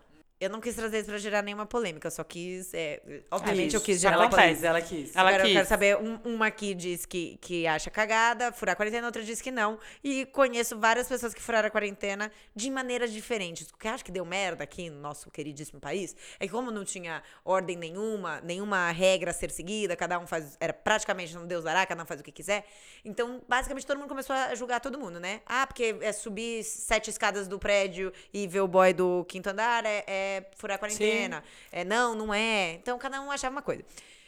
Eu 0.41 0.49
não 0.49 0.59
quis 0.59 0.73
trazer 0.75 0.97
isso 1.01 1.07
pra 1.09 1.19
gerar 1.19 1.43
nenhuma 1.43 1.67
polêmica, 1.67 2.07
eu 2.07 2.11
só 2.11 2.23
quis. 2.23 2.73
é, 2.73 2.99
obviamente, 3.29 3.75
eu 3.75 3.81
quis 3.81 4.01
gerar 4.01 4.15
ela 4.15 4.27
polêmica. 4.27 4.55
quis, 4.55 4.63
ela 4.63 4.81
quis. 4.81 5.15
Ela 5.15 5.29
Agora 5.29 5.43
eu 5.43 5.45
quis. 5.45 5.55
quero 5.55 5.67
saber, 5.67 5.97
um- 5.97 6.19
uma 6.25 6.47
aqui 6.47 6.73
diz 6.73 7.05
que, 7.05 7.37
que 7.39 7.67
acha 7.67 7.91
cagada, 7.91 8.51
furar 8.51 8.73
a 8.73 8.75
quarentena, 8.75 9.05
outra 9.05 9.21
diz 9.23 9.39
que 9.39 9.51
não. 9.51 9.77
E 10.03 10.25
conheço 10.25 10.79
várias 10.79 11.07
pessoas 11.07 11.31
que 11.35 11.41
furaram 11.41 11.67
a 11.67 11.69
quarentena 11.71 12.31
de 12.55 12.71
maneiras 12.71 13.13
diferentes. 13.13 13.69
O 13.69 13.77
que 13.77 13.87
eu 13.87 13.91
acho 13.91 14.03
que 14.03 14.11
deu 14.11 14.25
merda 14.25 14.63
aqui 14.63 14.89
no 14.89 14.99
nosso 14.99 15.29
queridíssimo 15.29 15.79
país 15.79 16.15
é 16.39 16.47
que 16.47 16.51
como 16.51 16.71
não 16.71 16.83
tinha 16.83 17.21
ordem 17.45 17.77
nenhuma, 17.77 18.41
nenhuma 18.41 18.89
regra 18.91 19.29
a 19.29 19.33
ser 19.35 19.51
seguida, 19.51 19.95
cada 19.95 20.17
um 20.17 20.25
faz, 20.25 20.57
era 20.59 20.73
praticamente 20.73 21.37
um 21.37 21.45
Deus 21.45 21.63
dará, 21.63 21.85
cada 21.85 22.01
um 22.01 22.05
faz 22.07 22.19
o 22.19 22.23
que 22.23 22.31
quiser. 22.31 22.65
Então, 23.05 23.41
basicamente, 23.47 23.85
todo 23.85 23.97
mundo 23.99 24.09
começou 24.09 24.35
a 24.35 24.55
julgar 24.55 24.79
todo 24.79 24.97
mundo, 24.97 25.19
né? 25.19 25.41
Ah, 25.45 25.67
porque 25.67 25.95
é 26.01 26.11
subir 26.11 26.63
sete 26.63 27.11
escadas 27.11 27.47
do 27.47 27.59
prédio 27.59 28.11
e 28.33 28.47
ver 28.47 28.61
o 28.61 28.67
boy 28.67 28.91
do 28.91 29.23
quinto 29.25 29.47
andar 29.49 29.85
é, 29.85 30.03
é 30.07 30.30
furar 30.55 30.75
a 30.75 30.79
quarentena. 30.79 31.43
É, 31.71 31.83
não, 31.83 32.15
não 32.15 32.33
é. 32.33 32.73
Então, 32.73 32.97
cada 32.97 33.19
um 33.21 33.29
achava 33.31 33.55
uma 33.55 33.61
coisa. 33.61 33.83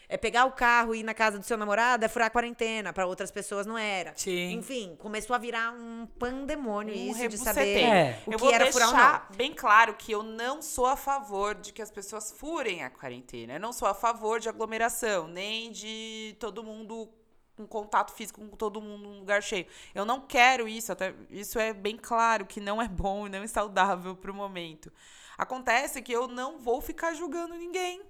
É 0.09 0.17
pegar 0.17 0.45
o 0.45 0.51
carro 0.51 0.93
e 0.93 0.99
ir 0.99 1.03
na 1.03 1.13
casa 1.13 1.39
do 1.39 1.45
seu 1.45 1.57
namorado 1.57 2.03
é 2.05 2.07
furar 2.07 2.27
a 2.27 2.29
quarentena. 2.29 2.93
Pra 2.93 3.05
outras 3.07 3.31
pessoas 3.31 3.65
não 3.65 3.77
era. 3.77 4.13
Sim. 4.15 4.51
Enfim, 4.51 4.95
começou 4.99 5.33
a 5.35 5.39
virar 5.39 5.71
um 5.71 6.05
pandemônio 6.19 6.93
Um 6.93 7.11
isso 7.11 7.27
de 7.29 7.37
saber 7.37 7.79
É. 7.79 8.19
o 8.27 8.33
eu 8.33 8.37
que 8.37 8.43
vou 8.43 8.53
era 8.53 8.71
furar 8.71 8.89
ou 8.89 8.93
deixar 8.93 9.27
não. 9.29 9.37
bem 9.37 9.53
claro 9.53 9.95
que 9.95 10.11
eu 10.11 10.21
não 10.21 10.61
sou 10.61 10.85
a 10.85 10.95
favor 10.95 11.55
de 11.55 11.71
que 11.73 11.81
as 11.81 11.89
pessoas 11.89 12.31
furem 12.31 12.83
a 12.83 12.89
quarentena. 12.91 13.53
Eu 13.53 13.59
não 13.59 13.73
sou 13.73 13.87
a 13.87 13.93
favor 13.93 14.39
de 14.39 14.47
aglomeração, 14.49 15.27
nem 15.27 15.71
de 15.71 16.35
todo 16.39 16.63
mundo 16.63 17.09
com 17.55 17.65
contato 17.67 18.11
físico 18.13 18.41
com 18.41 18.55
todo 18.57 18.81
mundo 18.81 19.03
num 19.09 19.19
lugar 19.19 19.41
cheio. 19.41 19.65
Eu 19.95 20.05
não 20.05 20.19
quero 20.21 20.67
isso, 20.67 20.91
até 20.91 21.13
isso 21.29 21.57
é 21.59 21.71
bem 21.71 21.97
claro 21.97 22.45
que 22.45 22.59
não 22.59 22.81
é 22.81 22.87
bom 22.87 23.25
e 23.27 23.29
não 23.29 23.41
é 23.43 23.47
saudável 23.47 24.15
pro 24.15 24.33
momento. 24.33 24.91
Acontece 25.37 26.01
que 26.01 26.11
eu 26.11 26.27
não 26.27 26.57
vou 26.59 26.81
ficar 26.81 27.13
julgando 27.13 27.55
ninguém. 27.55 28.01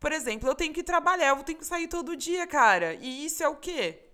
Por 0.00 0.12
exemplo, 0.12 0.48
eu 0.48 0.54
tenho 0.54 0.74
que 0.74 0.82
trabalhar, 0.82 1.28
eu 1.28 1.44
tenho 1.44 1.58
que 1.58 1.64
sair 1.66 1.88
todo 1.88 2.16
dia, 2.16 2.46
cara. 2.46 2.94
E 2.94 3.24
isso 3.24 3.42
é 3.42 3.48
o 3.48 3.56
quê? 3.56 4.08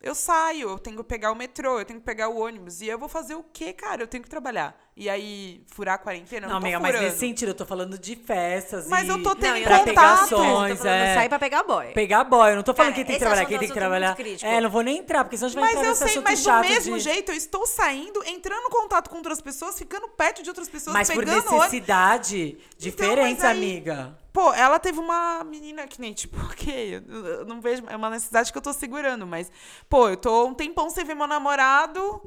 Eu 0.00 0.14
saio, 0.14 0.70
eu 0.70 0.78
tenho 0.78 0.96
que 0.96 1.04
pegar 1.04 1.32
o 1.32 1.36
metrô, 1.36 1.78
eu 1.78 1.84
tenho 1.84 2.00
que 2.00 2.06
pegar 2.06 2.28
o 2.28 2.38
ônibus. 2.38 2.80
E 2.80 2.86
eu 2.88 2.98
vou 2.98 3.08
fazer 3.08 3.34
o 3.34 3.42
quê, 3.42 3.72
cara? 3.72 4.02
Eu 4.02 4.08
tenho 4.08 4.22
que 4.22 4.30
trabalhar. 4.30 4.87
E 4.98 5.08
aí 5.08 5.62
furar 5.68 5.94
a 5.94 5.98
quarentena? 5.98 6.48
Não, 6.48 6.54
não, 6.54 6.60
tô 6.60 6.66
amiga, 6.66 6.80
mas 6.80 6.90
furando. 6.90 7.06
nesse 7.06 7.18
sentido, 7.20 7.50
eu 7.50 7.54
tô 7.54 7.64
falando 7.64 7.96
de 7.96 8.16
festas 8.16 8.88
Mas 8.88 9.06
e 9.06 9.10
eu 9.10 9.22
tô 9.22 9.34
tendo 9.36 9.54
Não, 9.54 9.62
pra 9.62 9.78
contato. 9.78 9.84
pegações, 9.94 10.28
Tô 10.28 10.84
falando 10.84 10.86
é. 10.86 11.14
sair 11.14 11.28
pra 11.28 11.38
pegar 11.38 11.62
boy. 11.62 11.86
Pegar 11.92 12.24
boy, 12.24 12.50
eu 12.50 12.56
não 12.56 12.62
tô 12.64 12.74
falando 12.74 12.92
Cara, 12.92 12.96
quem 12.96 13.04
tem 13.04 13.06
que 13.06 13.12
esse 13.12 13.20
trabalhar, 13.20 13.46
quem 13.46 13.56
é 13.56 13.58
tem 13.60 13.68
que 13.68 13.74
trabalhar. 13.74 14.16
É, 14.42 14.60
não 14.60 14.68
vou 14.70 14.82
nem 14.82 14.98
entrar, 14.98 15.22
porque 15.24 15.36
senão 15.36 15.46
a 15.46 15.50
gente 15.50 15.60
vai 15.60 15.68
Mas 15.68 15.76
entrar 15.78 15.86
eu 15.86 15.90
nesse 15.90 16.12
sei, 16.12 16.22
mas 16.22 16.42
do 16.44 16.60
mesmo 16.74 16.96
de... 16.98 17.04
jeito, 17.04 17.30
eu 17.30 17.36
estou 17.36 17.64
saindo, 17.66 18.22
entrando 18.26 18.66
em 18.66 18.70
contato 18.70 19.08
com 19.08 19.16
outras 19.16 19.40
pessoas, 19.40 19.78
ficando 19.78 20.08
perto 20.08 20.42
de 20.42 20.48
outras 20.50 20.68
pessoas, 20.68 20.92
Mas 20.94 21.08
por 21.08 21.18
pegando 21.24 21.38
ônibus. 21.46 21.52
necessidade 21.58 22.58
diferentes, 22.76 23.42
mas 23.42 23.44
aí- 23.44 23.56
amiga. 23.56 24.18
Pô, 24.32 24.52
ela 24.52 24.78
teve 24.78 25.00
uma 25.00 25.42
menina 25.42 25.86
que 25.86 26.00
nem, 26.00 26.12
tipo, 26.12 26.36
ok, 26.46 27.02
eu 27.08 27.44
não 27.46 27.60
vejo, 27.60 27.82
é 27.88 27.96
uma 27.96 28.10
necessidade 28.10 28.52
que 28.52 28.58
eu 28.58 28.62
tô 28.62 28.72
segurando, 28.72 29.26
mas, 29.26 29.50
pô, 29.88 30.08
eu 30.08 30.16
tô 30.16 30.46
um 30.46 30.54
tempão 30.54 30.88
sem 30.90 31.04
ver 31.04 31.14
meu 31.14 31.26
namorado, 31.26 32.22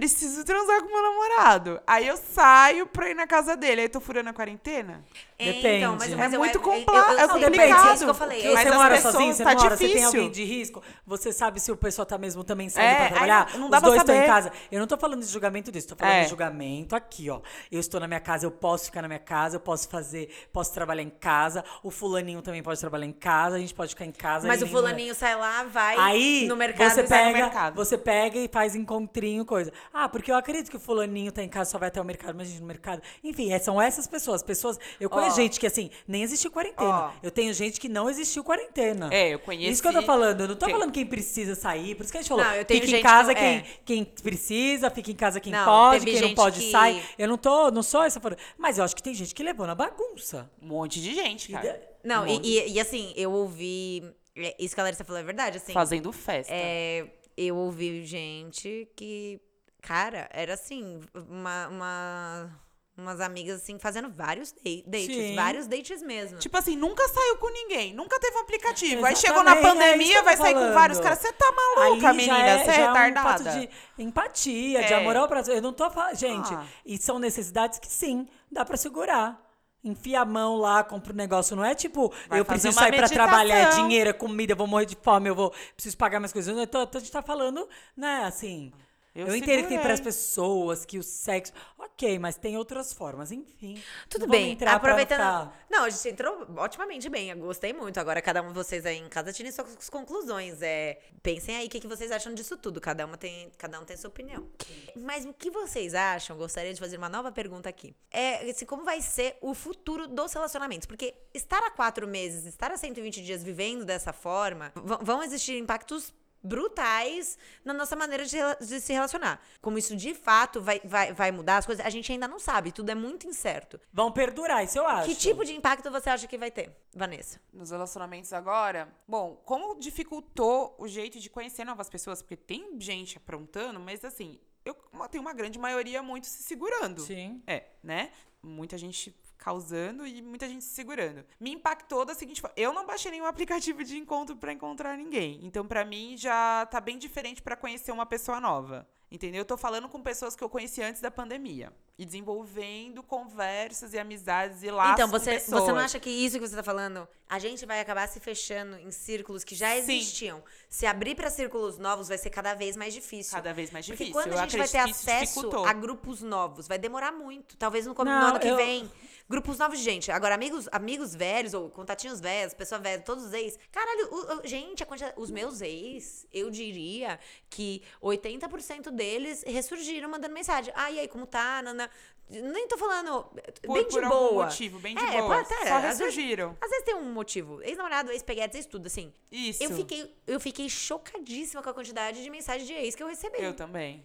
preciso 0.00 0.44
transar 0.44 0.82
com 0.82 0.88
meu 0.92 1.02
namorado. 1.02 1.80
Aí 1.86 2.06
eu 2.06 2.18
saio 2.18 2.86
pra 2.86 3.08
ir 3.08 3.14
na 3.14 3.26
casa 3.26 3.56
dele, 3.56 3.80
aí 3.80 3.88
tô 3.88 3.98
furando 3.98 4.28
a 4.28 4.32
quarentena? 4.34 5.02
É, 5.38 5.46
Depende. 5.52 5.76
Então, 5.78 5.96
mas, 5.98 6.12
É 6.12 6.16
mas 6.16 6.32
eu- 6.34 6.38
muito 6.38 6.58
eu- 6.58 6.62
eu- 6.62 6.68
eu 6.70 6.72
é 6.74 6.84
complicado. 7.28 7.38
Depende, 7.50 7.72
é 7.88 7.94
isso 7.94 8.04
que 8.04 8.10
eu 8.10 8.14
falei. 8.14 8.46
É 8.46 8.52
Mas 8.54 8.68
você 8.68 8.74
mora 8.74 9.00
sozinho, 9.00 9.32
você 9.34 9.44
tá 9.44 9.54
mora, 9.54 9.70
você 9.70 9.76
tem 9.78 9.86
difícil. 9.88 10.06
alguém 10.08 10.30
de 10.30 10.44
risco, 10.44 10.82
você 11.06 11.32
sabe 11.32 11.60
se 11.60 11.72
o 11.72 11.76
pessoal 11.76 12.04
tá 12.04 12.18
mesmo 12.18 12.44
também 12.44 12.68
saindo 12.68 12.88
É, 12.90 12.94
pra 12.94 13.04
aí 13.04 13.10
trabalhar. 13.10 13.58
não 13.58 13.70
dá 13.70 13.76
Os 13.78 13.80
pra 13.80 13.88
dois 13.88 14.00
estão 14.02 14.14
em 14.14 14.26
casa. 14.26 14.52
Eu 14.70 14.80
não 14.80 14.86
tô 14.86 14.96
falando 14.98 15.20
de 15.20 15.26
julgamento 15.26 15.72
disso, 15.72 15.88
tô 15.88 15.96
falando 15.96 16.14
É. 16.14 16.22
de 16.24 16.28
julgamento 16.30 16.94
aqui, 16.94 17.30
ó. 17.30 17.40
Eu 17.72 17.80
estou 17.80 17.98
na 17.98 18.06
minha 18.06 18.20
casa, 18.20 18.44
eu 18.46 18.50
posso 18.50 18.86
ficar 18.86 19.00
na 19.02 19.08
minha 19.08 19.18
casa, 19.20 19.56
eu 19.56 19.60
posso 19.60 19.88
fazer, 19.88 20.28
posso 20.52 20.72
trabalhar 20.74 21.02
em 21.02 21.10
casa. 21.10 21.64
O 21.82 21.90
fulaninho 21.90 22.40
também 22.42 22.62
pode 22.62 22.78
trabalhar 22.80 23.06
em 23.06 23.12
casa, 23.12 23.56
a 23.56 23.58
gente 23.58 23.72
pode 23.74 23.90
ficar 23.90 24.04
em 24.04 24.12
casa. 24.12 24.46
Mas 24.46 24.60
o 24.60 24.66
é- 24.66 24.68
fulaninho 24.68 25.14
sai 25.14 25.36
lá, 25.36 25.64
vai 25.64 25.96
Aí 25.98 26.46
no 26.48 26.56
mercado 26.56 26.90
você 26.94 27.02
e 27.02 27.06
sai 27.06 27.26
no 27.26 27.32
pega, 27.32 27.44
mercado. 27.46 27.74
você 27.76 27.96
pega 27.98 28.38
e 28.38 28.48
faz 28.48 28.74
encontrinho, 28.74 29.44
coisa. 29.44 29.72
Ah, 29.92 30.08
porque 30.08 30.30
eu 30.30 30.36
acredito 30.36 30.70
que 30.70 30.76
o 30.76 30.80
fulaninho 30.80 31.32
tá 31.32 31.42
em 31.42 31.48
casa, 31.48 31.70
só 31.70 31.78
vai 31.78 31.88
até 31.88 32.00
o 32.00 32.04
mercado, 32.04 32.34
mas 32.36 32.48
a 32.48 32.50
gente 32.50 32.60
no 32.60 32.66
mercado. 32.66 33.02
Enfim, 33.22 33.52
é- 33.52 33.58
são 33.58 33.80
essas 33.80 34.06
pessoas. 34.06 34.42
Pessoas. 34.42 34.78
Eu 35.00 35.08
conheço 35.10 35.32
Ó. 35.34 35.42
gente 35.42 35.58
que 35.60 35.66
assim, 35.66 35.90
nem 36.06 36.22
existiu 36.22 36.50
quarentena. 36.50 37.06
Ó. 37.06 37.10
Eu 37.22 37.30
tenho 37.30 37.52
gente 37.54 37.80
que 37.80 37.88
não 37.88 38.08
existiu 38.10 38.44
quarentena. 38.44 39.08
É, 39.12 39.34
eu 39.34 39.38
conheci- 39.38 39.72
Isso 39.72 39.82
que 39.82 39.88
eu 39.88 39.92
tô 39.92 40.02
falando. 40.02 40.40
Eu 40.42 40.48
não 40.48 40.56
tô 40.56 40.66
Tem- 40.66 40.74
falando 40.74 40.92
quem 40.92 41.06
precisa 41.06 41.54
sair. 41.54 41.94
Por 41.94 42.02
isso 42.02 42.12
que 42.12 42.18
a 42.18 42.20
gente 42.22 42.28
falou. 42.28 42.44
Não, 42.44 42.54
eu 42.54 42.64
tenho 42.64 42.82
fica 42.84 42.98
em 42.98 43.02
casa 43.02 43.34
que- 43.34 43.40
quem, 43.40 43.48
é. 43.58 43.64
quem 43.84 44.04
precisa, 44.04 44.90
fica 44.90 45.10
em 45.10 45.14
casa 45.14 45.40
quem 45.40 45.52
Não, 45.52 45.64
pode, 45.64 46.04
quem 46.04 46.20
não 46.20 46.34
pode 46.34 46.60
que- 46.60 46.70
sai. 46.70 47.02
Eu 47.18 47.28
não 47.28 47.38
tô, 47.38 47.70
não 47.70 47.82
sou 47.82 48.02
essa. 48.02 48.20
Mas 48.58 48.78
eu 48.78 48.84
acho 48.84 48.94
que 48.94 49.02
tem 49.02 49.14
gente 49.14 49.34
que 49.34 49.42
levou 49.42 49.66
na 49.66 49.74
bagunça. 49.74 50.50
Um 50.60 50.66
monte 50.68 51.00
de 51.00 51.14
gente, 51.14 51.52
cara. 51.52 51.80
Não, 52.04 52.24
Um 52.24 52.26
e, 52.26 52.40
e- 52.60 52.72
e 52.74 52.80
assim, 52.80 53.12
eu 53.16 53.32
ouvi. 53.32 54.02
é, 54.36 54.54
Isso 54.58 54.74
que 54.74 54.80
a 54.80 54.84
Larissa 54.84 55.04
falou 55.04 55.20
é 55.20 55.24
verdade, 55.24 55.56
assim. 55.56 55.72
Fazendo 55.72 56.12
festa. 56.12 56.52
É, 56.54 57.06
eu 57.36 57.56
ouvi 57.56 58.04
gente 58.04 58.86
que, 58.94 59.40
cara, 59.82 60.28
era 60.32 60.54
assim, 60.54 61.00
uma, 61.14 61.68
uma- 61.68 62.60
umas 62.98 63.20
amigas 63.20 63.60
assim, 63.62 63.78
fazendo 63.78 64.08
vários 64.10 64.52
date- 64.52 64.82
dates, 64.88 65.14
Sim. 65.14 65.34
vários 65.36 65.66
dates 65.66 66.02
mesmo. 66.02 66.38
Tipo 66.38 66.56
assim, 66.56 66.74
nunca 66.76 67.06
saiu 67.08 67.36
com 67.36 67.50
ninguém, 67.50 67.92
nunca 67.92 68.18
teve 68.18 68.36
um 68.38 68.40
aplicativo. 68.40 69.04
Aí 69.04 69.14
chegou 69.14 69.42
na 69.42 69.52
Exatamente, 69.52 69.82
é 69.82 69.90
pandemia, 69.90 70.16
eu 70.18 70.24
vai 70.24 70.36
sair 70.36 70.54
com 70.54 70.72
vários 70.72 70.98
caras. 70.98 71.18
Você 71.18 71.32
tá 71.34 71.52
maluca, 71.52 72.00
já 72.00 72.12
menina? 72.14 72.38
é- 72.38 72.64
Você 72.64 72.70
é, 72.70 72.74
um 72.84 72.86
retardada. 72.94 73.28
fato 73.44 73.58
de 73.60 73.68
empatia, 73.98 74.82
de 74.84 74.92
É. 74.92 74.96
amor 74.96 75.14
ao 75.16 75.28
prazer. 75.28 75.56
Eu 75.56 75.62
não 75.62 75.72
tô 75.72 75.90
falando. 75.90 76.16
Gente, 76.16 76.52
Ah. 76.54 76.64
e 76.86 76.96
são 76.98 77.18
necessidades 77.18 77.78
que 77.78 77.86
sim, 77.88 78.26
dá 78.50 78.64
pra 78.64 78.76
segurar. 78.76 79.44
Enfia 79.84 80.22
a 80.22 80.24
mão 80.24 80.56
lá, 80.56 80.82
compra 80.82 81.12
um 81.12 81.16
negócio. 81.16 81.54
Não 81.54 81.64
é 81.64 81.74
tipo, 81.74 82.12
Vai 82.28 82.40
eu 82.40 82.44
preciso 82.46 82.72
sair 82.72 82.88
pra 82.92 83.02
meditação. 83.02 83.24
trabalhar, 83.28 83.56
é 83.58 83.68
dinheiro, 83.76 84.10
é 84.10 84.12
comida, 84.12 84.52
eu 84.52 84.56
vou 84.56 84.66
morrer 84.66 84.86
de 84.86 84.96
fome, 85.00 85.28
eu 85.28 85.34
vou 85.34 85.52
preciso 85.76 85.96
pagar 85.96 86.18
minhas 86.18 86.32
coisas. 86.32 86.66
Tô- 86.68 86.78
a 86.78 86.98
gente 86.98 87.12
tá 87.12 87.22
falando, 87.22 87.68
né, 87.96 88.24
assim. 88.24 88.72
Eu, 89.16 89.28
Eu 89.28 89.34
entendo 89.36 89.62
que 89.62 89.68
tem 89.68 89.80
para 89.80 89.94
as 89.94 90.00
pessoas 90.00 90.84
que 90.84 90.98
o 90.98 91.02
sexo. 91.02 91.52
Ok, 91.78 92.18
mas 92.18 92.36
tem 92.36 92.56
outras 92.58 92.92
formas, 92.92 93.32
enfim. 93.32 93.82
Tudo 94.10 94.26
bem, 94.26 94.52
entrar 94.52 94.74
aproveitando. 94.74 95.16
ficar- 95.18 95.66
Não, 95.70 95.84
a 95.84 95.90
gente 95.90 96.08
entrou 96.08 96.46
otimamente 96.58 97.08
bem, 97.08 97.30
eu 97.30 97.36
gostei 97.38 97.72
muito. 97.72 97.98
Agora, 97.98 98.20
cada 98.20 98.42
um 98.42 98.48
de 98.48 98.52
vocês 98.54 98.84
aí 98.84 98.98
em 98.98 99.08
casa 99.08 99.32
tirem 99.32 99.50
suas 99.50 99.88
conclusões. 99.88 100.60
É, 100.60 100.98
pensem 101.22 101.56
aí 101.56 101.66
o 101.66 101.70
que, 101.70 101.80
que 101.80 101.86
vocês 101.86 102.10
acham 102.12 102.34
disso 102.34 102.56
tudo. 102.58 102.78
Cada, 102.80 103.06
uma 103.06 103.16
tem, 103.16 103.50
cada 103.56 103.80
um 103.80 103.84
tem 103.86 103.96
sua 103.96 104.08
opinião. 104.08 104.46
Mas 104.94 105.24
o 105.24 105.32
que 105.32 105.50
vocês 105.50 105.94
acham? 105.94 106.36
Gostaria 106.36 106.74
de 106.74 106.80
fazer 106.80 106.98
uma 106.98 107.08
nova 107.08 107.32
pergunta 107.32 107.68
aqui. 107.70 107.96
É 108.10 108.50
assim, 108.50 108.66
como 108.66 108.84
vai 108.84 109.00
ser 109.00 109.38
o 109.40 109.54
futuro 109.54 110.06
dos 110.06 110.32
relacionamentos? 110.34 110.86
Porque 110.86 111.14
estar 111.32 111.58
há 111.64 111.70
quatro 111.70 112.06
meses, 112.06 112.44
estar 112.44 112.70
há 112.70 112.76
120 112.76 113.22
dias 113.22 113.42
vivendo 113.42 113.84
dessa 113.84 114.12
forma, 114.12 114.72
vão 115.00 115.22
existir 115.22 115.56
impactos 115.56 116.12
brutais 116.46 117.38
na 117.64 117.72
nossa 117.72 117.96
maneira 117.96 118.24
de, 118.24 118.36
de 118.60 118.80
se 118.80 118.92
relacionar. 118.92 119.40
Como 119.60 119.78
isso 119.78 119.96
de 119.96 120.14
fato 120.14 120.60
vai, 120.60 120.80
vai, 120.84 121.12
vai 121.12 121.32
mudar 121.32 121.58
as 121.58 121.66
coisas, 121.66 121.84
a 121.84 121.90
gente 121.90 122.10
ainda 122.10 122.28
não 122.28 122.38
sabe, 122.38 122.72
tudo 122.72 122.90
é 122.90 122.94
muito 122.94 123.26
incerto. 123.26 123.80
Vão 123.92 124.12
perdurar, 124.12 124.64
isso 124.64 124.78
eu 124.78 124.86
acho. 124.86 125.08
Que 125.08 125.14
tipo 125.14 125.44
de 125.44 125.54
impacto 125.54 125.90
você 125.90 126.10
acha 126.10 126.26
que 126.26 126.38
vai 126.38 126.50
ter, 126.50 126.70
Vanessa? 126.94 127.40
Nos 127.52 127.70
relacionamentos 127.70 128.32
agora, 128.32 128.88
bom, 129.06 129.40
como 129.44 129.78
dificultou 129.78 130.74
o 130.78 130.86
jeito 130.86 131.18
de 131.18 131.28
conhecer 131.28 131.64
novas 131.64 131.88
pessoas? 131.88 132.22
Porque 132.22 132.36
tem 132.36 132.80
gente 132.80 133.18
aprontando, 133.18 133.80
mas 133.80 134.04
assim, 134.04 134.38
eu 134.64 134.74
tenho 135.08 135.22
uma 135.22 135.32
grande 135.32 135.58
maioria 135.58 136.02
muito 136.02 136.26
se 136.26 136.42
segurando. 136.42 137.00
Sim. 137.00 137.42
É, 137.46 137.64
né? 137.82 138.10
Muita 138.42 138.76
gente 138.76 139.14
causando 139.38 140.06
e 140.06 140.20
muita 140.22 140.48
gente 140.48 140.64
se 140.64 140.70
segurando. 140.74 141.24
Me 141.38 141.52
impactou 141.52 142.04
da 142.04 142.14
seguinte 142.14 142.40
forma: 142.40 142.54
eu 142.56 142.72
não 142.72 142.86
baixei 142.86 143.10
nenhum 143.10 143.26
aplicativo 143.26 143.84
de 143.84 143.96
encontro 143.96 144.36
pra 144.36 144.52
encontrar 144.52 144.96
ninguém. 144.96 145.40
Então, 145.42 145.66
pra 145.66 145.84
mim, 145.84 146.16
já 146.16 146.66
tá 146.66 146.80
bem 146.80 146.98
diferente 146.98 147.42
pra 147.42 147.56
conhecer 147.56 147.92
uma 147.92 148.06
pessoa 148.06 148.40
nova. 148.40 148.88
Entendeu? 149.08 149.42
Eu 149.42 149.44
tô 149.44 149.56
falando 149.56 149.88
com 149.88 150.02
pessoas 150.02 150.34
que 150.34 150.42
eu 150.42 150.48
conheci 150.48 150.82
antes 150.82 151.00
da 151.00 151.12
pandemia. 151.12 151.72
E 151.96 152.04
desenvolvendo 152.04 153.04
conversas 153.04 153.94
e 153.94 153.98
amizades 154.00 154.64
e 154.64 154.70
laços 154.70 154.94
então, 154.94 155.08
com 155.08 155.16
você, 155.18 155.34
pessoas. 155.34 155.62
você 155.62 155.72
não 155.72 155.78
acha 155.78 156.00
que 156.00 156.10
isso 156.10 156.38
que 156.40 156.46
você 156.46 156.56
tá 156.56 156.62
falando, 156.62 157.06
a 157.28 157.38
gente 157.38 157.64
vai 157.64 157.80
acabar 157.80 158.08
se 158.08 158.18
fechando 158.18 158.76
em 158.78 158.90
círculos 158.90 159.44
que 159.44 159.54
já 159.54 159.70
Sim. 159.70 159.76
existiam? 159.78 160.42
Se 160.68 160.86
abrir 160.86 161.14
pra 161.14 161.30
círculos 161.30 161.78
novos 161.78 162.08
vai 162.08 162.18
ser 162.18 162.30
cada 162.30 162.52
vez 162.54 162.76
mais 162.76 162.92
difícil. 162.92 163.32
Cada 163.36 163.54
vez 163.54 163.70
mais 163.70 163.86
Porque 163.86 164.04
difícil. 164.04 164.22
quando 164.22 164.32
Eu 164.34 164.40
a 164.40 164.42
gente 164.42 164.58
vai 164.58 164.68
ter 164.68 164.78
acesso 164.78 165.20
dificultou. 165.34 165.64
a 165.66 165.72
grupos 165.72 166.20
novos, 166.22 166.66
vai 166.66 166.76
demorar 166.76 167.12
muito. 167.12 167.56
Talvez 167.56 167.86
no, 167.86 167.94
no 167.94 168.10
ano 168.10 168.40
que 168.40 168.48
eu- 168.48 168.56
vem. 168.56 168.90
Grupos 169.28 169.58
novos 169.58 169.78
de 169.78 169.84
gente. 169.84 170.10
Agora, 170.12 170.36
amigos, 170.36 170.68
amigos 170.70 171.14
velhos, 171.14 171.52
ou 171.52 171.68
contatinhos 171.68 172.20
velhos, 172.20 172.54
pessoa 172.54 172.80
velha, 172.80 173.02
todos 173.02 173.24
os 173.24 173.32
ex. 173.32 173.58
Caralho, 173.72 174.08
o- 174.12 174.38
o- 174.38 174.46
gente, 174.46 174.82
a 174.84 174.86
quantidade- 174.86 175.14
os 175.16 175.32
meus 175.32 175.60
ex, 175.60 176.26
eu 176.32 176.48
diria 176.48 177.18
que 177.50 177.82
80% 178.00 178.90
deles 178.92 179.42
ressurgiram 179.44 180.08
mandando 180.08 180.32
mensagem. 180.32 180.72
Ah, 180.76 180.90
e 180.92 181.00
aí, 181.00 181.08
como 181.08 181.26
tá? 181.26 181.60
Nana? 181.60 181.90
Nem 182.28 182.66
tô 182.68 182.76
falando 182.76 183.24
Por, 183.62 183.74
bem 183.74 183.84
de 183.84 183.90
por 183.94 184.04
algum 184.04 184.28
boa. 184.30 184.44
motivo, 184.46 184.78
bem 184.80 184.94
de 184.96 185.02
É, 185.04 185.20
boa. 185.22 185.36
pode 185.36 185.48
Só 185.48 185.54
às 185.54 185.82
vezes- 185.82 185.98
ressurgiram. 186.00 186.56
Às 186.60 186.70
vezes 186.70 186.84
tem 186.84 186.94
um 186.94 187.12
motivo. 187.12 187.62
Ex-namorado, 187.62 188.10
ex-peguetes, 188.10 188.56
ex-tudo, 188.56 188.86
assim. 188.86 189.12
Isso. 189.30 189.62
Eu 189.62 189.70
fiquei, 189.70 190.16
eu 190.26 190.40
fiquei 190.40 190.68
chocadíssima 190.68 191.62
com 191.62 191.70
a 191.70 191.74
quantidade 191.74 192.22
de 192.22 192.30
mensagens 192.30 192.66
de 192.66 192.74
ex 192.74 192.94
que 192.96 193.02
eu 193.02 193.06
recebi. 193.08 193.40
Eu 193.42 193.54
também. 193.54 194.04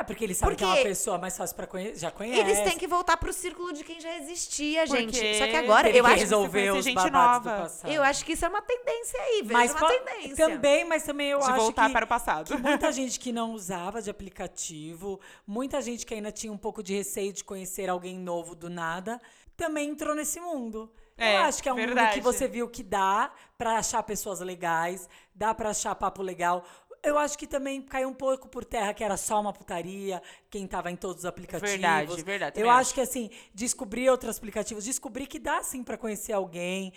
É 0.00 0.02
porque 0.02 0.24
eles 0.24 0.38
sabem 0.38 0.56
que 0.56 0.64
é 0.64 0.66
Porque 0.66 0.80
uma 0.80 0.88
pessoa 0.88 1.18
mais 1.18 1.36
fácil 1.36 1.54
pra 1.54 1.66
conhecer. 1.66 1.98
Já 1.98 2.10
conhece. 2.10 2.40
Eles 2.40 2.60
têm 2.60 2.78
que 2.78 2.86
voltar 2.86 3.18
pro 3.18 3.30
círculo 3.34 3.70
de 3.70 3.84
quem 3.84 4.00
já 4.00 4.16
existia, 4.16 4.86
Porque 4.86 5.12
gente. 5.12 5.38
Só 5.38 5.46
que 5.46 5.56
agora, 5.56 5.90
eu 5.90 6.04
que 6.04 6.10
acho, 6.10 6.20
resolver 6.20 6.50
conhecer 6.70 6.78
os 6.78 6.84
gente 6.86 7.10
nova. 7.10 7.38
do 7.38 7.62
passado. 7.62 7.92
eu 7.92 8.02
acho 8.02 8.24
que 8.24 8.32
isso 8.32 8.44
é 8.46 8.48
uma 8.48 8.62
tendência 8.62 9.20
aí, 9.20 9.42
vejo 9.42 9.52
mas 9.52 9.70
uma 9.72 9.88
tendência. 9.88 10.36
também, 10.36 10.84
mas 10.86 11.02
também 11.02 11.28
eu 11.28 11.38
de 11.38 11.44
acho 11.44 11.56
voltar 11.56 11.86
que, 11.86 11.92
para 11.92 12.04
o 12.06 12.08
passado. 12.08 12.46
que 12.46 12.56
muita 12.56 12.90
gente 12.90 13.20
que 13.20 13.30
não 13.30 13.52
usava 13.52 14.00
de 14.00 14.08
aplicativo, 14.08 15.20
muita 15.46 15.82
gente 15.82 16.06
que 16.06 16.14
ainda 16.14 16.32
tinha 16.32 16.50
um 16.50 16.58
pouco 16.58 16.82
de 16.82 16.94
receio 16.94 17.30
de 17.30 17.44
conhecer 17.44 17.90
alguém 17.90 18.18
novo 18.18 18.54
do 18.54 18.70
nada, 18.70 19.20
também 19.54 19.90
entrou 19.90 20.14
nesse 20.14 20.40
mundo. 20.40 20.90
É, 21.18 21.36
eu 21.36 21.42
acho 21.42 21.62
que 21.62 21.68
é 21.68 21.72
um 21.72 21.76
mundo 21.76 21.86
verdade. 21.88 22.14
que 22.14 22.20
você 22.22 22.48
viu 22.48 22.66
que 22.66 22.82
dá 22.82 23.30
pra 23.58 23.76
achar 23.76 24.02
pessoas 24.02 24.40
legais, 24.40 25.06
dá 25.34 25.54
pra 25.54 25.68
achar 25.68 25.94
papo 25.94 26.22
legal. 26.22 26.64
Eu 27.02 27.16
acho 27.18 27.38
que 27.38 27.46
também 27.46 27.80
caiu 27.80 28.08
um 28.08 28.14
pouco 28.14 28.48
por 28.48 28.64
terra 28.64 28.92
que 28.92 29.02
era 29.02 29.16
só 29.16 29.40
uma 29.40 29.52
putaria, 29.52 30.22
quem 30.50 30.66
tava 30.66 30.90
em 30.90 30.96
todos 30.96 31.20
os 31.20 31.24
aplicativos. 31.24 31.70
Verdade, 31.70 32.22
verdade, 32.22 32.60
Eu 32.60 32.68
acho 32.68 32.80
acho. 32.80 32.94
que 32.94 33.00
assim, 33.00 33.30
descobrir 33.54 34.10
outros 34.10 34.36
aplicativos, 34.36 34.84
descobrir 34.84 35.26
que 35.26 35.38
dá 35.38 35.62
sim 35.62 35.82
pra 35.82 35.96
conhecer 35.96 36.32
alguém, 36.32 36.92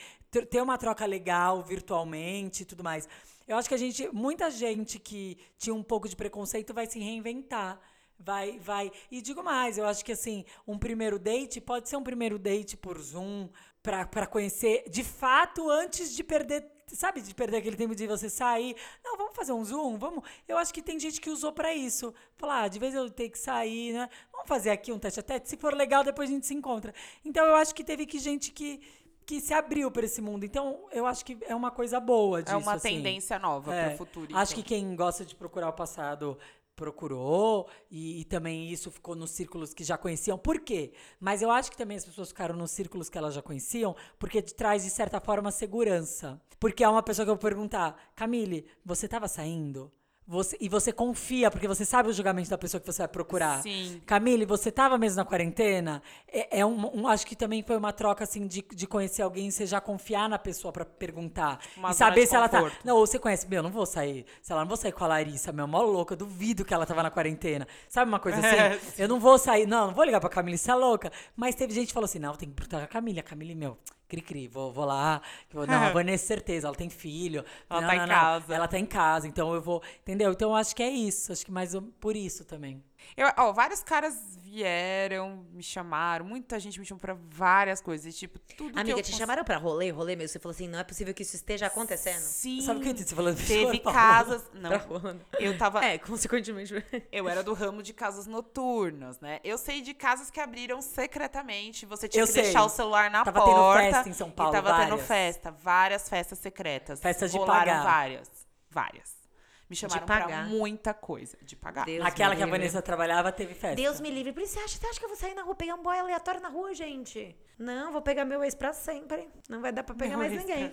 ter 0.49 0.61
uma 0.61 0.77
troca 0.77 1.05
legal 1.05 1.63
virtualmente 1.63 2.63
e 2.63 2.65
tudo 2.65 2.83
mais. 2.83 3.07
Eu 3.47 3.57
acho 3.57 3.69
que 3.69 3.75
a 3.75 3.77
gente, 3.77 4.09
muita 4.13 4.49
gente 4.51 4.99
que 4.99 5.37
tinha 5.57 5.73
um 5.73 5.83
pouco 5.83 6.07
de 6.09 6.15
preconceito 6.15 6.73
vai 6.73 6.85
se 6.85 6.99
reinventar. 6.99 7.79
Vai, 8.19 8.57
vai. 8.59 8.91
E 9.11 9.21
digo 9.21 9.43
mais, 9.43 9.77
eu 9.77 9.85
acho 9.85 10.03
que 10.05 10.11
assim, 10.11 10.45
um 10.65 10.77
primeiro 10.77 11.19
date 11.19 11.59
pode 11.59 11.89
ser 11.89 11.97
um 11.97 12.03
primeiro 12.03 12.39
date 12.39 12.77
por 12.77 12.97
Zoom, 12.99 13.49
pra 13.81 14.25
conhecer 14.25 14.85
de 14.89 15.03
fato 15.03 15.69
antes 15.69 16.15
de 16.15 16.23
perder, 16.23 16.65
sabe, 16.88 17.22
de 17.22 17.34
perder 17.34 17.58
aquele 17.58 17.76
tempo 17.76 17.96
de 17.96 18.08
você 18.08 18.30
sair. 18.30 18.76
Não, 19.04 19.17
vamos 19.17 19.36
fazer 19.36 19.54
um 19.54 19.63
Zoom, 19.63 19.98
vamos. 19.98 20.24
Eu 20.48 20.58
acho 20.58 20.74
que 20.74 20.82
tem 20.82 21.00
gente 21.00 21.19
que 21.22 21.30
usou 21.30 21.52
pra 21.52 21.74
isso. 21.74 22.13
Falar, 22.38 22.63
ah, 22.63 22.67
de 22.67 22.80
vez 22.80 22.93
eu 22.93 23.10
ter 23.10 23.30
que 23.30 23.38
sair, 23.38 23.93
né? 23.93 24.10
Vamos 24.32 24.48
fazer 24.48 24.72
aqui 24.72 24.91
um 24.91 25.00
teste 25.00 25.19
a 25.19 25.24
teste, 25.24 25.50
se 25.50 25.58
for 25.58 25.74
legal, 25.74 26.04
depois 26.04 26.30
a 26.30 26.34
gente 26.34 26.46
se 26.46 26.54
encontra. 26.54 26.93
Então 27.24 27.46
eu 27.46 27.56
acho 27.56 27.74
que 27.74 27.84
teve 27.84 28.06
que 28.06 28.19
gente 28.19 28.52
que 28.52 28.82
que 29.26 29.39
se 29.39 29.54
abriu 29.54 29.89
para 29.89 30.06
esse 30.06 30.22
mundo. 30.22 30.43
Então, 30.43 30.86
eu 30.91 31.06
acho 31.06 31.24
que 31.24 31.38
é 31.43 31.56
uma 31.56 31.72
coisa 31.72 32.00
boa 32.00 32.43
disso. 32.43 32.54
É 32.54 32.58
uma 32.58 32.74
assim. 32.74 32.89
tendência 32.89 33.39
nova 33.39 33.74
É, 33.74 33.86
para 33.86 33.93
o 33.93 33.98
futuro. 33.98 34.36
Acho 34.36 34.52
então. 34.54 34.63
que 34.63 34.69
quem 34.69 34.96
gosta 34.96 35.26
de 35.26 35.34
procurar 35.36 35.69
o 35.69 35.74
passado 35.74 36.38
procurou 36.75 37.69
e, 37.89 38.21
e 38.21 38.25
também 38.25 38.69
isso 38.69 38.91
ficou 38.91 39.15
nos 39.15 39.31
círculos 39.31 39.73
que 39.73 39.83
já 39.83 39.97
conheciam. 39.97 40.38
Por 40.38 40.59
quê? 40.59 40.93
Mas 41.19 41.41
eu 41.41 41.51
acho 41.51 41.71
que 41.71 41.77
também 41.77 41.97
as 41.97 42.05
pessoas 42.05 42.29
ficaram 42.29 42.55
nos 42.55 42.71
círculos 42.71 43.09
que 43.09 43.17
elas 43.17 43.33
já 43.33 43.41
conheciam 43.41 43.95
porque 44.17 44.41
traz, 44.41 44.83
de 44.83 44.89
certa 44.89 45.19
forma, 45.19 45.51
segurança. 45.51 46.41
Porque 46.59 46.83
é 46.83 46.89
uma 46.89 47.03
pessoa 47.03 47.25
que 47.25 47.29
eu 47.31 47.36
vou 47.36 47.41
perguntar, 47.41 48.12
Camille, 48.15 48.65
você 48.86 49.05
estava 49.05 49.27
saindo? 49.27 49.91
Você, 50.25 50.55
e 50.62 50.69
você 50.69 50.93
confia, 50.93 51.51
porque 51.51 51.67
você 51.67 51.83
sabe 51.83 52.07
o 52.09 52.13
julgamento 52.13 52.49
da 52.49 52.57
pessoa 52.57 52.79
que 52.79 52.88
você 52.88 53.01
vai 53.01 53.07
procurar. 53.09 53.62
Sim. 53.62 54.01
Camille, 54.05 54.45
você 54.45 54.71
tava 54.71 54.97
mesmo 54.97 55.17
na 55.17 55.25
quarentena? 55.25 56.01
É, 56.31 56.59
é 56.62 56.65
um, 56.65 57.01
um- 57.01 57.07
acho 57.09 57.27
que 57.27 57.36
também 57.36 57.62
foi 57.62 57.75
uma 57.75 57.91
troca, 57.91 58.23
assim, 58.23 58.47
de, 58.47 58.62
de 58.73 58.88
conhecer 58.88 59.21
alguém 59.21 59.47
e 59.47 59.51
você 59.51 59.65
já 59.65 59.81
confiar 59.81 60.29
na 60.29 60.39
pessoa 60.39 60.71
pra 60.71 60.86
perguntar. 60.86 61.59
Uma 61.75 61.91
e 61.91 61.93
saber 61.93 62.25
se 62.25 62.36
ela 62.36 62.47
tá. 62.47 62.62
conforto. 62.62 62.77
Não, 62.86 62.95
ou 62.95 63.05
você 63.05 63.19
conhece, 63.19 63.45
meu, 63.47 63.62
não 63.62 63.69
vou 63.69 63.86
sair. 63.86 64.25
Sei 64.41 64.55
lá, 64.55 64.62
não 64.62 64.67
vou 64.69 64.77
sair 64.77 64.93
com 64.93 65.03
a 65.03 65.07
Larissa, 65.07 65.51
meu, 65.51 65.67
mó 65.67 65.81
louca, 65.81 66.13
eu 66.13 66.17
duvido 66.17 66.63
que 66.63 66.73
ela 66.73 66.86
tava 66.86 67.03
na 67.03 67.12
quarentena. 67.12 67.67
Sabe 67.89 68.07
uma 68.09 68.19
coisa 68.19 68.38
assim? 68.39 68.53
É, 68.63 68.79
eu 68.97 69.07
não 69.09 69.19
vou 69.19 69.38
sair, 69.38 69.67
não, 69.67 69.88
não 69.88 69.93
vou 69.93 70.05
ligar 70.05 70.21
pra 70.21 70.29
Camille, 70.29 70.57
você 70.57 70.71
é 70.71 70.75
louca. 70.75 71.12
Mas 71.36 71.53
teve 71.55 71.73
gente 71.73 71.88
que 71.88 71.93
falou 71.93 72.05
assim: 72.05 72.19
não, 72.19 72.33
tem 72.36 72.47
que 72.47 72.55
perguntar 72.55 72.77
com 72.79 72.83
a 72.86 72.88
Camille. 72.88 73.19
A 73.19 73.23
Camille, 73.23 73.55
meu, 73.55 73.77
cri-cri, 74.13 74.47
vou, 74.47 74.71
vou 74.71 74.86
lá. 74.86 75.21
Vou, 75.52 75.65
não, 75.65 75.84
a 75.84 75.89
Vanessa, 75.91 76.26
certeza, 76.26 76.67
ela 76.67 76.76
tem 76.76 76.89
filho. 76.89 77.43
Ela 77.69 77.82
Não, 77.82 77.88
tá 77.88 77.95
em 77.95 77.99
não, 77.99 78.08
não, 78.08 78.13
casa. 78.13 78.56
Ela 78.56 78.67
tá 78.67 78.80
em 78.80 78.86
casa, 78.86 79.28
então 79.28 79.54
eu 79.54 79.62
vou. 79.62 79.82
Entendeu? 80.02 80.32
Então 80.32 80.52
eu 80.52 80.56
acho 80.56 80.76
que 80.76 80.84
é 80.84 80.89
isso. 80.89 81.32
Acho 81.32 81.45
que 81.45 81.52
mais 81.52 81.76
por 81.99 82.15
isso 82.15 82.45
também. 82.45 82.84
Eu, 83.15 83.27
ó, 83.37 83.51
vários 83.53 83.83
caras 83.83 84.15
vieram, 84.41 85.45
me 85.51 85.63
chamaram, 85.63 86.25
muita 86.25 86.59
gente 86.59 86.79
me 86.79 86.85
chamou 86.85 86.99
pra 87.01 87.15
várias 87.29 87.81
coisas. 87.81 88.13
e, 88.13 88.17
Tipo, 88.17 88.37
tudo 88.39 88.73
que 88.73 88.79
Amiga, 88.79 88.99
eu 88.99 89.03
te 89.03 89.11
cons- 89.11 89.17
chamaram 89.19 89.43
pra 89.43 89.57
rolê, 89.57 89.89
rolê 89.89 90.15
mesmo? 90.15 90.29
Você 90.33 90.39
falou 90.39 90.53
assim, 90.53 90.67
não 90.67 90.77
é 90.79 90.83
possível 90.83 91.13
que 91.13 91.23
isso 91.23 91.35
esteja 91.35 91.67
acontecendo. 91.67 92.19
Sim. 92.19 92.61
Sabe 92.61 92.79
o 92.79 92.83
que 92.83 92.89
eu 92.89 92.93
disse? 92.93 93.09
Você 93.09 93.15
falando 93.15 93.37
Teve 93.47 93.79
pra 93.79 93.91
casas. 93.91 94.43
Não, 94.53 94.77
rolê. 94.77 95.15
eu 95.39 95.57
tava. 95.57 95.83
É, 95.83 95.97
consequentemente. 95.97 96.73
Eu 97.11 97.27
era 97.29 97.41
do 97.43 97.53
ramo 97.53 97.81
de 97.83 97.93
casas 97.93 98.25
noturnas, 98.27 99.19
né? 99.19 99.39
Eu 99.43 99.57
sei 99.57 99.81
de 99.81 99.93
casas 99.93 100.29
que 100.31 100.39
abriram 100.39 100.81
secretamente. 100.81 101.85
Você 101.85 102.07
tinha 102.07 102.21
Eu 102.23 102.27
que 102.27 102.33
sei. 102.33 102.43
deixar 102.43 102.63
o 102.63 102.69
celular 102.69 103.09
na 103.09 103.23
Tava 103.23 103.39
tendo 103.43 103.56
porta. 103.56 103.81
festa 103.91 104.10
em 104.10 104.13
São 104.13 104.29
Paulo, 104.31 104.51
E 104.51 104.56
tava 104.56 104.69
tendo 104.79 104.89
várias. 104.89 105.08
festa, 105.08 105.51
várias 105.51 106.10
festas 106.10 106.39
secretas. 106.39 106.99
Festas 106.99 107.31
de 107.31 107.37
Rolaram 107.37 107.60
pagar. 107.71 107.83
várias. 107.83 108.29
Várias. 108.69 109.23
Me 109.69 109.75
chamaram 109.75 110.05
pra 110.05 110.21
pagar. 110.21 110.47
muita 110.47 110.93
coisa. 110.93 111.37
De 111.41 111.55
pagar. 111.55 111.85
Deus 111.85 112.05
Aquela 112.05 112.35
que 112.35 112.43
a. 112.43 112.45
Vanessa 112.47 112.81
trabalhava 112.81 113.31
teve 113.31 113.53
festa. 113.53 113.75
Deus 113.75 113.99
me 113.99 114.09
livre. 114.11 114.31
Por 114.33 114.43
isso 114.43 114.53
você 114.53 114.59
acha, 114.59 114.77
você 114.77 114.85
acha 114.87 114.99
que 114.99 115.05
eu 115.05 115.09
vou 115.09 115.17
sair 115.17 115.33
na 115.33 115.41
rua 115.43 115.55
pegar 115.55 115.75
um 115.75 115.81
boy 115.81 115.97
aleatório 115.97 116.41
na 116.41 116.49
rua, 116.49 116.73
gente? 116.73 117.35
Não, 117.57 117.91
vou 117.91 118.01
pegar 118.01 118.25
meu 118.25 118.43
ex 118.43 118.53
pra 118.53 118.73
sempre. 118.73 119.27
Não 119.49 119.61
vai 119.61 119.71
dar 119.71 119.83
pra 119.83 119.95
pegar 119.95 120.17
Meu 120.17 120.19
mais 120.29 120.31
ninguém. 120.33 120.71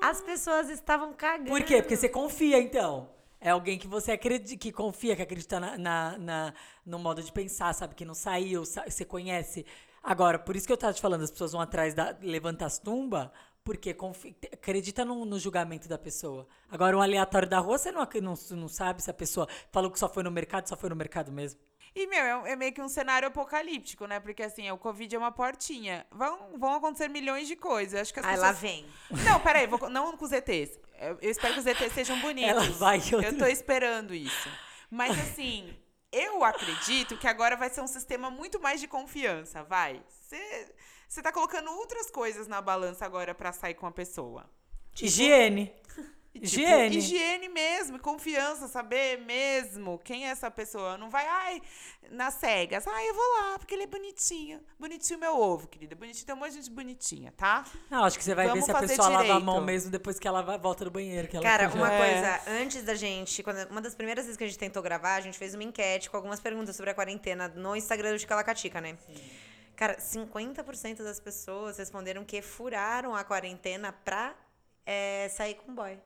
As 0.00 0.20
pessoas 0.20 0.70
estavam 0.70 1.12
cagando. 1.12 1.50
Por 1.50 1.62
quê? 1.62 1.82
Porque 1.82 1.96
você 1.96 2.08
confia, 2.08 2.58
então. 2.58 3.10
É 3.40 3.50
alguém 3.50 3.78
que 3.78 3.86
você 3.86 4.12
acredita, 4.12 4.56
que 4.60 4.72
confia, 4.72 5.14
que 5.14 5.22
acredita 5.22 5.60
na, 5.60 5.78
na- 5.78 6.18
na- 6.18 6.54
no 6.84 6.98
modo 6.98 7.22
de 7.22 7.30
pensar, 7.30 7.72
sabe? 7.72 7.94
Que 7.94 8.04
não 8.04 8.14
saiu, 8.14 8.64
sa- 8.64 8.84
você 8.88 9.04
conhece. 9.04 9.64
Agora, 10.02 10.38
por 10.38 10.56
isso 10.56 10.66
que 10.66 10.72
eu 10.72 10.76
tava 10.76 10.92
te 10.92 11.00
falando, 11.00 11.22
as 11.22 11.30
pessoas 11.30 11.52
vão 11.52 11.60
atrás 11.60 11.94
da. 11.94 12.16
levanta 12.20 12.64
as 12.66 12.78
tumbas, 12.78 13.28
porque 13.68 13.92
confi- 13.92 14.34
acredita 14.50 15.04
no, 15.04 15.26
no 15.26 15.38
julgamento 15.38 15.86
da 15.86 15.98
pessoa. 15.98 16.48
Agora, 16.70 16.96
um 16.96 17.02
aleatório 17.02 17.46
da 17.46 17.58
rua, 17.58 17.76
você 17.76 17.92
não, 17.92 18.08
não, 18.22 18.34
não 18.52 18.66
sabe 18.68 19.02
se 19.02 19.10
a 19.10 19.12
pessoa 19.12 19.46
falou 19.70 19.90
que 19.90 19.98
só 19.98 20.08
foi 20.08 20.22
no 20.22 20.30
mercado, 20.30 20.66
só 20.66 20.74
foi 20.74 20.88
no 20.88 20.96
mercado 20.96 21.30
mesmo. 21.30 21.60
E, 21.94 22.06
meu, 22.06 22.46
é, 22.46 22.52
é 22.52 22.56
meio 22.56 22.72
que 22.72 22.80
um 22.80 22.88
cenário 22.88 23.28
apocalíptico, 23.28 24.06
né? 24.06 24.18
Porque, 24.20 24.42
assim, 24.42 24.70
o 24.70 24.78
Covid 24.78 25.14
é 25.14 25.18
uma 25.18 25.30
portinha. 25.30 26.06
Vão, 26.10 26.56
vão 26.58 26.72
acontecer 26.76 27.08
milhões 27.08 27.46
de 27.46 27.56
coisas. 27.56 28.00
Acho 28.00 28.14
que 28.14 28.20
as 28.20 28.24
Aí 28.24 28.36
pessoas... 28.36 28.54
lá 28.54 28.58
vem. 28.58 28.86
Não, 29.26 29.38
peraí, 29.40 29.66
vou, 29.66 29.90
não 29.90 30.16
com 30.16 30.24
os 30.24 30.32
ETs. 30.32 30.78
Eu 30.98 31.18
eu 31.20 31.30
espero 31.30 31.52
que 31.52 31.60
os 31.60 31.66
ETs 31.66 31.92
sejam 31.92 32.18
bonitos. 32.20 32.48
Ela 32.50 32.64
vai 32.70 32.98
e 33.00 33.14
outra- 33.14 33.30
Eu 33.30 33.36
tô 33.38 33.46
esperando 33.46 34.14
isso. 34.14 34.48
Mas 34.90 35.10
assim, 35.20 35.76
eu 36.10 36.42
acredito 36.42 37.18
que 37.18 37.26
agora 37.28 37.54
vai 37.54 37.68
ser 37.68 37.82
um 37.82 37.86
sistema 37.86 38.30
muito 38.30 38.58
mais 38.58 38.80
de 38.80 38.88
confiança, 38.88 39.62
vai. 39.64 40.02
Você 40.08 40.74
tá 41.22 41.32
colocando 41.32 41.70
outras 41.72 42.10
coisas 42.10 42.46
na 42.46 42.60
balança 42.60 43.04
agora 43.06 43.34
pra 43.34 43.52
sair 43.52 43.74
com 43.74 43.86
a 43.86 43.90
pessoa. 43.92 44.48
Higiene. 45.00 45.72
E, 46.34 46.40
tipo, 46.46 46.60
Higiene. 46.62 46.96
higiene 46.98 47.48
mesmo, 47.48 47.98
confiança, 47.98 48.68
saber 48.68 49.18
mesmo 49.24 49.98
quem 50.04 50.26
é 50.26 50.30
essa 50.30 50.50
pessoa. 50.50 50.98
Não 50.98 51.08
vai, 51.08 51.26
ai, 51.26 51.62
nas 52.10 52.34
cegas. 52.34 52.86
Ai, 52.86 53.08
eu 53.08 53.14
vou 53.14 53.24
lá, 53.40 53.58
porque 53.58 53.74
ele 53.74 53.84
é 53.84 53.86
bonitinho. 53.86 54.60
Bonitinho 54.78 55.18
meu 55.18 55.36
ovo, 55.40 55.66
querida. 55.66 55.96
Bonitinho, 55.96 56.26
tem 56.26 56.34
um 56.34 56.38
monte 56.38 56.50
de 56.50 56.56
gente 56.58 56.70
bonitinha, 56.70 57.32
tá? 57.36 57.64
Não, 57.90 58.04
acho 58.04 58.18
que 58.18 58.24
você 58.24 58.34
vai 58.34 58.46
Vamos 58.48 58.66
ver 58.66 58.70
se 58.72 58.76
a 58.76 58.80
pessoa 58.80 59.08
lava 59.08 59.20
a 59.20 59.24
direito. 59.26 59.44
mão 59.44 59.60
mesmo 59.62 59.90
depois 59.90 60.18
que 60.18 60.28
ela 60.28 60.42
volta 60.58 60.84
do 60.84 60.90
banheiro. 60.90 61.26
Que 61.26 61.36
ela 61.36 61.42
Cara, 61.44 61.68
uma 61.70 61.92
É. 61.92 61.98
coisa, 62.38 62.60
antes 62.60 62.82
da 62.82 62.94
gente, 62.94 63.42
quando, 63.42 63.66
uma 63.70 63.80
das 63.80 63.94
primeiras 63.94 64.24
vezes 64.26 64.36
que 64.36 64.44
a 64.44 64.46
gente 64.46 64.58
tentou 64.58 64.82
gravar, 64.82 65.14
a 65.14 65.20
gente 65.20 65.38
fez 65.38 65.54
uma 65.54 65.64
enquete 65.64 66.10
com 66.10 66.16
algumas 66.16 66.38
perguntas 66.40 66.76
sobre 66.76 66.90
a 66.90 66.94
quarentena 66.94 67.48
no 67.48 67.74
Instagram 67.74 68.12
do 68.12 68.18
Chicalacatica, 68.18 68.80
né? 68.80 68.96
Cara, 69.78 69.96
50% 69.96 71.04
das 71.04 71.20
pessoas 71.20 71.78
responderam 71.78 72.24
que 72.24 72.42
furaram 72.42 73.14
a 73.14 73.22
quarentena 73.22 73.92
pra 73.92 74.34
é, 74.84 75.28
sair 75.28 75.54
com 75.54 75.72
boy. 75.72 75.96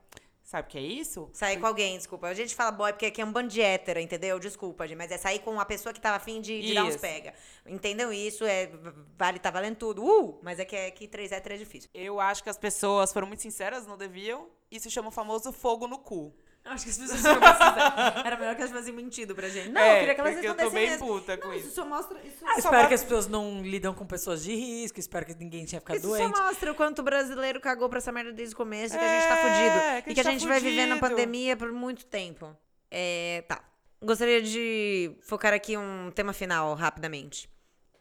Sabe 0.42 0.68
o 0.68 0.70
que 0.70 0.76
é 0.76 0.82
isso? 0.82 1.30
Sair 1.32 1.58
com 1.58 1.66
alguém, 1.66 1.96
desculpa. 1.96 2.26
A 2.26 2.34
gente 2.34 2.54
fala 2.54 2.70
boy 2.70 2.92
porque 2.92 3.06
aqui 3.06 3.22
é 3.22 3.24
um 3.24 3.32
bando 3.32 3.48
de 3.48 3.62
hétero, 3.62 3.98
entendeu? 3.98 4.38
Desculpa, 4.38 4.86
gente. 4.86 4.98
Mas 4.98 5.10
é 5.10 5.16
sair 5.16 5.38
com 5.38 5.52
uma 5.52 5.64
pessoa 5.64 5.90
que 5.90 6.02
tava 6.02 6.18
afim 6.18 6.42
de, 6.42 6.60
de 6.60 6.74
dar 6.74 6.84
uns 6.84 6.96
pega. 6.96 7.32
Entendeu 7.64 8.12
isso? 8.12 8.44
É, 8.44 8.68
vale, 9.16 9.38
tá 9.38 9.50
valendo 9.50 9.76
tudo. 9.76 10.04
Uh! 10.04 10.38
Mas 10.42 10.58
é 10.58 10.66
que, 10.66 10.76
é 10.76 10.90
que 10.90 11.04
hétero 11.04 11.54
é 11.54 11.56
difícil. 11.56 11.88
Eu 11.94 12.20
acho 12.20 12.42
que 12.42 12.50
as 12.50 12.58
pessoas 12.58 13.10
foram 13.10 13.26
muito 13.26 13.40
sinceras, 13.40 13.86
não 13.86 13.96
deviam. 13.96 14.50
Isso 14.70 14.90
chama 14.90 15.08
o 15.08 15.12
famoso 15.12 15.50
fogo 15.50 15.88
no 15.88 15.98
cu. 15.98 16.36
Acho 16.64 16.84
que 16.84 16.90
as 16.90 16.96
pessoas 16.98 17.18
sinceras. 17.20 17.42
Era 18.24 18.36
melhor 18.36 18.54
que 18.54 18.60
elas 18.62 18.70
tivessem 18.70 18.92
mentido 18.94 19.34
pra 19.34 19.48
gente. 19.48 19.70
Não, 19.70 19.80
É, 19.80 19.94
eu 19.96 19.98
queria 20.00 20.14
que 20.14 20.20
elas 20.20 20.32
porque 20.34 20.46
eu 20.48 20.54
tô 20.54 20.62
respondessem 20.62 20.88
bem 20.88 20.90
mesmo. 21.00 21.06
puta 21.20 21.36
com 21.38 21.48
Não, 21.48 21.54
isso. 21.54 21.70
só 21.72 21.84
mostra... 21.84 22.18
Isso, 22.20 22.36
Ah, 22.44 22.54
espero 22.56 22.62
mostra- 22.74 22.88
que 22.88 22.94
as 22.94 23.02
pessoas 23.02 23.26
não 23.26 23.62
lidam 23.62 23.92
com 23.92 24.06
pessoas 24.06 24.42
de 24.44 24.54
risco, 24.54 25.00
espero 25.00 25.26
que 25.26 25.34
ninguém 25.34 25.64
tinha 25.64 25.80
ficado 25.80 25.96
isso 25.96 26.06
doente. 26.06 26.36
só 26.36 26.42
mostra 26.44 26.70
o 26.70 26.74
quanto 26.74 27.00
o 27.00 27.02
brasileiro 27.02 27.60
cagou 27.60 27.88
pra 27.88 27.98
essa 27.98 28.12
merda 28.12 28.32
desde 28.32 28.54
o 28.54 28.56
começo 28.56 28.94
e 28.94 28.98
que 28.98 29.04
a 29.04 29.08
gente 29.08 29.28
tá 29.28 29.36
É, 29.38 29.42
fudido. 29.42 29.74
que 30.04 30.10
a 30.10 30.12
e 30.12 30.14
que 30.14 30.20
a 30.20 30.22
gente 30.22 30.24
tá 30.24 30.30
gente 30.30 30.46
vai 30.48 30.60
viver 30.60 30.86
na 30.86 30.98
pandemia 30.98 31.56
por 31.56 31.72
muito 31.72 32.06
tempo. 32.06 32.56
É, 32.90 33.44
tá. 33.48 33.60
Gostaria 34.00 34.40
de 34.42 35.16
focar 35.22 35.52
aqui 35.52 35.76
um 35.76 36.10
tema 36.14 36.32
final 36.32 36.74
rapidamente. 36.74 37.48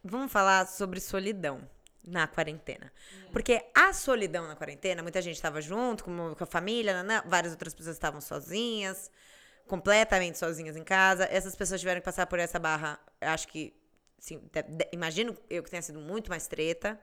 Vamos 0.03 0.31
falar 0.31 0.67
sobre 0.67 0.99
solidão 0.99 1.61
na 2.05 2.27
quarentena. 2.27 2.91
Porque 3.31 3.63
a 3.75 3.93
solidão 3.93 4.47
na 4.47 4.55
quarentena, 4.55 5.01
muita 5.03 5.21
gente 5.21 5.35
estava 5.35 5.61
junto 5.61 6.03
com, 6.03 6.35
com 6.35 6.43
a 6.43 6.47
família, 6.47 6.93
nanã, 6.93 7.23
várias 7.27 7.51
outras 7.53 7.73
pessoas 7.73 7.95
estavam 7.95 8.19
sozinhas, 8.21 9.11
completamente 9.67 10.37
sozinhas 10.37 10.75
em 10.75 10.83
casa. 10.83 11.25
Essas 11.31 11.55
pessoas 11.55 11.79
tiveram 11.79 12.01
que 12.01 12.05
passar 12.05 12.25
por 12.27 12.39
essa 12.39 12.57
barra, 12.59 12.99
acho 13.21 13.47
que, 13.47 13.73
de- 14.27 14.37
de- 14.63 14.87
imagino 14.91 15.37
eu 15.49 15.63
que 15.63 15.69
tenha 15.69 15.81
sido 15.81 15.99
muito 15.99 16.29
mais 16.29 16.47
treta. 16.47 16.99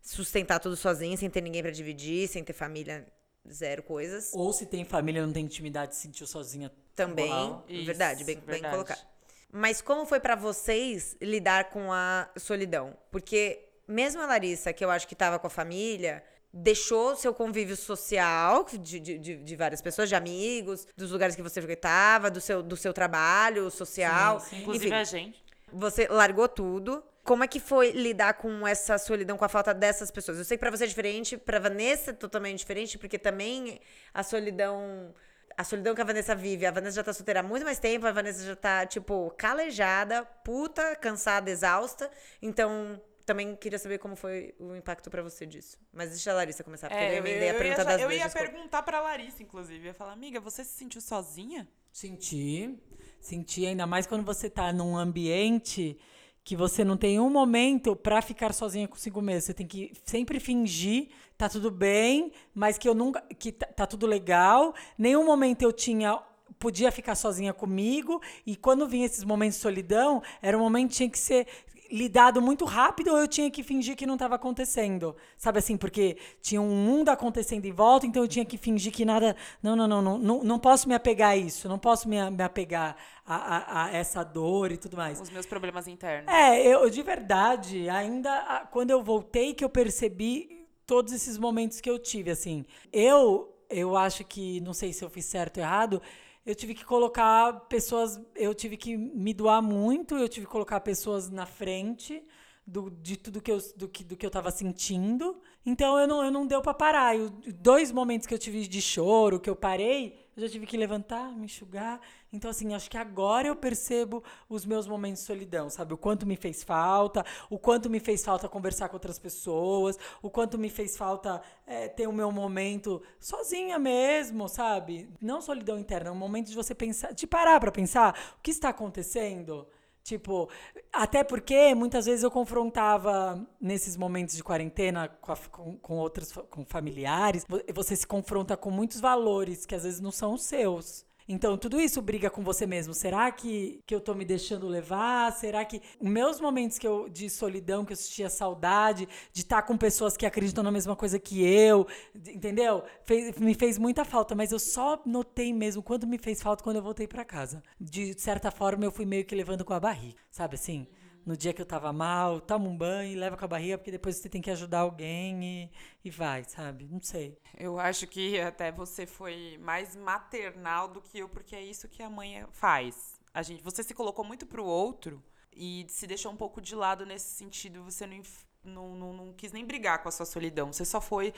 Sustentar 0.00 0.60
tudo 0.60 0.76
sozinha, 0.76 1.16
sem 1.16 1.28
ter 1.28 1.40
ninguém 1.40 1.60
pra 1.62 1.72
dividir, 1.72 2.28
sem 2.28 2.44
ter 2.44 2.52
família, 2.52 3.04
zero 3.50 3.82
coisas. 3.82 4.30
Ou 4.32 4.52
se 4.52 4.64
tem 4.64 4.84
família, 4.84 5.24
não 5.26 5.32
tem 5.32 5.44
intimidade, 5.44 5.96
se 5.96 6.02
sentiu 6.02 6.26
sozinha. 6.26 6.70
Também, 6.94 7.28
Uau. 7.30 7.64
Isso, 7.68 7.84
verdade, 7.86 8.24
bem, 8.24 8.36
bem 8.36 8.44
verdade. 8.46 8.74
colocado. 8.74 9.06
Mas 9.50 9.80
como 9.80 10.06
foi 10.06 10.20
pra 10.20 10.36
vocês 10.36 11.16
lidar 11.20 11.70
com 11.70 11.92
a 11.92 12.28
solidão? 12.36 12.96
Porque 13.10 13.67
mesmo 13.88 14.22
a 14.22 14.26
Larissa, 14.26 14.72
que 14.72 14.84
eu 14.84 14.90
acho 14.90 15.08
que 15.08 15.14
tava 15.14 15.38
com 15.38 15.46
a 15.46 15.50
família, 15.50 16.22
deixou 16.52 17.16
seu 17.16 17.34
convívio 17.34 17.76
social 17.76 18.64
de, 18.64 19.00
de, 19.00 19.18
de, 19.18 19.36
de 19.36 19.56
várias 19.56 19.82
pessoas, 19.82 20.08
de 20.08 20.14
amigos, 20.14 20.86
dos 20.96 21.10
lugares 21.10 21.34
que 21.34 21.42
você 21.42 21.60
frequentava, 21.60 22.30
do 22.30 22.40
seu, 22.40 22.62
do 22.62 22.76
seu 22.76 22.92
trabalho 22.92 23.70
social. 23.70 24.40
Sim, 24.40 24.48
sim. 24.48 24.62
Inclusive 24.62 24.86
Enfim, 24.86 24.94
a 24.96 25.04
gente. 25.04 25.44
você 25.72 26.06
largou 26.08 26.48
tudo. 26.48 27.02
Como 27.22 27.44
é 27.44 27.46
que 27.46 27.60
foi 27.60 27.90
lidar 27.90 28.34
com 28.34 28.66
essa 28.66 28.96
solidão, 28.96 29.36
com 29.36 29.44
a 29.44 29.48
falta 29.50 29.74
dessas 29.74 30.10
pessoas? 30.10 30.38
Eu 30.38 30.44
sei 30.44 30.56
que 30.56 30.60
pra 30.60 30.70
você 30.70 30.84
é 30.84 30.86
diferente, 30.86 31.36
pra 31.36 31.58
Vanessa 31.58 32.10
é 32.10 32.14
totalmente 32.14 32.58
diferente, 32.60 32.96
porque 32.96 33.18
também 33.18 33.80
a 34.14 34.22
solidão. 34.22 35.14
A 35.54 35.64
solidão 35.64 35.92
que 35.92 36.00
a 36.00 36.04
Vanessa 36.04 36.36
vive, 36.36 36.64
a 36.64 36.70
Vanessa 36.70 36.96
já 36.96 37.02
tá 37.02 37.12
solteira 37.12 37.40
há 37.40 37.42
muito 37.42 37.64
mais 37.64 37.80
tempo, 37.80 38.06
a 38.06 38.12
Vanessa 38.12 38.46
já 38.46 38.54
tá, 38.54 38.86
tipo, 38.86 39.34
calejada, 39.36 40.24
puta, 40.44 40.94
cansada, 40.94 41.50
exausta. 41.50 42.08
Então, 42.40 42.98
também 43.28 43.54
queria 43.54 43.78
saber 43.78 43.98
como 43.98 44.16
foi 44.16 44.54
o 44.58 44.74
impacto 44.74 45.10
pra 45.10 45.22
você 45.22 45.44
disso. 45.44 45.76
Mas 45.92 46.08
deixa 46.08 46.30
a 46.30 46.34
Larissa 46.34 46.64
começar, 46.64 46.88
porque 46.88 47.02
É, 47.04 47.10
eu 47.10 47.12
eu, 47.12 47.18
emendei 47.18 47.50
a 47.50 47.52
eu 47.52 47.58
pergunta 47.58 47.80
ia, 47.82 47.84
das 47.84 48.00
eu 48.00 48.10
ia 48.10 48.30
perguntar 48.30 48.82
pra 48.82 49.02
Larissa, 49.02 49.42
inclusive. 49.42 49.80
Eu 49.80 49.88
ia 49.88 49.94
falar, 49.94 50.12
amiga, 50.12 50.40
você 50.40 50.64
se 50.64 50.72
sentiu 50.72 50.98
sozinha? 51.02 51.68
Senti. 51.92 52.74
Senti, 53.20 53.66
ainda 53.66 53.86
mais 53.86 54.06
quando 54.06 54.24
você 54.24 54.48
tá 54.48 54.72
num 54.72 54.96
ambiente 54.96 55.98
que 56.42 56.56
você 56.56 56.82
não 56.82 56.96
tem 56.96 57.20
um 57.20 57.28
momento 57.28 57.94
pra 57.94 58.22
ficar 58.22 58.54
sozinha 58.54 58.88
consigo 58.88 59.20
mesmo. 59.20 59.42
Você 59.42 59.52
tem 59.52 59.66
que 59.66 59.92
sempre 60.06 60.40
fingir, 60.40 61.10
tá 61.36 61.46
tudo 61.46 61.70
bem, 61.70 62.32
mas 62.54 62.78
que 62.78 62.88
eu 62.88 62.94
nunca. 62.94 63.20
que 63.38 63.52
tá, 63.52 63.66
tá 63.66 63.86
tudo 63.86 64.06
legal. 64.06 64.74
Nenhum 64.96 65.26
momento 65.26 65.60
eu 65.60 65.72
tinha. 65.72 66.18
Podia 66.58 66.90
ficar 66.90 67.14
sozinha 67.14 67.52
comigo, 67.52 68.20
e 68.44 68.56
quando 68.56 68.88
vinha 68.88 69.06
esses 69.06 69.22
momentos 69.22 69.56
de 69.56 69.62
solidão, 69.62 70.20
era 70.42 70.56
um 70.56 70.60
momento 70.60 70.88
que 70.88 70.96
tinha 70.96 71.10
que 71.10 71.18
ser 71.18 71.46
lidado 71.90 72.40
muito 72.42 72.64
rápido 72.64 73.10
ou 73.10 73.18
eu 73.18 73.28
tinha 73.28 73.50
que 73.50 73.62
fingir 73.62 73.96
que 73.96 74.06
não 74.06 74.14
estava 74.14 74.34
acontecendo. 74.34 75.16
Sabe 75.36 75.58
assim, 75.58 75.76
porque 75.76 76.16
tinha 76.40 76.60
um 76.60 76.74
mundo 76.74 77.08
acontecendo 77.08 77.64
em 77.64 77.72
volta, 77.72 78.06
então 78.06 78.22
eu 78.22 78.28
tinha 78.28 78.44
que 78.44 78.56
fingir 78.56 78.92
que 78.92 79.04
nada. 79.04 79.34
Não, 79.62 79.74
não, 79.74 79.88
não, 79.88 80.02
não, 80.02 80.18
não, 80.18 80.44
não 80.44 80.58
posso 80.58 80.88
me 80.88 80.94
apegar 80.94 81.30
a 81.30 81.36
isso, 81.36 81.68
não 81.68 81.78
posso 81.78 82.08
me, 82.08 82.30
me 82.30 82.42
apegar 82.42 82.96
a, 83.24 83.36
a, 83.36 83.84
a, 83.84 83.90
essa 83.92 84.22
dor 84.22 84.72
e 84.72 84.76
tudo 84.76 84.96
mais. 84.96 85.20
Os 85.20 85.30
meus 85.30 85.46
problemas 85.46 85.88
internos. 85.88 86.32
É, 86.32 86.66
eu 86.66 86.88
de 86.90 87.02
verdade, 87.02 87.88
ainda 87.88 88.66
quando 88.70 88.90
eu 88.90 89.02
voltei 89.02 89.54
que 89.54 89.64
eu 89.64 89.68
percebi 89.70 90.66
todos 90.86 91.12
esses 91.12 91.36
momentos 91.36 91.80
que 91.80 91.90
eu 91.90 91.98
tive, 91.98 92.30
assim. 92.30 92.64
Eu, 92.90 93.54
eu 93.68 93.94
acho 93.94 94.24
que, 94.24 94.58
não 94.62 94.72
sei 94.72 94.92
se 94.92 95.04
eu 95.04 95.10
fiz 95.10 95.26
certo 95.26 95.58
ou 95.58 95.62
errado, 95.62 96.02
eu 96.48 96.54
tive 96.54 96.74
que 96.74 96.82
colocar 96.82 97.52
pessoas, 97.68 98.18
eu 98.34 98.54
tive 98.54 98.78
que 98.78 98.96
me 98.96 99.34
doar 99.34 99.60
muito, 99.60 100.16
eu 100.16 100.26
tive 100.26 100.46
que 100.46 100.52
colocar 100.52 100.80
pessoas 100.80 101.28
na 101.28 101.44
frente 101.44 102.24
do, 102.66 102.88
de 102.88 103.18
tudo 103.18 103.42
que 103.42 103.52
eu, 103.52 103.58
do, 103.76 103.86
que, 103.86 104.02
do 104.02 104.16
que 104.16 104.24
eu 104.24 104.30
tava 104.30 104.50
sentindo. 104.50 105.42
Então 105.66 105.98
eu 105.98 106.08
não, 106.08 106.24
eu 106.24 106.30
não 106.30 106.46
deu 106.46 106.62
para 106.62 106.72
parar. 106.72 107.14
Eu, 107.14 107.28
dois 107.28 107.92
momentos 107.92 108.26
que 108.26 108.32
eu 108.32 108.38
tive 108.38 108.66
de 108.66 108.80
choro, 108.80 109.38
que 109.38 109.50
eu 109.50 109.54
parei, 109.54 110.26
eu 110.34 110.40
já 110.40 110.48
tive 110.48 110.64
que 110.64 110.78
levantar, 110.78 111.36
me 111.36 111.44
enxugar. 111.44 112.00
Então, 112.32 112.50
assim, 112.50 112.74
acho 112.74 112.90
que 112.90 112.98
agora 112.98 113.48
eu 113.48 113.56
percebo 113.56 114.22
os 114.48 114.66
meus 114.66 114.86
momentos 114.86 115.22
de 115.22 115.26
solidão, 115.26 115.70
sabe? 115.70 115.94
O 115.94 115.96
quanto 115.96 116.26
me 116.26 116.36
fez 116.36 116.62
falta, 116.62 117.24
o 117.48 117.58
quanto 117.58 117.88
me 117.88 117.98
fez 117.98 118.22
falta 118.22 118.48
conversar 118.48 118.88
com 118.88 118.96
outras 118.96 119.18
pessoas, 119.18 119.98
o 120.20 120.30
quanto 120.30 120.58
me 120.58 120.68
fez 120.68 120.96
falta 120.96 121.40
é, 121.66 121.88
ter 121.88 122.06
o 122.06 122.12
meu 122.12 122.30
momento 122.30 123.02
sozinha 123.18 123.78
mesmo, 123.78 124.46
sabe? 124.48 125.08
Não 125.20 125.40
solidão 125.40 125.78
interna, 125.78 126.10
é 126.10 126.12
um 126.12 126.16
momento 126.16 126.48
de 126.48 126.56
você 126.56 126.74
pensar, 126.74 127.12
de 127.12 127.26
parar 127.26 127.58
pra 127.60 127.72
pensar 127.72 128.14
o 128.38 128.42
que 128.42 128.50
está 128.50 128.68
acontecendo. 128.68 129.66
Tipo, 130.08 130.48
até 130.90 131.22
porque 131.22 131.74
muitas 131.74 132.06
vezes 132.06 132.22
eu 132.22 132.30
confrontava 132.30 133.46
nesses 133.60 133.94
momentos 133.94 134.36
de 134.36 134.42
quarentena 134.42 135.08
com, 135.20 135.32
a, 135.32 135.36
com, 135.36 135.76
com, 135.76 135.98
outros 135.98 136.32
com 136.48 136.64
familiares, 136.64 137.44
você 137.74 137.94
se 137.94 138.06
confronta 138.06 138.56
com 138.56 138.70
muitos 138.70 139.00
valores 139.00 139.66
que 139.66 139.74
às 139.74 139.82
vezes 139.82 140.00
não 140.00 140.10
são 140.10 140.32
os 140.32 140.44
seus. 140.44 141.07
Então, 141.28 141.58
tudo 141.58 141.78
isso 141.78 142.00
briga 142.00 142.30
com 142.30 142.42
você 142.42 142.66
mesmo. 142.66 142.94
Será 142.94 143.30
que, 143.30 143.82
que 143.86 143.94
eu 143.94 144.00
tô 144.00 144.14
me 144.14 144.24
deixando 144.24 144.66
levar? 144.66 145.30
Será 145.32 145.62
que 145.62 145.82
meus 146.00 146.40
momentos 146.40 146.78
que 146.78 146.86
eu, 146.86 147.06
de 147.06 147.28
solidão, 147.28 147.84
que 147.84 147.92
eu 147.92 147.96
sentia 147.96 148.30
saudade, 148.30 149.06
de 149.30 149.42
estar 149.42 149.60
com 149.62 149.76
pessoas 149.76 150.16
que 150.16 150.24
acreditam 150.24 150.64
na 150.64 150.70
mesma 150.70 150.96
coisa 150.96 151.18
que 151.18 151.44
eu, 151.44 151.86
entendeu? 152.14 152.82
Fez, 153.04 153.36
me 153.36 153.54
fez 153.54 153.76
muita 153.76 154.06
falta, 154.06 154.34
mas 154.34 154.52
eu 154.52 154.58
só 154.58 155.02
notei 155.04 155.52
mesmo 155.52 155.82
quanto 155.82 156.06
me 156.06 156.16
fez 156.16 156.40
falta 156.40 156.64
quando 156.64 156.76
eu 156.76 156.82
voltei 156.82 157.06
para 157.06 157.24
casa. 157.26 157.62
De 157.78 158.18
certa 158.18 158.50
forma, 158.50 158.86
eu 158.86 158.90
fui 158.90 159.04
meio 159.04 159.26
que 159.26 159.34
levando 159.34 159.66
com 159.66 159.74
a 159.74 159.80
barriga, 159.80 160.18
sabe 160.30 160.54
assim? 160.54 160.86
No 161.28 161.36
dia 161.36 161.52
que 161.52 161.60
eu 161.60 161.66
tava 161.66 161.92
mal, 161.92 162.40
toma 162.40 162.66
um 162.66 162.74
banho 162.74 163.12
e 163.12 163.14
leva 163.14 163.36
com 163.36 163.44
a 163.44 163.48
barriga, 163.48 163.76
porque 163.76 163.90
depois 163.90 164.16
você 164.16 164.30
tem 164.30 164.40
que 164.40 164.50
ajudar 164.50 164.78
alguém 164.78 165.44
e, 165.44 165.70
e 166.02 166.10
vai, 166.10 166.42
sabe? 166.44 166.88
Não 166.90 167.02
sei. 167.02 167.36
Eu 167.54 167.78
acho 167.78 168.06
que 168.06 168.40
até 168.40 168.72
você 168.72 169.04
foi 169.04 169.58
mais 169.60 169.94
maternal 169.94 170.88
do 170.88 171.02
que 171.02 171.18
eu, 171.18 171.28
porque 171.28 171.54
é 171.54 171.62
isso 171.62 171.86
que 171.86 172.02
a 172.02 172.08
mãe 172.08 172.46
faz. 172.50 173.20
A 173.34 173.42
gente, 173.42 173.62
você 173.62 173.82
se 173.82 173.92
colocou 173.92 174.24
muito 174.24 174.46
pro 174.46 174.64
outro 174.64 175.22
e 175.54 175.84
se 175.90 176.06
deixou 176.06 176.32
um 176.32 176.36
pouco 176.36 176.62
de 176.62 176.74
lado 176.74 177.04
nesse 177.04 177.28
sentido. 177.34 177.84
Você 177.84 178.06
não, 178.06 178.22
não, 178.64 178.96
não, 178.96 179.12
não 179.12 179.32
quis 179.34 179.52
nem 179.52 179.66
brigar 179.66 180.02
com 180.02 180.08
a 180.08 180.12
sua 180.12 180.24
solidão. 180.24 180.72
Você 180.72 180.86
só 180.86 180.98
foi, 180.98 181.34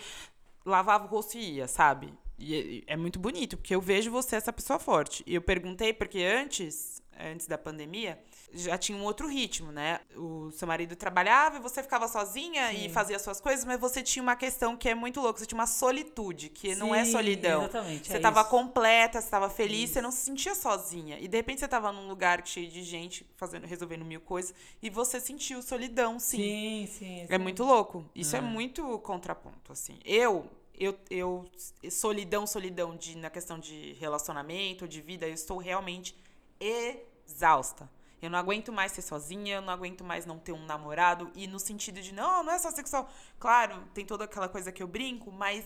lavava 0.64 1.04
o 1.04 1.08
rosto 1.08 1.36
e 1.36 1.56
ia, 1.56 1.66
sabe? 1.66 2.14
E 2.38 2.84
é, 2.88 2.92
é 2.92 2.96
muito 2.96 3.18
bonito, 3.18 3.56
porque 3.56 3.74
eu 3.74 3.80
vejo 3.80 4.08
você 4.08 4.36
essa 4.36 4.52
pessoa 4.52 4.78
forte. 4.78 5.24
E 5.26 5.34
eu 5.34 5.42
perguntei, 5.42 5.92
porque 5.92 6.22
antes, 6.22 7.02
antes 7.18 7.48
da 7.48 7.58
pandemia, 7.58 8.22
já 8.52 8.76
tinha 8.76 8.96
um 8.96 9.04
outro 9.04 9.28
ritmo, 9.28 9.70
né? 9.70 10.00
O 10.16 10.50
seu 10.50 10.66
marido 10.66 10.96
trabalhava 10.96 11.56
e 11.56 11.60
você 11.60 11.82
ficava 11.82 12.08
sozinha 12.08 12.70
Sim. 12.70 12.86
e 12.86 12.88
fazia 12.88 13.18
suas 13.18 13.40
coisas, 13.40 13.64
mas 13.64 13.78
você 13.80 14.02
tinha 14.02 14.22
uma 14.22 14.36
questão 14.36 14.76
que 14.76 14.88
é 14.88 14.94
muito 14.94 15.20
louca. 15.20 15.38
Você 15.38 15.46
tinha 15.46 15.58
uma 15.58 15.66
solitude, 15.66 16.48
que 16.48 16.74
Sim, 16.74 16.80
não 16.80 16.94
é 16.94 17.04
solidão. 17.04 17.62
Exatamente. 17.62 18.08
Você 18.08 18.16
é 18.16 18.20
tava 18.20 18.40
isso. 18.40 18.50
completa, 18.50 19.20
você 19.20 19.28
tava 19.28 19.48
feliz, 19.48 19.84
isso. 19.84 19.92
você 19.94 20.02
não 20.02 20.10
se 20.10 20.18
sentia 20.18 20.54
sozinha. 20.54 21.18
E 21.20 21.28
de 21.28 21.36
repente 21.36 21.60
você 21.60 21.68
tava 21.68 21.92
num 21.92 22.08
lugar 22.08 22.44
cheio 22.46 22.68
de 22.68 22.82
gente, 22.82 23.26
fazendo, 23.36 23.66
resolvendo 23.66 24.04
mil 24.04 24.20
coisas, 24.20 24.54
e 24.82 24.90
você 24.90 25.20
sentiu 25.20 25.62
solidão, 25.62 26.18
sim. 26.18 26.38
Sim, 26.38 26.88
sim. 26.98 27.26
É 27.28 27.38
muito 27.38 27.62
louco. 27.62 28.04
Isso 28.14 28.34
é, 28.34 28.38
é 28.38 28.42
muito 28.42 28.98
contraponto, 29.00 29.72
assim. 29.72 29.98
Eu, 30.04 30.46
eu, 30.78 30.98
eu 31.10 31.44
solidão, 31.90 32.46
solidão 32.46 32.96
de, 32.96 33.16
na 33.16 33.30
questão 33.30 33.58
de 33.58 33.92
relacionamento, 33.94 34.88
de 34.88 35.00
vida, 35.00 35.26
eu 35.28 35.34
estou 35.34 35.58
realmente 35.58 36.16
exausta. 36.58 37.88
Eu 38.22 38.30
não 38.30 38.38
aguento 38.38 38.72
mais 38.72 38.92
ser 38.92 39.02
sozinha, 39.02 39.56
eu 39.56 39.62
não 39.62 39.72
aguento 39.72 40.04
mais 40.04 40.26
não 40.26 40.38
ter 40.38 40.52
um 40.52 40.64
namorado. 40.64 41.30
E 41.34 41.46
no 41.46 41.58
sentido 41.58 42.00
de, 42.00 42.12
não, 42.12 42.42
não 42.42 42.52
é 42.52 42.58
só 42.58 42.70
sexual. 42.70 43.08
Claro, 43.38 43.82
tem 43.94 44.04
toda 44.04 44.24
aquela 44.24 44.48
coisa 44.48 44.70
que 44.70 44.82
eu 44.82 44.86
brinco, 44.86 45.32
mas 45.32 45.64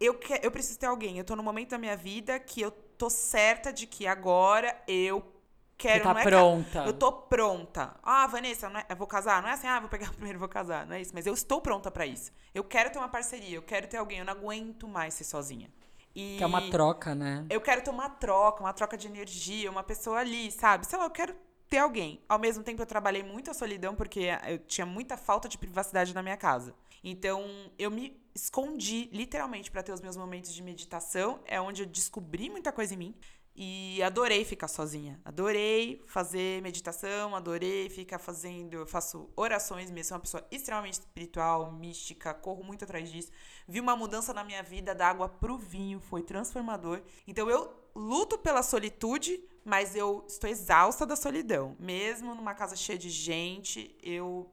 eu, 0.00 0.14
que, 0.14 0.40
eu 0.42 0.50
preciso 0.50 0.78
ter 0.78 0.86
alguém. 0.86 1.18
Eu 1.18 1.24
tô 1.24 1.36
no 1.36 1.42
momento 1.42 1.70
da 1.70 1.78
minha 1.78 1.96
vida 1.96 2.38
que 2.40 2.60
eu 2.60 2.70
tô 2.70 3.08
certa 3.08 3.72
de 3.72 3.86
que 3.86 4.06
agora 4.06 4.76
eu 4.88 5.22
quero. 5.78 6.04
Você 6.04 6.14
tá 6.14 6.20
é 6.20 6.22
pronta. 6.24 6.78
eu 6.84 6.92
tô 6.92 7.12
pronta. 7.12 7.96
Ah, 8.02 8.26
Vanessa, 8.26 8.68
não 8.68 8.80
é, 8.80 8.86
eu 8.88 8.96
vou 8.96 9.06
casar. 9.06 9.40
Não 9.40 9.48
é 9.48 9.52
assim, 9.52 9.68
ah, 9.68 9.78
vou 9.78 9.88
pegar 9.88 10.10
primeiro 10.14 10.38
e 10.38 10.40
vou 10.40 10.48
casar. 10.48 10.86
Não 10.86 10.96
é 10.96 11.00
isso. 11.00 11.12
Mas 11.14 11.26
eu 11.26 11.34
estou 11.34 11.60
pronta 11.60 11.90
para 11.90 12.04
isso. 12.04 12.32
Eu 12.52 12.64
quero 12.64 12.90
ter 12.90 12.98
uma 12.98 13.08
parceria, 13.08 13.56
eu 13.56 13.62
quero 13.62 13.86
ter 13.86 13.96
alguém. 13.96 14.18
Eu 14.18 14.24
não 14.24 14.32
aguento 14.32 14.88
mais 14.88 15.14
ser 15.14 15.24
sozinha. 15.24 15.70
E 16.14 16.36
que 16.36 16.44
é 16.44 16.46
uma 16.46 16.70
troca, 16.70 17.14
né? 17.14 17.46
Eu 17.48 17.60
quero 17.60 17.82
ter 17.82 17.90
uma 17.90 18.10
troca, 18.10 18.60
uma 18.60 18.72
troca 18.72 18.98
de 18.98 19.06
energia, 19.06 19.70
uma 19.70 19.82
pessoa 19.82 20.18
ali, 20.18 20.50
sabe? 20.50 20.86
Sei 20.86 20.98
lá, 20.98 21.06
eu 21.06 21.10
quero 21.10 21.34
ter 21.72 21.78
alguém. 21.78 22.20
Ao 22.28 22.38
mesmo 22.38 22.62
tempo, 22.62 22.82
eu 22.82 22.86
trabalhei 22.86 23.22
muito 23.22 23.50
a 23.50 23.54
solidão, 23.54 23.94
porque 23.94 24.28
eu 24.46 24.58
tinha 24.58 24.84
muita 24.84 25.16
falta 25.16 25.48
de 25.48 25.56
privacidade 25.56 26.12
na 26.12 26.22
minha 26.22 26.36
casa. 26.36 26.74
Então, 27.02 27.42
eu 27.78 27.90
me 27.90 28.22
escondi, 28.34 29.08
literalmente, 29.10 29.70
para 29.70 29.82
ter 29.82 29.90
os 29.90 30.02
meus 30.02 30.14
momentos 30.14 30.52
de 30.52 30.62
meditação. 30.62 31.40
É 31.46 31.58
onde 31.58 31.82
eu 31.82 31.86
descobri 31.86 32.50
muita 32.50 32.70
coisa 32.70 32.92
em 32.92 32.98
mim. 32.98 33.14
E 33.56 34.02
adorei 34.02 34.44
ficar 34.44 34.68
sozinha. 34.68 35.18
Adorei 35.24 36.04
fazer 36.06 36.60
meditação, 36.60 37.34
adorei 37.34 37.88
ficar 37.88 38.18
fazendo. 38.18 38.74
Eu 38.74 38.86
faço 38.86 39.30
orações 39.34 39.90
mesmo, 39.90 40.08
sou 40.08 40.16
uma 40.16 40.20
pessoa 40.20 40.46
extremamente 40.50 40.94
espiritual, 40.94 41.72
mística, 41.72 42.34
corro 42.34 42.62
muito 42.62 42.84
atrás 42.84 43.10
disso. 43.10 43.30
Vi 43.66 43.80
uma 43.80 43.96
mudança 43.96 44.34
na 44.34 44.44
minha 44.44 44.62
vida 44.62 44.94
da 44.94 45.08
água 45.08 45.26
pro 45.26 45.56
vinho, 45.56 46.00
foi 46.00 46.22
transformador. 46.22 47.00
Então 47.26 47.48
eu 47.48 47.72
luto 47.94 48.38
pela 48.38 48.62
solitude, 48.62 49.42
mas 49.64 49.94
eu 49.94 50.24
estou 50.26 50.48
exausta 50.50 51.04
da 51.06 51.16
solidão. 51.16 51.76
Mesmo 51.78 52.34
numa 52.34 52.54
casa 52.54 52.76
cheia 52.76 52.98
de 52.98 53.10
gente, 53.10 53.96
eu 54.02 54.50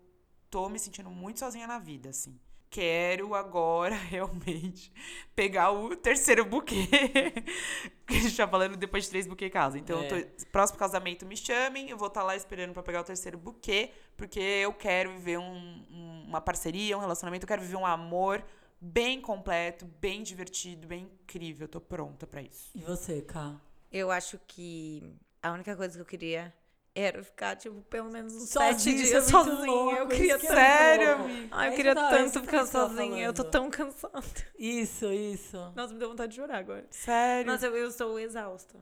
tô 0.50 0.68
me 0.70 0.80
sentindo 0.80 1.10
muito 1.10 1.40
sozinha 1.40 1.68
na 1.68 1.80
vida, 1.80 2.10
assim. 2.10 2.40
Quero 2.72 3.34
agora 3.34 3.96
realmente 4.10 4.92
pegar 5.36 5.72
o 5.72 5.96
terceiro 5.96 6.46
buquê. 6.46 6.86
que 8.06 8.16
a 8.16 8.20
gente 8.20 8.38
tá 8.38 8.48
falando 8.48 8.78
depois 8.78 9.06
de 9.06 9.10
três 9.10 9.26
buquê 9.26 9.50
casa. 9.50 9.78
Então, 9.80 10.00
É. 10.02 10.06
eu 10.06 10.26
tô, 10.30 10.46
próximo 10.52 10.78
casamento 10.78 11.26
me 11.26 11.36
chamem, 11.36 11.90
eu 11.90 11.98
vou 11.98 12.08
estar 12.10 12.22
lá 12.24 12.36
esperando 12.36 12.74
pra 12.74 12.84
pegar 12.84 13.02
o 13.02 13.04
terceiro 13.04 13.38
buquê, 13.38 13.92
porque 14.16 14.40
eu 14.40 14.72
quero 14.74 15.12
viver 15.14 15.40
um- 15.40 15.86
um- 15.92 16.26
uma 16.28 16.42
parceria, 16.42 16.96
um 16.96 17.02
relacionamento, 17.02 17.44
eu 17.44 17.48
quero 17.48 17.62
viver 17.62 17.76
um 17.76 17.86
amor 17.86 18.44
bem 18.82 19.20
completo, 19.20 19.86
bem 20.00 20.22
divertido, 20.24 20.88
bem 20.88 21.10
incrível. 21.24 21.66
Eu 21.66 21.70
tô 21.70 21.82
pronta 21.82 22.26
pra 22.28 22.42
isso. 22.42 22.70
E 22.76 22.82
você, 22.82 23.22
Ká? 23.22 23.60
Eu 23.92 24.12
acho 24.12 24.40
que 24.48 25.04
a 25.42 25.52
única 25.52 25.76
coisa 25.76 25.96
que 25.96 26.02
eu 26.02 26.06
queria 26.06 26.54
era 26.96 27.24
ficar, 27.24 27.56
tipo, 27.56 27.82
pelo 27.84 28.12
menos 28.12 28.34
uns 28.36 28.50
Sozinha, 28.50 28.78
sete 28.80 28.90
é 28.90 29.04
dias 29.06 29.24
sozinha. 29.26 29.66
louco, 29.66 29.96
eu 29.96 30.08
queria 30.08 30.38
que 30.38 30.46
é 30.46 30.50
tanto. 30.50 30.60
Sério, 30.60 31.12
amiga? 31.14 31.48
Ai, 31.52 31.68
eu 31.68 31.72
É 31.72 31.76
queria 31.76 31.92
isso, 31.94 32.02
não, 32.02 32.10
tanto 32.10 32.42
ficar 32.42 32.66
sozinha. 32.66 33.26
Eu 33.26 33.34
tô 33.34 33.44
tão 33.44 33.70
cansada. 33.70 34.24
Isso, 34.58 35.06
isso. 35.12 35.58
Nossa, 35.76 35.94
me 35.94 36.00
deu 36.00 36.10
vontade 36.10 36.32
de 36.32 36.36
chorar 36.42 36.58
agora. 36.58 36.86
Sério? 36.90 37.50
Nossa, 37.52 37.68
eu, 37.68 37.78
eu 37.78 37.88
estou 37.90 38.20
exausta 38.20 38.76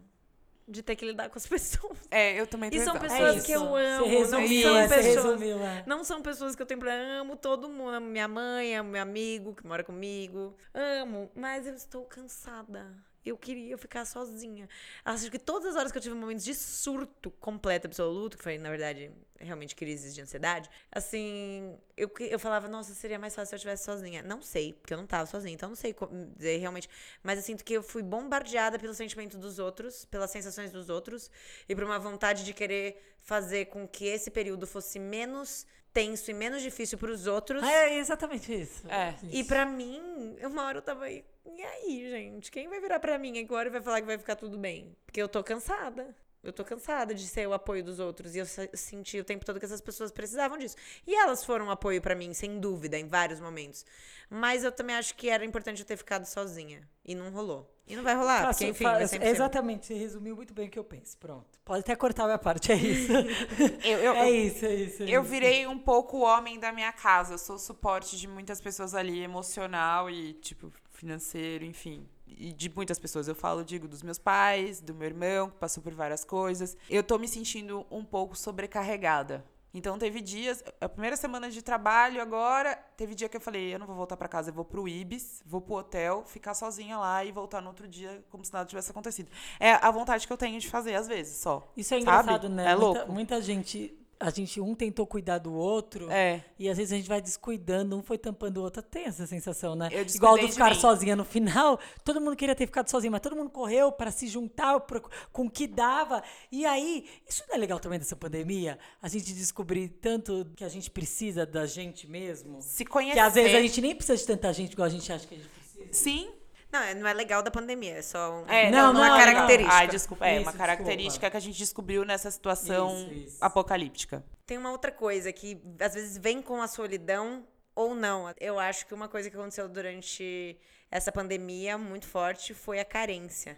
de 0.67 0.81
ter 0.83 0.95
que 0.97 1.05
lidar 1.05 1.29
com 1.29 1.37
as 1.37 1.45
pessoas. 1.47 1.97
É, 2.09 2.39
eu 2.39 2.47
também 2.47 2.69
tô 2.71 2.75
E 2.77 2.79
são 2.83 2.95
exausta. 2.95 3.13
pessoas 3.15 3.37
É 3.43 3.45
que 3.45 3.51
eu 3.51 3.75
amo, 3.75 4.05
Você 4.05 4.11
não 4.31 4.39
resumiu, 4.41 4.63
são 4.63 4.77
é, 4.77 4.87
você 4.87 4.95
pessoas- 4.95 5.15
resumiu, 5.39 5.63
é. 5.63 5.83
Não 5.85 6.03
são 6.03 6.21
pessoas 6.21 6.55
que 6.55 6.61
eu 6.61 6.65
tenho 6.65 6.79
pra. 6.79 6.93
Amo 7.19 7.35
todo 7.35 7.69
mundo. 7.69 7.89
Amo 7.91 8.07
minha 8.07 8.27
mãe, 8.27 8.75
amo 8.75 8.89
meu 8.89 9.01
amigo 9.01 9.53
que 9.53 9.65
mora 9.67 9.83
comigo. 9.83 10.55
Amo, 10.73 11.29
mas 11.35 11.67
eu 11.67 11.73
estou 11.75 12.03
cansada. 12.05 12.93
Eu 13.27 13.37
queria 13.37 13.77
ficar 13.77 14.05
sozinha. 14.05 14.67
Acho 15.03 15.29
que 15.29 15.37
todas 15.39 15.67
as 15.69 15.75
horas 15.75 15.91
que 15.91 15.97
eu 15.97 16.01
tive 16.01 16.15
momentos 16.15 16.43
de 16.45 16.53
surto 16.55 17.29
completo, 17.31 17.87
absoluto, 17.87 18.37
que 18.37 18.43
foi, 18.43 18.57
na 18.57 18.69
verdade, 18.69 19.11
realmente 19.39 19.75
crises 19.75 20.15
de 20.15 20.21
ansiedade, 20.21 20.69
assim, 20.91 21.77
eu, 21.95 22.09
que- 22.09 22.23
eu 22.23 22.39
falava, 22.39 22.67
nossa, 22.67 22.93
seria 22.93 23.19
mais 23.19 23.35
fácil 23.35 23.49
se 23.49 23.55
eu 23.55 23.57
estivesse 23.57 23.83
sozinha. 23.85 24.21
Não 24.23 24.41
sei, 24.41 24.73
porque 24.73 24.93
eu 24.93 24.97
não 24.97 25.05
tava 25.05 25.25
sozinha, 25.25 25.53
então 25.53 25.69
não 25.69 25.75
sei 25.75 25.95
dizer 26.35 26.57
realmente. 26.57 26.89
Mas 27.21 27.37
eu 27.37 27.43
sinto 27.43 27.63
que 27.63 27.73
eu 27.73 27.83
fui 27.83 28.01
bombardeada 28.01 28.79
pelo 28.79 28.93
sentimento 28.93 29.37
dos 29.37 29.59
outros, 29.59 30.05
pelas 30.05 30.31
sensações 30.31 30.71
dos 30.71 30.89
outros, 30.89 31.29
e 31.67 31.75
por 31.75 31.83
uma 31.83 31.99
vontade 31.99 32.43
de 32.43 32.53
querer 32.53 33.15
fazer 33.21 33.65
com 33.65 33.87
que 33.87 34.05
esse 34.05 34.31
período 34.31 34.65
fosse 34.65 34.97
menos 34.99 35.65
tenso 35.93 36.29
e 36.29 36.33
menos 36.33 36.61
difícil 36.61 36.97
pros 36.97 37.25
outros. 37.25 37.63
É 37.63 37.97
exatamente 37.97 38.53
isso. 38.53 38.87
É. 38.87 39.15
E 39.31 39.43
pra 39.43 39.65
mim, 39.65 40.35
uma 40.43 40.63
hora 40.65 40.77
eu 40.77 40.81
tava 40.81 41.05
aí. 41.05 41.25
E 41.55 41.63
aí, 41.63 42.09
gente? 42.09 42.51
Quem 42.51 42.67
vai 42.67 42.79
virar 42.79 42.99
pra 42.99 43.17
mim 43.17 43.39
agora 43.39 43.69
e 43.69 43.71
vai 43.71 43.81
falar 43.81 44.01
que 44.01 44.07
vai 44.07 44.17
ficar 44.17 44.35
tudo 44.35 44.57
bem? 44.57 44.95
Porque 45.05 45.21
eu 45.21 45.27
tô 45.29 45.43
cansada. 45.43 46.15
Eu 46.43 46.53
tô 46.53 46.63
cansada 46.63 47.13
de 47.13 47.27
ser 47.27 47.47
o 47.47 47.53
apoio 47.53 47.83
dos 47.83 47.99
outros. 47.99 48.35
E 48.35 48.39
eu 48.39 48.45
se- 48.45 48.69
senti 48.73 49.19
o 49.19 49.23
tempo 49.23 49.43
todo 49.43 49.59
que 49.59 49.65
essas 49.65 49.81
pessoas 49.81 50.11
precisavam 50.11 50.57
disso. 50.57 50.75
E 51.05 51.13
elas 51.15 51.43
foram 51.43 51.65
um 51.65 51.71
apoio 51.71 52.01
pra 52.01 52.15
mim, 52.15 52.33
sem 52.33 52.59
dúvida, 52.59 52.97
em 52.97 53.07
vários 53.07 53.39
momentos. 53.39 53.85
Mas 54.29 54.63
eu 54.63 54.71
também 54.71 54.95
acho 54.95 55.15
que 55.15 55.29
era 55.29 55.43
importante 55.43 55.81
eu 55.81 55.85
ter 55.85 55.97
ficado 55.97 56.25
sozinha. 56.25 56.87
E 57.03 57.15
não 57.15 57.31
rolou. 57.31 57.69
E 57.87 57.95
não 57.95 58.03
vai 58.03 58.15
rolar, 58.15 58.43
Faço- 58.43 58.59
porque 58.59 58.71
enfim, 58.71 58.83
fa- 58.83 58.93
vai 58.93 59.07
sempre 59.07 59.27
ser. 59.27 59.33
exatamente, 59.33 59.85
você 59.87 59.93
resumiu 59.93 60.35
muito 60.35 60.53
bem 60.53 60.67
o 60.67 60.69
que 60.71 60.77
eu 60.77 60.83
penso. 60.83 61.17
Pronto. 61.17 61.45
Pode 61.65 61.79
até 61.79 61.95
cortar 61.95 62.23
a 62.23 62.27
minha 62.27 62.37
parte, 62.37 62.71
é 62.71 62.75
isso. 62.75 63.11
Eu, 63.83 63.97
eu, 63.99 64.13
é 64.13 64.29
isso, 64.29 64.65
é 64.65 64.75
isso. 64.75 65.03
é 65.03 65.05
Eu 65.09 65.21
isso. 65.21 65.31
virei 65.31 65.65
um 65.67 65.79
pouco 65.79 66.17
o 66.17 66.21
homem 66.21 66.59
da 66.59 66.71
minha 66.73 66.91
casa. 66.91 67.33
Eu 67.35 67.37
sou 67.37 67.55
o 67.55 67.59
suporte 67.59 68.17
de 68.17 68.27
muitas 68.27 68.59
pessoas 68.59 68.93
ali, 68.93 69.21
emocional 69.23 70.09
e, 70.09 70.33
tipo, 70.33 70.71
financeiro, 70.97 71.63
enfim. 71.63 72.07
E 72.27 72.51
de 72.51 72.69
muitas 72.69 72.99
pessoas. 72.99 73.27
Eu 73.27 73.35
falo, 73.35 73.63
digo, 73.63 73.87
dos 73.87 74.03
meus 74.03 74.17
pais, 74.17 74.81
do 74.81 74.93
meu 74.93 75.07
irmão, 75.07 75.49
que 75.49 75.57
passou 75.57 75.81
por 75.81 75.93
várias 75.93 76.25
coisas. 76.25 76.75
Eu 76.89 77.03
tô 77.03 77.17
me 77.17 77.27
sentindo 77.27 77.85
um 77.89 78.03
pouco 78.03 78.35
sobrecarregada. 78.35 79.45
Então 79.73 79.97
teve 79.99 80.21
dias, 80.21 80.63
a 80.81 80.89
primeira 80.89 81.15
semana 81.15 81.51
de 81.51 81.61
trabalho 81.61 82.19
agora, 82.21 82.75
teve 82.95 83.13
dia 83.13 83.29
que 83.29 83.37
eu 83.37 83.41
falei, 83.41 83.75
eu 83.75 83.77
não 83.77 83.85
vou 83.85 83.95
voltar 83.95 84.17
pra 84.17 84.27
casa, 84.27 84.49
eu 84.49 84.53
vou 84.53 84.65
pro 84.65 84.87
Ibis, 84.87 85.43
vou 85.45 85.61
pro 85.61 85.75
hotel, 85.75 86.23
ficar 86.25 86.53
sozinha 86.55 86.97
lá 86.97 87.23
e 87.23 87.31
voltar 87.31 87.61
no 87.61 87.67
outro 87.67 87.87
dia 87.87 88.23
como 88.29 88.43
se 88.43 88.51
nada 88.51 88.67
tivesse 88.67 88.89
acontecido. 88.89 89.29
É 89.59 89.73
a 89.73 89.91
vontade 89.91 90.25
que 90.25 90.33
eu 90.33 90.37
tenho 90.37 90.59
de 90.59 90.67
fazer 90.67 90.95
às 90.95 91.07
vezes, 91.07 91.37
só. 91.37 91.71
Isso 91.77 91.93
é 91.93 92.01
sabe? 92.01 92.01
engraçado, 92.01 92.49
né? 92.49 92.71
É 92.71 92.75
muita, 92.75 92.99
louco. 92.99 93.11
muita 93.11 93.41
gente. 93.41 93.95
A 94.19 94.31
gente, 94.31 94.59
um 94.59 94.73
tentou 94.73 95.05
cuidar 95.05 95.37
do 95.37 95.53
outro. 95.53 96.09
É. 96.11 96.43
E 96.57 96.67
às 96.67 96.77
vezes 96.77 96.91
a 96.91 96.95
gente 96.97 97.07
vai 97.07 97.21
descuidando, 97.21 97.95
um 97.95 98.01
foi 98.01 98.17
tampando 98.17 98.57
o 98.57 98.63
outro. 98.63 98.81
Tem 98.81 99.05
essa 99.05 99.27
sensação, 99.27 99.75
né? 99.75 99.89
Igual 100.15 100.37
do 100.37 100.47
ficar 100.49 100.75
sozinha 100.75 101.15
no 101.15 101.23
final. 101.23 101.79
Todo 102.03 102.19
mundo 102.19 102.35
queria 102.35 102.55
ter 102.55 102.65
ficado 102.65 102.89
sozinho, 102.89 103.11
mas 103.11 103.21
todo 103.21 103.35
mundo 103.35 103.49
correu 103.51 103.91
para 103.91 104.09
se 104.09 104.27
juntar 104.27 104.79
pro- 104.79 105.07
com 105.31 105.45
o 105.45 105.49
que 105.49 105.67
dava. 105.67 106.23
E 106.51 106.65
aí, 106.65 107.05
isso 107.29 107.43
não 107.47 107.55
é 107.55 107.59
legal 107.59 107.79
também 107.79 107.99
dessa 107.99 108.15
pandemia? 108.15 108.79
A 109.01 109.07
gente 109.07 109.33
descobrir 109.33 109.89
tanto 109.89 110.47
que 110.55 110.63
a 110.63 110.69
gente 110.69 110.89
precisa 110.89 111.45
da 111.45 111.67
gente 111.67 112.07
mesmo. 112.07 112.59
Se 112.61 112.83
conhecer. 112.85 113.13
Que 113.13 113.19
às 113.19 113.35
vezes 113.35 113.53
a 113.55 113.61
gente 113.61 113.81
nem 113.81 113.95
precisa 113.95 114.17
de 114.17 114.25
tanta 114.25 114.51
gente 114.51 114.73
igual 114.73 114.87
a 114.87 114.89
gente 114.89 115.13
acha 115.13 115.27
que 115.27 115.35
a 115.35 115.37
gente 115.37 115.49
precisa. 115.49 115.93
Sim, 115.93 116.27
Não, 116.71 116.79
é- 116.81 116.93
não 116.93 117.07
é 117.07 117.13
legal 117.13 117.41
da 117.41 117.49
pandemia, 117.49 117.95
é 117.97 118.01
só 118.01 118.41
um- 118.41 118.45
É, 118.47 118.69
Não, 118.69 118.87
não, 118.87 118.93
não 118.93 119.01
uma 119.01 119.15
é 119.15 119.19
característica. 119.25 119.63
legal. 119.73 119.77
Ai, 119.77 119.87
desculpa, 119.87 120.25
é 120.25 120.29
Isso, 120.33 120.41
uma 120.41 120.51
desculpa. 120.51 120.57
característica 120.67 121.31
que 121.31 121.37
a 121.37 121.39
gente 121.39 121.57
descobriu 121.57 122.03
nessa 122.05 122.29
situação 122.29 122.89
Isso, 123.03 123.13
isso. 123.13 123.37
apocalíptica. 123.39 124.23
Tem 124.45 124.57
uma 124.57 124.71
outra 124.71 124.91
coisa 124.91 125.31
que 125.31 125.61
às 125.79 125.93
vezes 125.93 126.17
vem 126.17 126.41
com 126.41 126.61
a 126.61 126.67
solidão 126.67 127.45
ou 127.73 127.93
não. 127.95 128.33
Eu 128.39 128.59
acho 128.59 128.85
que 128.85 128.93
uma 128.93 129.07
coisa 129.07 129.29
que 129.29 129.35
aconteceu 129.37 129.67
durante 129.69 130.57
essa 130.89 131.11
pandemia 131.11 131.77
muito 131.77 132.05
forte 132.07 132.53
foi 132.53 132.79
a 132.79 132.85
carência. 132.85 133.57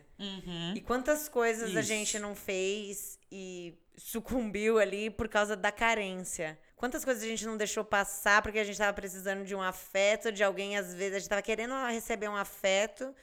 E 0.75 0.81
quantas 0.81 1.29
coisas 1.29 1.75
a 1.75 1.79
Isso. 1.79 1.87
gente 1.87 2.19
não 2.19 2.35
fez 2.35 3.17
e 3.31 3.73
sucumbiu 3.97 4.79
ali 4.79 5.09
por 5.09 5.27
causa 5.27 5.55
da 5.55 5.71
carência. 5.71 6.57
Quantas 6.79 7.03
coisas 7.03 7.21
a 7.21 7.27
gente 7.27 7.45
não 7.45 7.57
deixou 7.57 7.83
passar 7.83 8.41
porque 8.41 8.57
a 8.57 8.63
gente 8.63 8.75
estava 8.75 8.93
precisando 8.93 9.43
de 9.43 9.53
um 9.53 9.61
afeto, 9.61 10.31
de 10.31 10.41
alguém, 10.41 10.77
às 10.77 10.93
vezes, 10.93 11.11
a 11.11 11.19
gente 11.19 11.23
estava 11.23 11.41
querendo 11.41 11.73
receber 11.87 12.29
um 12.29 12.37
afeto, 12.37 13.13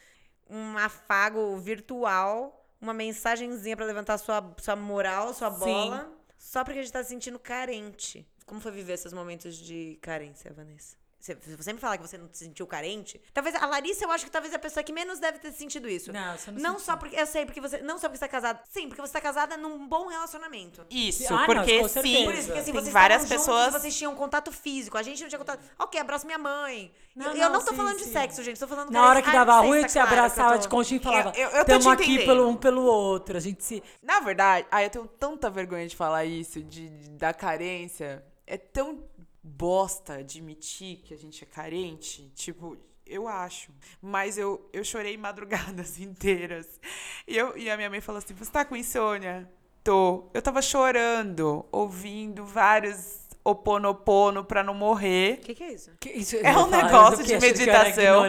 um 0.46 0.76
afago 0.76 1.56
virtual, 1.56 2.68
uma 2.78 2.92
mensagenzinha 2.92 3.74
para 3.74 3.86
levantar 3.86 4.18
sua, 4.18 4.54
sua 4.58 4.76
moral, 4.76 5.32
sua 5.32 5.50
Sim. 5.50 5.60
bola, 5.60 6.12
só 6.36 6.62
porque 6.62 6.80
a 6.80 6.82
gente 6.82 6.92
tá 6.92 7.02
se 7.02 7.08
sentindo 7.08 7.38
carente. 7.38 8.28
Como 8.44 8.60
foi 8.60 8.72
viver 8.72 8.92
esses 8.92 9.14
momentos 9.14 9.56
de 9.56 9.98
carência, 10.02 10.52
Vanessa? 10.52 10.94
Você, 11.18 11.34
você 11.34 11.72
me 11.72 11.80
falar 11.80 11.96
que 11.96 12.06
você 12.06 12.16
não 12.16 12.28
se 12.32 12.44
sentiu 12.44 12.66
carente? 12.66 13.20
Talvez 13.34 13.54
a 13.56 13.66
Larissa, 13.66 14.04
eu 14.04 14.12
acho 14.12 14.24
que 14.24 14.30
talvez 14.30 14.52
é 14.52 14.56
a 14.56 14.60
pessoa 14.60 14.84
que 14.84 14.92
menos 14.92 15.18
deve 15.18 15.38
ter 15.38 15.50
sentido 15.50 15.88
isso. 15.88 16.12
Não, 16.12 16.36
você 16.38 16.50
não 16.52 16.60
Não 16.60 16.72
senti. 16.74 16.84
só 16.84 16.96
porque. 16.96 17.16
Eu 17.16 17.26
sei, 17.26 17.44
porque 17.44 17.60
você. 17.60 17.78
Não 17.78 17.98
só 17.98 18.02
porque 18.08 18.18
você 18.18 18.26
tá 18.26 18.28
casada. 18.28 18.60
Sim, 18.70 18.86
porque 18.88 19.00
você 19.00 19.12
tá 19.12 19.20
casada 19.20 19.56
num 19.56 19.88
bom 19.88 20.06
relacionamento. 20.06 20.86
Isso, 20.88 21.26
Ah, 21.34 21.38
não, 21.38 21.46
porque 21.46 21.80
com 21.80 21.88
certeza. 21.88 22.16
sim, 22.18 22.24
Por 22.24 22.34
isso, 22.34 22.44
porque 22.46 22.58
assim, 22.60 22.72
tem 22.72 22.80
vocês 22.80 22.92
várias 22.92 23.26
pessoas. 23.28 23.64
Juntos, 23.66 23.80
vocês 23.82 23.96
tinham 23.96 24.14
contato 24.14 24.52
físico. 24.52 24.96
A 24.96 25.02
gente 25.02 25.20
não 25.22 25.28
tinha 25.28 25.38
contato. 25.38 25.60
Ok, 25.78 25.98
abraço 26.00 26.26
minha 26.26 26.38
mãe. 26.38 26.92
Não, 27.16 27.26
eu, 27.28 27.32
eu 27.32 27.38
não, 27.48 27.52
não 27.54 27.60
tô 27.64 27.70
sim, 27.70 27.76
falando 27.76 27.98
sim. 27.98 28.04
de 28.04 28.10
sexo, 28.12 28.42
gente. 28.44 28.60
Tô 28.60 28.68
falando 28.68 28.90
Na 28.90 29.08
hora 29.08 29.22
que 29.22 29.28
Ai, 29.30 29.34
dava 29.34 29.56
não 29.56 29.66
ruim, 29.68 29.82
se 29.82 29.88
se 29.88 29.94
tá 29.94 30.00
eu 30.00 30.06
abraçava 30.06 30.52
tô- 30.54 30.58
de 30.60 30.68
conchinha 30.68 31.00
e 31.00 31.02
falava: 31.02 31.32
Eu- 31.34 31.48
eu- 31.48 31.56
eu 31.56 31.64
tô 31.64 31.72
Tamo 31.72 31.80
te 31.80 31.88
aqui 31.88 32.02
entendendo." 32.12 32.26
pelo 32.26 32.48
um 32.48 32.56
pelo 32.56 32.82
outro. 32.82 33.36
A 33.36 33.40
gente 33.40 33.64
se. 33.64 33.82
Na 34.02 34.20
verdade, 34.20 34.66
ai, 34.70 34.84
eu 34.84 34.90
tenho 34.90 35.06
tanta 35.06 35.48
vergonha 35.50 35.88
de 35.88 35.96
falar 35.96 36.24
isso, 36.26 36.62
de, 36.62 36.88
de- 36.90 37.10
da 37.10 37.32
carência. 37.34 38.22
É 38.46 38.56
tão 38.56 39.02
bosta 39.46 40.14
admitir 40.14 40.98
que 40.98 41.14
a 41.14 41.16
gente 41.16 41.44
é 41.44 41.46
carente. 41.46 42.30
Tipo, 42.34 42.76
eu 43.06 43.28
acho. 43.28 43.70
Mas 44.02 44.36
eu, 44.36 44.68
eu 44.72 44.84
chorei 44.84 45.16
madrugadas 45.16 45.98
inteiras. 46.00 46.80
E, 47.26 47.36
eu, 47.36 47.56
e 47.56 47.70
a 47.70 47.76
minha 47.76 47.88
mãe 47.88 48.00
falou 48.00 48.18
assim: 48.18 48.34
Você 48.34 48.50
tá 48.50 48.64
com 48.64 48.76
insônia? 48.76 49.48
Tô. 49.84 50.28
Eu 50.34 50.42
tava 50.42 50.60
chorando, 50.60 51.64
ouvindo 51.70 52.44
vários 52.44 53.25
oponopono 53.50 54.44
pra 54.44 54.62
não 54.62 54.74
morrer. 54.74 55.34
O 55.34 55.44
que, 55.44 55.54
que 55.54 55.62
é 55.64 55.72
isso? 55.72 55.90
Que 56.00 56.10
isso- 56.10 56.36
É 56.36 56.56
um 56.56 56.68
negócio 56.68 57.18
de 57.24 57.34
meditação. 57.40 58.22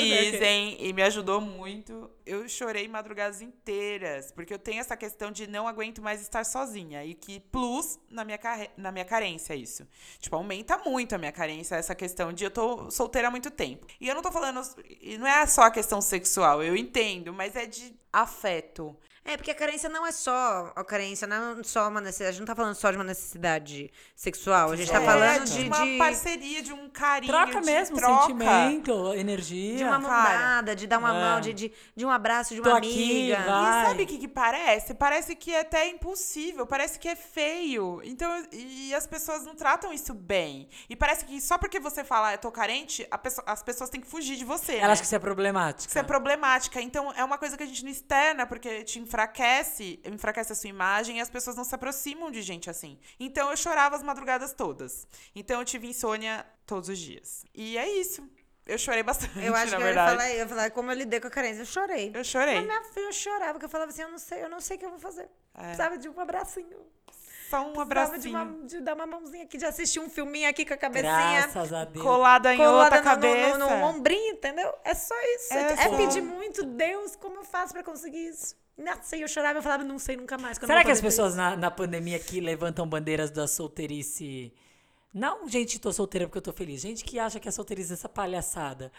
Pesquisem 0.00 0.76
e 0.80 0.92
me 0.92 1.02
ajudou 1.02 1.40
muito. 1.40 2.10
Eu 2.24 2.48
chorei 2.48 2.88
madrugadas 2.88 3.40
inteiras, 3.40 4.32
porque 4.32 4.52
eu 4.52 4.58
tenho 4.58 4.80
essa 4.80 4.96
questão 4.96 5.30
de 5.30 5.46
não 5.46 5.68
aguento 5.68 6.02
mais 6.02 6.20
estar 6.20 6.44
sozinha. 6.44 7.04
E 7.04 7.14
que 7.14 7.38
plus 7.38 7.98
na 8.10 8.24
minha, 8.24 8.38
carre- 8.38 8.70
na 8.76 8.90
minha 8.90 9.04
carência, 9.04 9.54
isso. 9.54 9.86
Tipo, 10.18 10.36
aumenta 10.36 10.76
muito 10.78 11.14
a 11.14 11.18
minha 11.18 11.32
carência, 11.32 11.76
essa 11.76 11.94
questão 11.94 12.32
de 12.32 12.44
eu 12.44 12.50
tô 12.50 12.90
solteira 12.90 13.28
há 13.28 13.30
muito 13.30 13.50
tempo. 13.50 13.86
E 14.00 14.08
eu 14.08 14.14
não 14.14 14.22
tô 14.22 14.32
falando. 14.32 14.60
E 15.00 15.16
não 15.18 15.26
é 15.26 15.46
só 15.46 15.62
a 15.62 15.70
questão 15.70 16.00
sexual, 16.00 16.62
eu 16.62 16.76
entendo, 16.76 17.32
mas 17.32 17.54
é 17.54 17.64
de 17.66 17.94
afeto. 18.12 18.96
É, 19.26 19.36
porque 19.36 19.50
a 19.50 19.54
carência 19.54 19.88
não 19.88 20.06
é 20.06 20.12
só. 20.12 20.72
A 20.74 20.84
carência 20.84 21.26
não 21.26 21.58
é 21.60 21.62
só 21.62 21.88
uma 21.88 22.00
necessidade. 22.00 22.28
A 22.28 22.32
gente 22.32 22.40
não 22.40 22.46
tá 22.46 22.54
falando 22.54 22.74
só 22.74 22.90
de 22.90 22.96
uma 22.96 23.04
necessidade 23.04 23.90
sexual. 24.14 24.70
A 24.70 24.76
gente 24.76 24.90
tá 24.90 25.02
É, 25.02 25.04
falando 25.04 25.44
de 25.44 25.62
de. 25.64 25.66
uma 25.66 25.98
parceria, 25.98 26.62
de 26.62 26.72
um 26.72 26.88
carinho. 26.88 27.32
Troca 27.32 27.60
de 27.60 27.66
mesmo, 27.66 27.96
troca. 27.96 28.20
sentimento, 28.22 29.14
energia. 29.14 29.76
De 29.78 29.84
uma 29.84 29.98
mão 29.98 30.10
cara. 30.10 30.38
dada, 30.38 30.76
de 30.76 30.86
dar 30.86 30.98
uma 30.98 31.10
É. 31.10 31.20
mão, 31.20 31.40
de, 31.40 31.52
de, 31.52 31.72
de 31.94 32.04
um 32.06 32.10
abraço, 32.10 32.54
de 32.54 32.60
Tô 32.62 32.68
uma 32.70 32.78
aqui, 32.78 33.32
amiga. 33.32 33.50
vai. 33.50 33.82
E 33.82 33.86
sabe 33.88 34.02
o 34.02 34.06
que, 34.06 34.18
que 34.18 34.28
parece? 34.28 34.94
Parece 34.94 35.34
que 35.36 35.52
é 35.52 35.60
até 35.60 35.88
impossível, 35.88 36.66
parece 36.66 36.98
que 36.98 37.08
é 37.08 37.16
feio. 37.16 38.00
Então, 38.04 38.30
e 38.52 38.94
as 38.94 39.06
pessoas 39.06 39.44
não 39.44 39.54
tratam 39.54 39.92
isso 39.92 40.14
bem. 40.14 40.68
E 40.88 40.96
parece 40.96 41.24
que 41.24 41.40
só 41.40 41.58
porque 41.58 41.80
você 41.80 42.04
fala, 42.04 42.32
eu 42.34 42.38
tô 42.38 42.50
carente, 42.50 43.06
a 43.10 43.18
pessoa- 43.18 43.44
as 43.46 43.62
pessoas 43.62 43.90
têm 43.90 44.00
que 44.00 44.06
fugir 44.06 44.36
de 44.36 44.44
você. 44.44 44.74
Ela 44.76 44.86
né? 44.88 44.92
acha 44.92 45.02
que 45.02 45.06
isso 45.06 45.14
é 45.14 45.18
problemático. 45.18 45.88
Isso 45.88 45.98
é 45.98 46.02
problemática. 46.02 46.80
Então, 46.80 47.12
é 47.16 47.24
uma 47.24 47.38
coisa 47.38 47.56
que 47.56 47.62
a 47.62 47.66
gente 47.66 47.84
não 47.84 47.90
externa, 47.90 48.46
porque 48.46 48.84
te 48.84 48.98
enfraquece, 49.16 49.98
enfraquece 50.04 50.52
a 50.52 50.54
sua 50.54 50.68
imagem 50.68 51.18
e 51.18 51.20
as 51.20 51.30
pessoas 51.30 51.56
não 51.56 51.64
se 51.64 51.74
aproximam 51.74 52.30
de 52.30 52.42
gente 52.42 52.68
assim. 52.68 52.98
Então, 53.18 53.50
eu 53.50 53.56
chorava 53.56 53.96
as 53.96 54.02
madrugadas 54.02 54.52
todas. 54.52 55.06
Então, 55.34 55.58
eu 55.60 55.64
tive 55.64 55.88
insônia 55.88 56.44
todos 56.66 56.88
os 56.90 56.98
dias. 56.98 57.44
E 57.54 57.78
é 57.78 57.88
isso. 57.88 58.28
Eu 58.66 58.76
chorei 58.78 59.02
bastante, 59.02 59.38
Eu 59.38 59.54
acho 59.54 59.70
na 59.72 59.76
que 59.78 59.82
eu 59.82 59.86
ia, 59.86 59.86
verdade. 59.86 60.10
falar, 60.16 60.30
eu 60.30 60.36
ia 60.38 60.48
falar 60.48 60.70
como 60.72 60.90
eu 60.90 60.96
lidei 60.96 61.20
com 61.20 61.28
a 61.28 61.30
carência. 61.30 61.62
Eu 61.62 61.66
chorei. 61.66 62.10
Eu 62.14 62.24
chorei. 62.24 62.56
Mas 62.56 62.64
minha 62.66 62.82
filha, 62.92 63.04
eu 63.06 63.12
chorava, 63.12 63.52
porque 63.52 63.64
eu 63.64 63.68
falava 63.70 63.90
assim, 63.90 64.02
eu 64.02 64.10
não 64.10 64.18
sei, 64.18 64.42
eu 64.44 64.48
não 64.48 64.60
sei 64.60 64.76
o 64.76 64.80
que 64.80 64.86
eu 64.86 64.90
vou 64.90 64.98
fazer. 64.98 65.28
É. 65.54 65.62
Precisava 65.62 65.96
de 65.98 66.08
um 66.08 66.20
abracinho. 66.20 66.78
Só 67.48 67.64
um 67.64 67.72
Precisava 67.86 68.18
de, 68.18 68.66
de 68.66 68.80
dar 68.80 68.94
uma 68.96 69.06
mãozinha 69.06 69.44
aqui, 69.44 69.56
de 69.56 69.64
assistir 69.64 70.00
um 70.00 70.10
filminho 70.10 70.48
aqui 70.50 70.66
com 70.66 70.74
a 70.74 70.76
cabecinha. 70.76 71.42
Graças 71.42 71.72
a 71.72 71.84
Deus. 71.84 72.04
Colada 72.04 72.52
em 72.52 72.56
colada 72.56 72.82
outra 72.82 72.98
no- 72.98 73.04
cabeça. 73.04 73.58
No, 73.58 73.70
no, 73.70 73.76
no 73.76 73.84
ombrinho, 73.86 74.32
entendeu? 74.34 74.74
É 74.82 74.94
só 74.94 75.14
isso. 75.36 75.54
É 75.54 75.72
É, 75.72 75.76
só. 75.88 75.96
pedir 75.96 76.22
muito, 76.22 76.64
Deus, 76.64 77.14
como 77.14 77.36
eu 77.36 77.44
faço 77.44 77.72
pra 77.72 77.84
conseguir 77.84 78.26
isso? 78.30 78.56
Não 78.76 79.02
sei, 79.02 79.22
eu 79.22 79.28
chorava, 79.28 79.58
eu 79.58 79.62
falava, 79.62 79.84
não 79.84 79.98
sei 79.98 80.16
nunca 80.16 80.36
mais. 80.36 80.58
que 80.58 80.66
Será 80.66 80.84
que 80.84 80.90
as 80.90 81.00
pessoas 81.00 81.34
na, 81.34 81.56
na 81.56 81.70
pandemia 81.70 82.16
aqui 82.16 82.40
levantam 82.40 82.86
bandeiras 82.86 83.30
da 83.30 83.46
solteirice? 83.46 84.52
Não, 85.14 85.48
gente, 85.48 85.78
tô 85.78 85.90
solteira 85.90 86.26
porque 86.26 86.36
eu 86.36 86.42
tô 86.42 86.52
feliz. 86.52 86.82
Gente 86.82 87.02
que 87.02 87.18
acha 87.18 87.40
que 87.40 87.48
a 87.48 87.52
solteirice 87.52 87.92
é 87.92 87.94
essa 87.94 88.08
palhaçada. 88.08 88.92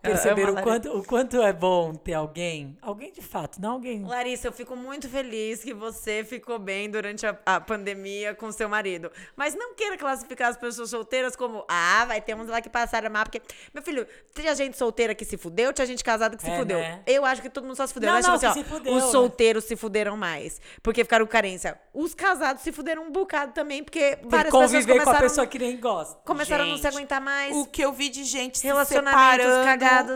Perceberam 0.00 0.50
amo 0.50 0.58
a 0.58 0.60
o 0.60 0.64
quanto, 0.64 0.98
o 0.98 1.04
quanto 1.04 1.42
é 1.42 1.52
bom 1.52 1.94
ter 1.94 2.14
alguém? 2.14 2.76
Alguém 2.82 3.12
de 3.12 3.20
fato, 3.22 3.60
não 3.60 3.72
alguém. 3.72 4.04
Larissa, 4.04 4.48
eu 4.48 4.52
fico 4.52 4.74
muito 4.74 5.08
feliz 5.08 5.62
que 5.62 5.72
você 5.72 6.24
ficou 6.24 6.58
bem 6.58 6.90
durante 6.90 7.24
a, 7.26 7.38
a 7.46 7.60
pandemia 7.60 8.34
com 8.34 8.50
seu 8.50 8.68
marido. 8.68 9.12
Mas 9.36 9.54
não 9.54 9.74
queira 9.74 9.96
classificar 9.96 10.48
as 10.50 10.56
pessoas 10.56 10.90
solteiras 10.90 11.36
como, 11.36 11.64
ah, 11.68 12.04
vai 12.06 12.20
ter 12.20 12.34
uns 12.34 12.48
lá 12.48 12.60
que 12.60 12.68
passaram 12.68 13.10
mal, 13.10 13.22
porque, 13.24 13.40
meu 13.72 13.82
filho, 13.82 14.06
tinha 14.34 14.54
gente 14.56 14.76
solteira 14.76 15.14
que 15.14 15.24
se 15.24 15.36
fudeu, 15.36 15.72
tinha 15.72 15.86
gente 15.86 16.02
casada 16.02 16.36
que 16.36 16.42
se 16.42 16.50
É, 16.50 16.58
fudeu. 16.58 16.78
né? 16.78 17.02
Eu 17.06 17.24
acho 17.24 17.40
que 17.40 17.48
todo 17.48 17.64
mundo 17.64 17.76
só 17.76 17.86
se 17.86 17.94
fudeu. 17.94 18.08
Não, 18.08 18.16
Eu 18.16 18.18
acho 18.18 18.28
não, 18.28 18.34
assim, 18.34 18.46
ó, 18.46 18.52
se 18.54 18.64
fudeu, 18.64 18.92
os 18.94 19.04
né? 19.04 19.10
solteiros 19.10 19.64
se 19.64 19.76
fuderam 19.76 20.16
mais, 20.16 20.60
porque 20.82 21.04
ficaram 21.04 21.24
com 21.26 21.30
carência. 21.32 21.78
Os 21.94 22.12
casados 22.14 22.62
se 22.62 22.72
fuderam 22.72 23.04
um 23.04 23.12
bocado 23.12 23.52
também, 23.52 23.84
porque 23.84 24.16
Por 24.16 24.30
várias 24.30 24.52
pessoas 24.52 24.70
conviver 24.72 24.94
com 24.94 25.00
a 25.00 25.04
começaram, 25.04 25.28
pessoa 25.28 25.46
que 25.46 25.58
nem 25.60 25.78
gosta. 25.78 26.18
começaram 26.24 26.64
a 26.64 26.66
não 26.66 26.76
se 26.76 26.82
Gente, 26.82 26.92
aguentar 26.94 27.20
mais. 27.20 27.54
O 27.54 27.66
que 27.66 27.82
eu 27.84 27.92
vi 27.92 28.08
de 28.08 28.24
gente 28.24 28.58
se 28.58 28.66
Relacionamentos 28.66 29.46
separando, 29.46 29.64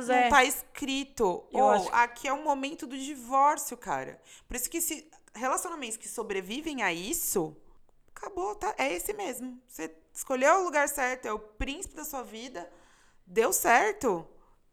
não 0.07 0.14
é. 0.14 0.29
tá 0.29 0.45
escrito. 0.45 1.45
Eu 1.53 1.64
Ou, 1.64 1.71
acho 1.71 1.89
aqui 1.93 2.29
é 2.29 2.33
o 2.33 2.43
momento 2.43 2.87
do 2.87 2.97
divórcio, 2.97 3.77
cara. 3.77 4.21
Por 4.47 4.57
isso 4.57 4.71
que 4.71 4.81
se 4.81 5.09
relacionamentos 5.35 5.97
que 5.97 6.09
sobrevivem 6.09 6.83
a 6.83 6.93
isso, 6.93 7.55
acabou, 8.14 8.55
tá? 8.55 8.75
É 8.79 8.93
esse 8.93 9.12
mesmo. 9.12 9.61
Você 9.69 9.95
escolheu 10.12 10.57
o 10.57 10.64
lugar 10.64 10.89
certo, 10.89 11.27
é 11.27 11.33
o 11.33 11.39
príncipe 11.39 11.95
da 11.95 12.05
sua 12.05 12.23
vida, 12.23 12.69
deu 13.27 13.53
certo. 13.53 14.27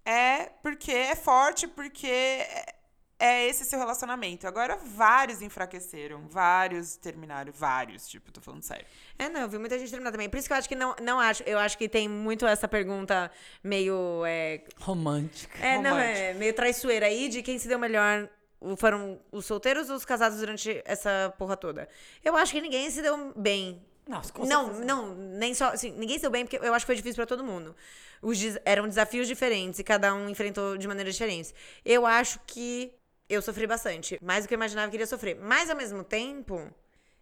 É 0.06 0.46
porque 0.62 0.92
é 0.92 1.16
forte, 1.16 1.68
porque 1.68 2.08
é, 2.08 2.76
é 3.20 3.48
esse 3.48 3.64
seu 3.66 3.80
relacionamento. 3.80 4.48
Agora, 4.48 4.76
vários 4.78 5.42
enfraqueceram, 5.42 6.28
vários 6.28 6.96
terminaram, 6.98 7.52
vários, 7.54 8.08
tipo, 8.08 8.32
tô 8.32 8.42
falando 8.42 8.64
sério. 8.64 8.86
É, 9.18 9.30
não, 9.30 9.42
eu 9.42 9.50
vi 9.50 9.58
muita 9.58 9.78
gente 9.80 9.90
terminar 9.90 10.12
também. 10.12 10.30
Por 10.30 10.38
isso 10.38 10.48
que 10.48 10.54
eu 10.54 10.58
acho 10.58 10.68
que 10.68 10.76
não, 10.76 10.96
não 11.02 11.20
acho. 11.20 11.44
Eu 11.44 11.58
acho 11.60 11.78
que 11.78 11.88
tem 11.88 12.08
muito 12.10 12.46
essa 12.46 12.68
pergunta 12.68 13.32
meio. 13.64 14.24
É, 14.26 14.64
Romântica. 14.80 15.58
é 15.66 15.78
não, 15.80 15.98
é 15.98 16.14
Romântica. 16.14 16.40
meio 16.40 16.54
traiçoeira 16.54 17.06
aí 17.06 17.30
de 17.30 17.42
quem 17.42 17.58
se 17.58 17.68
deu 17.68 17.80
melhor. 17.80 18.30
Foram 18.78 19.20
os 19.32 19.46
solteiros 19.46 19.90
ou 19.90 19.96
os 19.98 20.06
casados 20.06 20.40
durante 20.40 20.82
essa 20.86 21.34
porra 21.38 21.58
toda? 21.58 21.88
Eu 22.24 22.36
acho 22.38 22.54
que 22.54 22.62
ninguém 22.62 22.90
se 22.90 23.02
deu 23.02 23.34
bem. 23.36 23.82
Nossa, 24.08 24.32
com 24.34 24.46
Não, 24.46 24.66
certeza. 24.66 24.86
não, 24.86 25.16
nem 25.16 25.54
só. 25.54 25.68
Assim, 25.70 25.92
ninguém 25.92 26.18
se 26.18 26.22
deu 26.24 26.32
bem, 26.32 26.46
porque 26.46 26.66
eu 26.66 26.74
acho 26.74 26.86
que 26.86 26.88
foi 26.88 26.96
difícil 26.96 27.16
pra 27.16 27.26
todo 27.26 27.44
mundo. 27.44 27.76
Os 28.22 28.38
eram 28.66 28.88
desafios 28.88 29.28
diferentes 29.28 29.80
e 29.80 29.84
cada 29.84 30.14
um 30.14 30.30
enfrentou 30.30 30.78
de 30.78 30.88
maneiras 30.88 31.14
diferentes. 31.14 31.54
Eu 31.84 32.06
acho 32.06 32.40
que 32.48 32.94
eu 33.34 33.42
sofri 33.42 33.68
bastante. 33.68 34.20
Mais 34.22 34.44
do 34.44 34.48
que 34.48 34.54
eu 34.54 34.58
imaginava 34.58 34.90
que 34.90 34.96
iria 34.96 35.08
sofrer. 35.08 35.36
Mas, 35.36 35.70
ao 35.70 35.76
mesmo 35.76 36.04
tempo, 36.04 36.72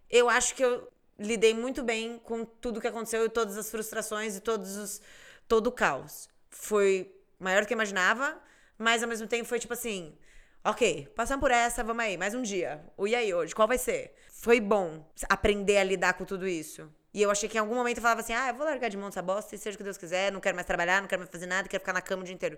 eu 0.10 0.30
acho 0.30 0.56
que 0.56 0.64
eu 0.64 0.88
lidei 1.18 1.54
muito 1.54 1.84
bem 1.84 2.20
com 2.20 2.44
tudo 2.44 2.82
que 2.82 2.88
aconteceu 2.88 3.26
e 3.26 3.30
todas 3.30 3.58
as 3.58 3.70
frustrações 3.70 4.36
e 4.36 4.42
todos 4.42 4.78
os, 4.78 5.02
todo 5.48 5.68
o 5.68 5.72
caos. 5.72 6.28
Foi 6.50 7.14
maior 7.40 7.62
do 7.62 7.68
que 7.68 7.74
eu 7.74 7.78
imaginava, 7.78 8.38
mas 8.78 9.04
ao 9.04 9.10
mesmo 9.10 9.28
tempo 9.28 9.46
foi 9.46 9.60
tipo 9.60 9.74
assim. 9.74 10.18
Ok, 10.64 11.08
passamos 11.16 11.42
por 11.42 11.50
essa, 11.50 11.84
vamos 11.84 12.04
aí, 12.04 12.18
mais 12.18 12.36
um 12.36 12.42
dia. 12.42 12.84
O 12.96 13.08
e 13.08 13.16
aí 13.16 13.34
hoje, 13.34 13.56
qual 13.56 13.68
vai 13.68 13.80
ser? 13.80 14.14
Foi 14.32 14.60
bom 14.60 15.04
aprender 15.28 15.78
a 15.78 15.84
lidar 15.84 16.14
com 16.14 16.24
tudo 16.24 16.48
isso. 16.48 16.88
E 17.14 17.22
eu 17.22 17.32
achei 17.32 17.50
que 17.50 17.58
em 17.58 17.60
algum 17.60 17.76
momento 17.76 17.98
eu 17.98 18.02
falava 18.02 18.22
assim: 18.22 18.34
ah, 18.34 18.50
eu 18.50 18.56
vou 18.56 18.66
largar 18.66 18.90
de 18.90 18.98
mão 18.98 19.10
essa 19.10 19.22
bosta 19.22 19.56
e 19.56 19.58
seja 19.58 19.76
o 19.76 19.78
que 19.78 19.84
Deus 19.84 19.98
quiser, 19.98 20.32
não 20.32 20.40
quero 20.40 20.56
mais 20.56 20.68
trabalhar, 20.68 21.02
não 21.02 21.08
quero 21.08 21.22
mais 21.22 21.32
fazer 21.32 21.46
nada, 21.48 21.68
quero 21.68 21.82
ficar 21.82 21.94
na 21.94 22.02
cama 22.02 22.22
o 22.22 22.26
dia 22.26 22.34
inteiro. 22.34 22.58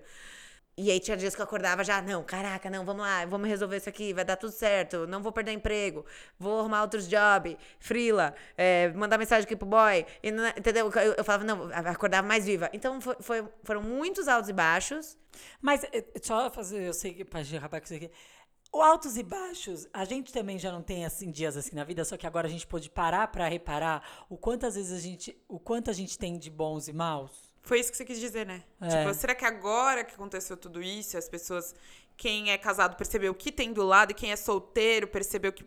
E 0.76 0.90
aí 0.90 0.98
tinha 0.98 1.16
dias 1.16 1.34
que 1.36 1.40
eu 1.40 1.44
acordava 1.44 1.84
já, 1.84 2.02
não, 2.02 2.24
caraca, 2.24 2.68
não, 2.68 2.84
vamos 2.84 3.02
lá, 3.02 3.24
vamos 3.26 3.48
resolver 3.48 3.76
isso 3.76 3.88
aqui, 3.88 4.12
vai 4.12 4.24
dar 4.24 4.36
tudo 4.36 4.50
certo, 4.52 5.06
não 5.06 5.22
vou 5.22 5.30
perder 5.30 5.52
emprego, 5.52 6.04
vou 6.36 6.58
arrumar 6.58 6.82
outros 6.82 7.08
jobs, 7.08 7.56
frila, 7.78 8.34
é, 8.56 8.88
mandar 8.92 9.16
mensagem 9.16 9.44
aqui 9.44 9.54
pro 9.54 9.66
boy, 9.68 10.04
e 10.20 10.32
não- 10.32 10.48
entendeu? 10.48 10.90
Eu, 10.96 11.12
eu 11.14 11.24
falava, 11.24 11.44
não, 11.44 11.70
acordava 11.72 12.26
mais 12.26 12.44
viva. 12.44 12.68
Então 12.72 13.00
foi- 13.00 13.16
foi- 13.20 13.48
foram 13.62 13.82
muitos 13.82 14.26
altos 14.26 14.50
e 14.50 14.52
baixos. 14.52 15.16
Mas 15.60 15.84
eh, 15.92 16.04
só 16.22 16.50
fazer, 16.50 16.82
eu 16.82 16.92
sei 16.94 17.12
que 17.14 17.24
pra 17.24 17.40
acabar 17.40 17.80
com 17.80 17.84
isso 17.84 17.94
aqui. 17.94 18.10
O 18.72 18.82
altos 18.82 19.16
e 19.16 19.22
baixos, 19.22 19.86
a 19.92 20.04
gente 20.04 20.32
também 20.32 20.58
já 20.58 20.72
não 20.72 20.82
tem 20.82 21.04
assim 21.04 21.30
dias 21.30 21.56
assim 21.56 21.76
na 21.76 21.84
vida, 21.84 22.04
só 22.04 22.16
que 22.16 22.26
agora 22.26 22.48
a 22.48 22.50
gente 22.50 22.66
pôde 22.66 22.90
parar 22.90 23.28
pra 23.28 23.46
reparar 23.48 24.02
o 24.28 24.36
quantas 24.36 24.74
vezes 24.74 24.92
a 24.92 25.00
gente, 25.00 25.36
o 25.48 25.58
quanto 25.60 25.90
a 25.90 25.92
gente 25.94 26.18
tem 26.18 26.36
de 26.38 26.50
bons 26.50 26.88
e 26.88 26.92
maus. 26.92 27.43
Foi 27.64 27.80
isso 27.80 27.90
que 27.90 27.96
você 27.96 28.04
quis 28.04 28.20
dizer, 28.20 28.46
né? 28.46 28.62
É. 28.80 28.88
Tipo, 28.88 29.14
será 29.14 29.34
que 29.34 29.44
agora 29.44 30.04
que 30.04 30.14
aconteceu 30.14 30.56
tudo 30.56 30.80
isso, 30.82 31.16
as 31.18 31.28
pessoas, 31.28 31.74
quem 32.16 32.50
é 32.52 32.58
casado 32.58 32.94
percebeu 32.96 33.32
o 33.32 33.34
que 33.34 33.50
tem 33.50 33.72
do 33.72 33.82
lado 33.84 34.10
e 34.12 34.14
quem 34.14 34.30
é 34.30 34.36
solteiro 34.36 35.08
percebeu 35.08 35.50
que, 35.52 35.64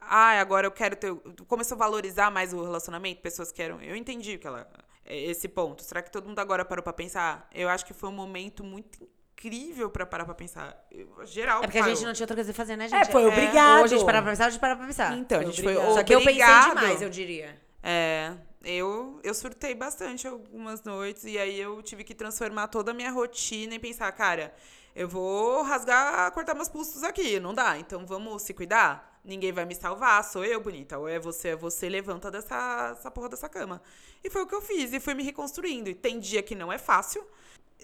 ah, 0.00 0.38
agora 0.40 0.66
eu 0.66 0.70
quero 0.70 0.94
ter, 0.96 1.12
começou 1.48 1.74
a 1.74 1.78
valorizar 1.78 2.30
mais 2.30 2.52
o 2.54 2.62
relacionamento, 2.62 3.20
pessoas 3.20 3.50
que 3.52 3.60
eram, 3.60 3.82
eu 3.82 3.96
entendi 3.96 4.38
que 4.38 4.46
ela, 4.46 4.66
é 5.04 5.16
esse 5.24 5.48
ponto. 5.48 5.82
Será 5.82 6.00
que 6.02 6.10
todo 6.10 6.28
mundo 6.28 6.38
agora 6.38 6.64
parou 6.64 6.82
pra 6.84 6.92
pensar? 6.92 7.48
Eu 7.52 7.68
acho 7.68 7.84
que 7.84 7.92
foi 7.92 8.08
um 8.08 8.12
momento 8.12 8.62
muito 8.62 9.06
incrível 9.32 9.90
pra 9.90 10.04
parar 10.06 10.24
pra 10.26 10.34
pensar. 10.34 10.86
Eu- 10.90 11.26
geral 11.26 11.58
É 11.58 11.66
porque 11.66 11.78
a 11.78 11.80
parou. 11.80 11.96
gente 11.96 12.06
não 12.06 12.12
tinha 12.12 12.24
outra 12.24 12.36
coisa 12.36 12.50
a 12.52 12.54
fazer, 12.54 12.76
né, 12.76 12.86
gente? 12.88 13.08
É, 13.08 13.10
foi 13.10 13.22
Ou 13.24 13.28
obrigado. 13.32 13.84
a 13.84 13.86
gente 13.88 14.04
parava 14.04 14.24
pra 14.24 14.32
pensar, 14.32 14.44
ou 14.44 14.48
a 14.48 14.50
gente 14.50 14.60
parava 14.60 14.78
pra 14.78 14.86
pensar. 14.86 15.16
Então, 15.18 15.38
a 15.40 15.42
Foi 15.42 15.50
gente 15.50 15.62
foi 15.64 15.72
obrigado. 15.74 15.94
Só 15.96 16.04
que 16.04 16.14
eu 16.14 16.18
pensei 16.20 16.32
obrigado. 16.42 16.68
demais, 16.76 17.02
eu 17.02 17.08
diria. 17.10 17.60
É, 17.82 18.34
eu, 18.64 19.20
eu 19.22 19.34
surtei 19.34 19.74
bastante 19.74 20.28
algumas 20.28 20.82
noites 20.82 21.24
e 21.24 21.38
aí 21.38 21.58
eu 21.58 21.82
tive 21.82 22.04
que 22.04 22.14
transformar 22.14 22.68
toda 22.68 22.90
a 22.90 22.94
minha 22.94 23.10
rotina 23.10 23.74
e 23.74 23.78
pensar, 23.78 24.10
cara, 24.12 24.54
eu 24.94 25.08
vou 25.08 25.62
rasgar, 25.62 26.30
cortar 26.32 26.54
meus 26.54 26.68
pulsos 26.68 27.02
aqui, 27.02 27.40
não 27.40 27.54
dá, 27.54 27.78
então 27.78 28.04
vamos 28.06 28.42
se 28.42 28.52
cuidar? 28.52 29.20
Ninguém 29.24 29.52
vai 29.52 29.66
me 29.66 29.74
salvar, 29.74 30.24
sou 30.24 30.44
eu, 30.44 30.60
bonita. 30.60 30.98
Ou 30.98 31.06
é 31.06 31.18
você, 31.18 31.48
é 31.48 31.56
você, 31.56 31.88
levanta 31.88 32.30
dessa 32.30 32.94
essa 32.98 33.10
porra 33.10 33.28
dessa 33.28 33.48
cama. 33.48 33.82
E 34.22 34.30
foi 34.30 34.42
o 34.42 34.46
que 34.46 34.54
eu 34.54 34.62
fiz, 34.62 34.92
e 34.92 35.00
fui 35.00 35.14
me 35.14 35.22
reconstruindo. 35.22 35.88
E 35.90 35.94
tem 35.94 36.18
dia 36.18 36.42
que 36.42 36.54
não 36.54 36.72
é 36.72 36.78
fácil, 36.78 37.24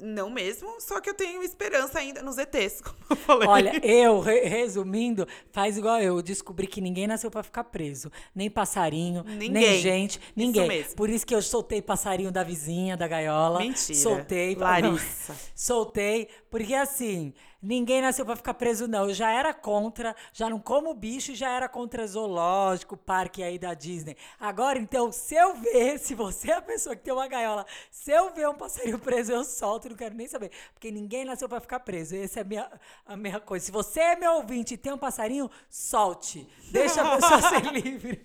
não 0.02 0.28
mesmo, 0.28 0.78
só 0.78 1.00
que 1.00 1.08
eu 1.08 1.14
tenho 1.14 1.42
esperança 1.42 1.98
ainda 1.98 2.20
nos 2.22 2.36
ETs, 2.36 2.82
como 2.84 2.96
eu 3.08 3.16
falei. 3.16 3.48
Olha, 3.48 3.80
eu, 3.86 4.20
re- 4.20 4.42
resumindo, 4.44 5.26
faz 5.50 5.78
igual 5.78 5.98
eu. 6.00 6.20
Descobri 6.20 6.66
que 6.66 6.82
ninguém 6.82 7.06
nasceu 7.06 7.30
pra 7.30 7.42
ficar 7.42 7.64
preso. 7.64 8.12
Nem 8.34 8.50
passarinho, 8.50 9.24
nem 9.24 9.48
Ninguém. 9.48 9.80
gente, 9.80 10.20
ninguém. 10.36 10.68
mesmo. 10.68 10.94
Por 10.96 11.08
isso 11.08 11.26
que 11.26 11.34
eu 11.34 11.40
soltei 11.40 11.80
passarinho 11.80 12.30
da 12.30 12.42
vizinha, 12.42 12.94
da 12.94 13.08
gaiola. 13.08 13.60
Mentira. 13.60 13.98
Soltei. 13.98 14.54
Larissa. 14.54 15.34
Soltei, 15.56 16.28
porque 16.50 16.74
assim, 16.74 17.32
ninguém 17.62 18.02
nasceu 18.02 18.26
pra 18.26 18.36
ficar 18.36 18.52
preso, 18.52 18.86
não. 18.86 19.08
Eu 19.08 19.14
já 19.14 19.32
era 19.32 19.54
contra, 19.54 20.14
já 20.32 20.50
não 20.50 20.58
como 20.60 20.92
bicho, 20.92 21.34
já 21.34 21.48
era 21.56 21.70
contra 21.70 22.06
zoológico, 22.06 22.98
parque 22.98 23.42
aí 23.42 23.58
da 23.58 23.72
Disney. 23.72 24.14
Agora, 24.38 24.78
então, 24.78 25.10
se 25.10 25.34
eu 25.34 25.54
ver, 25.56 25.98
se 25.98 26.14
você 26.14 26.25
é 26.50 26.52
a 26.54 26.62
pessoa 26.62 26.94
que 26.96 27.02
tem 27.02 27.12
uma 27.12 27.26
gaiola, 27.26 27.66
se 27.90 28.10
eu 28.10 28.32
ver 28.32 28.48
um 28.48 28.54
passarinho 28.54 28.98
preso, 28.98 29.32
eu 29.32 29.44
solto, 29.44 29.88
não 29.88 29.96
quero 29.96 30.14
nem 30.14 30.26
saber. 30.28 30.50
Porque 30.72 30.90
ninguém 30.90 31.24
nasceu 31.24 31.48
pra 31.48 31.60
ficar 31.60 31.80
preso. 31.80 32.16
Essa 32.16 32.40
é 32.40 32.42
a 32.42 32.44
minha, 32.44 32.70
a 33.06 33.16
minha 33.16 33.40
coisa. 33.40 33.64
Se 33.66 33.72
você 33.72 34.00
é 34.00 34.16
meu 34.16 34.32
ouvinte 34.34 34.74
e 34.74 34.76
tem 34.76 34.92
um 34.92 34.98
passarinho, 34.98 35.50
solte. 35.68 36.48
Deixa 36.70 37.02
a 37.02 37.16
pessoa 37.16 37.40
ser 37.48 37.62
livre. 37.72 38.24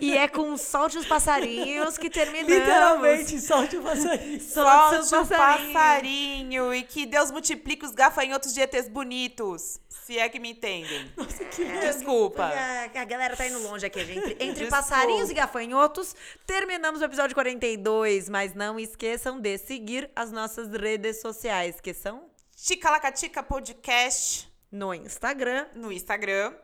E 0.00 0.16
é 0.16 0.26
com 0.28 0.56
Solte 0.56 0.98
os 0.98 1.06
Passarinhos 1.06 1.96
que 1.96 2.10
terminamos. 2.10 2.50
Literalmente, 2.52 3.40
solte 3.40 3.76
o 3.76 3.82
passarinho. 3.82 4.40
Solte 4.40 5.06
Solte 5.06 5.14
o 5.14 5.36
passarinhos. 5.36 5.72
passarinho 5.72 6.74
e 6.74 6.82
que 6.82 7.06
Deus 7.06 7.30
multiplique 7.30 7.84
os 7.84 7.92
gafanhotos 7.92 8.52
de 8.52 8.60
ETs 8.60 8.88
bonitos. 8.88 9.80
Se 9.88 10.18
é 10.18 10.28
que 10.28 10.40
me 10.40 10.50
entendem. 10.50 11.12
Nossa, 11.16 11.44
que 11.44 11.64
Desculpa. 11.64 12.48
Porque 12.48 12.98
A, 12.98 13.02
a 13.02 13.04
galera 13.04 13.36
tá 13.36 13.46
indo 13.46 13.60
longe 13.62 13.86
aqui, 13.86 14.04
gente. 14.04 14.32
Entre, 14.32 14.44
entre 14.44 14.66
passarinhos 14.66 15.30
e 15.30 15.34
gafanhotos, 15.34 16.16
terminamos 16.46 17.00
o 17.00 17.04
episódio 17.04 17.19
42. 17.34 18.28
Mas 18.28 18.54
não 18.54 18.78
esqueçam 18.78 19.40
de 19.40 19.58
seguir 19.58 20.10
as 20.16 20.32
nossas 20.32 20.70
redes 20.70 21.20
sociais, 21.20 21.80
que 21.80 21.92
são 21.92 22.30
Ticalacatica 22.56 23.42
Podcast 23.42 24.50
no 24.70 24.94
Instagram. 24.94 25.66
no 25.74 25.92
Instagram. 25.92 26.54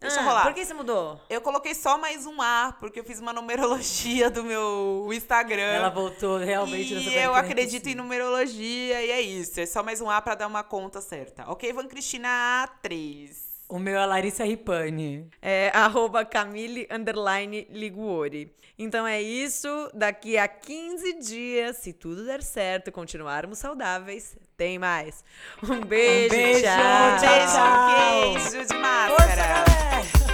Deixa 0.00 0.20
Ah, 0.20 0.24
rolar. 0.24 0.42
Por 0.44 0.54
que 0.54 0.64
você 0.64 0.72
mudou? 0.74 1.20
Eu 1.28 1.40
coloquei 1.40 1.74
só 1.74 1.98
mais 1.98 2.24
um 2.24 2.40
A, 2.40 2.74
porque 2.78 3.00
eu 3.00 3.04
fiz 3.04 3.18
uma 3.18 3.32
numerologia 3.32 4.30
do 4.30 4.44
meu 4.44 5.08
Instagram. 5.12 5.60
Ela 5.62 5.88
voltou 5.90 6.38
realmente 6.38 6.94
nessa 6.94 7.10
E 7.10 7.16
eu 7.16 7.34
acredito 7.34 7.88
em 7.88 7.94
numerologia 7.96 9.02
e 9.04 9.10
é 9.10 9.20
isso. 9.20 9.58
É 9.58 9.66
só 9.66 9.82
mais 9.82 10.00
um 10.00 10.08
A 10.08 10.20
pra 10.22 10.36
dar 10.36 10.46
uma 10.46 10.62
conta 10.62 11.00
certa. 11.00 11.44
Ok, 11.50 11.72
Van 11.72 11.88
Cristina 11.88 12.68
A3. 12.84 13.47
O 13.68 13.78
meu 13.78 13.98
é 14.00 14.06
Larissa 14.06 14.44
Ripani. 14.44 15.28
É 15.42 15.70
arroba 15.74 16.24
Camille 16.24 16.88
underline 16.90 17.66
Liguori. 17.70 18.50
Então 18.78 19.06
é 19.06 19.20
isso. 19.20 19.68
Daqui 19.92 20.38
a 20.38 20.48
15 20.48 21.18
dias, 21.18 21.76
se 21.76 21.92
tudo 21.92 22.24
der 22.24 22.42
certo, 22.42 22.90
continuarmos 22.90 23.58
saudáveis, 23.58 24.36
tem 24.56 24.78
mais. 24.78 25.22
Um 25.62 25.80
beijo, 25.84 26.34
beijo, 26.34 26.62
tchau. 26.62 27.48
tchau. 27.50 28.32
Beijo, 28.32 28.50
queijo 28.50 28.68
de 28.68 28.78
máscara. 28.78 29.16
Força, 29.16 29.36
galera! 29.36 30.27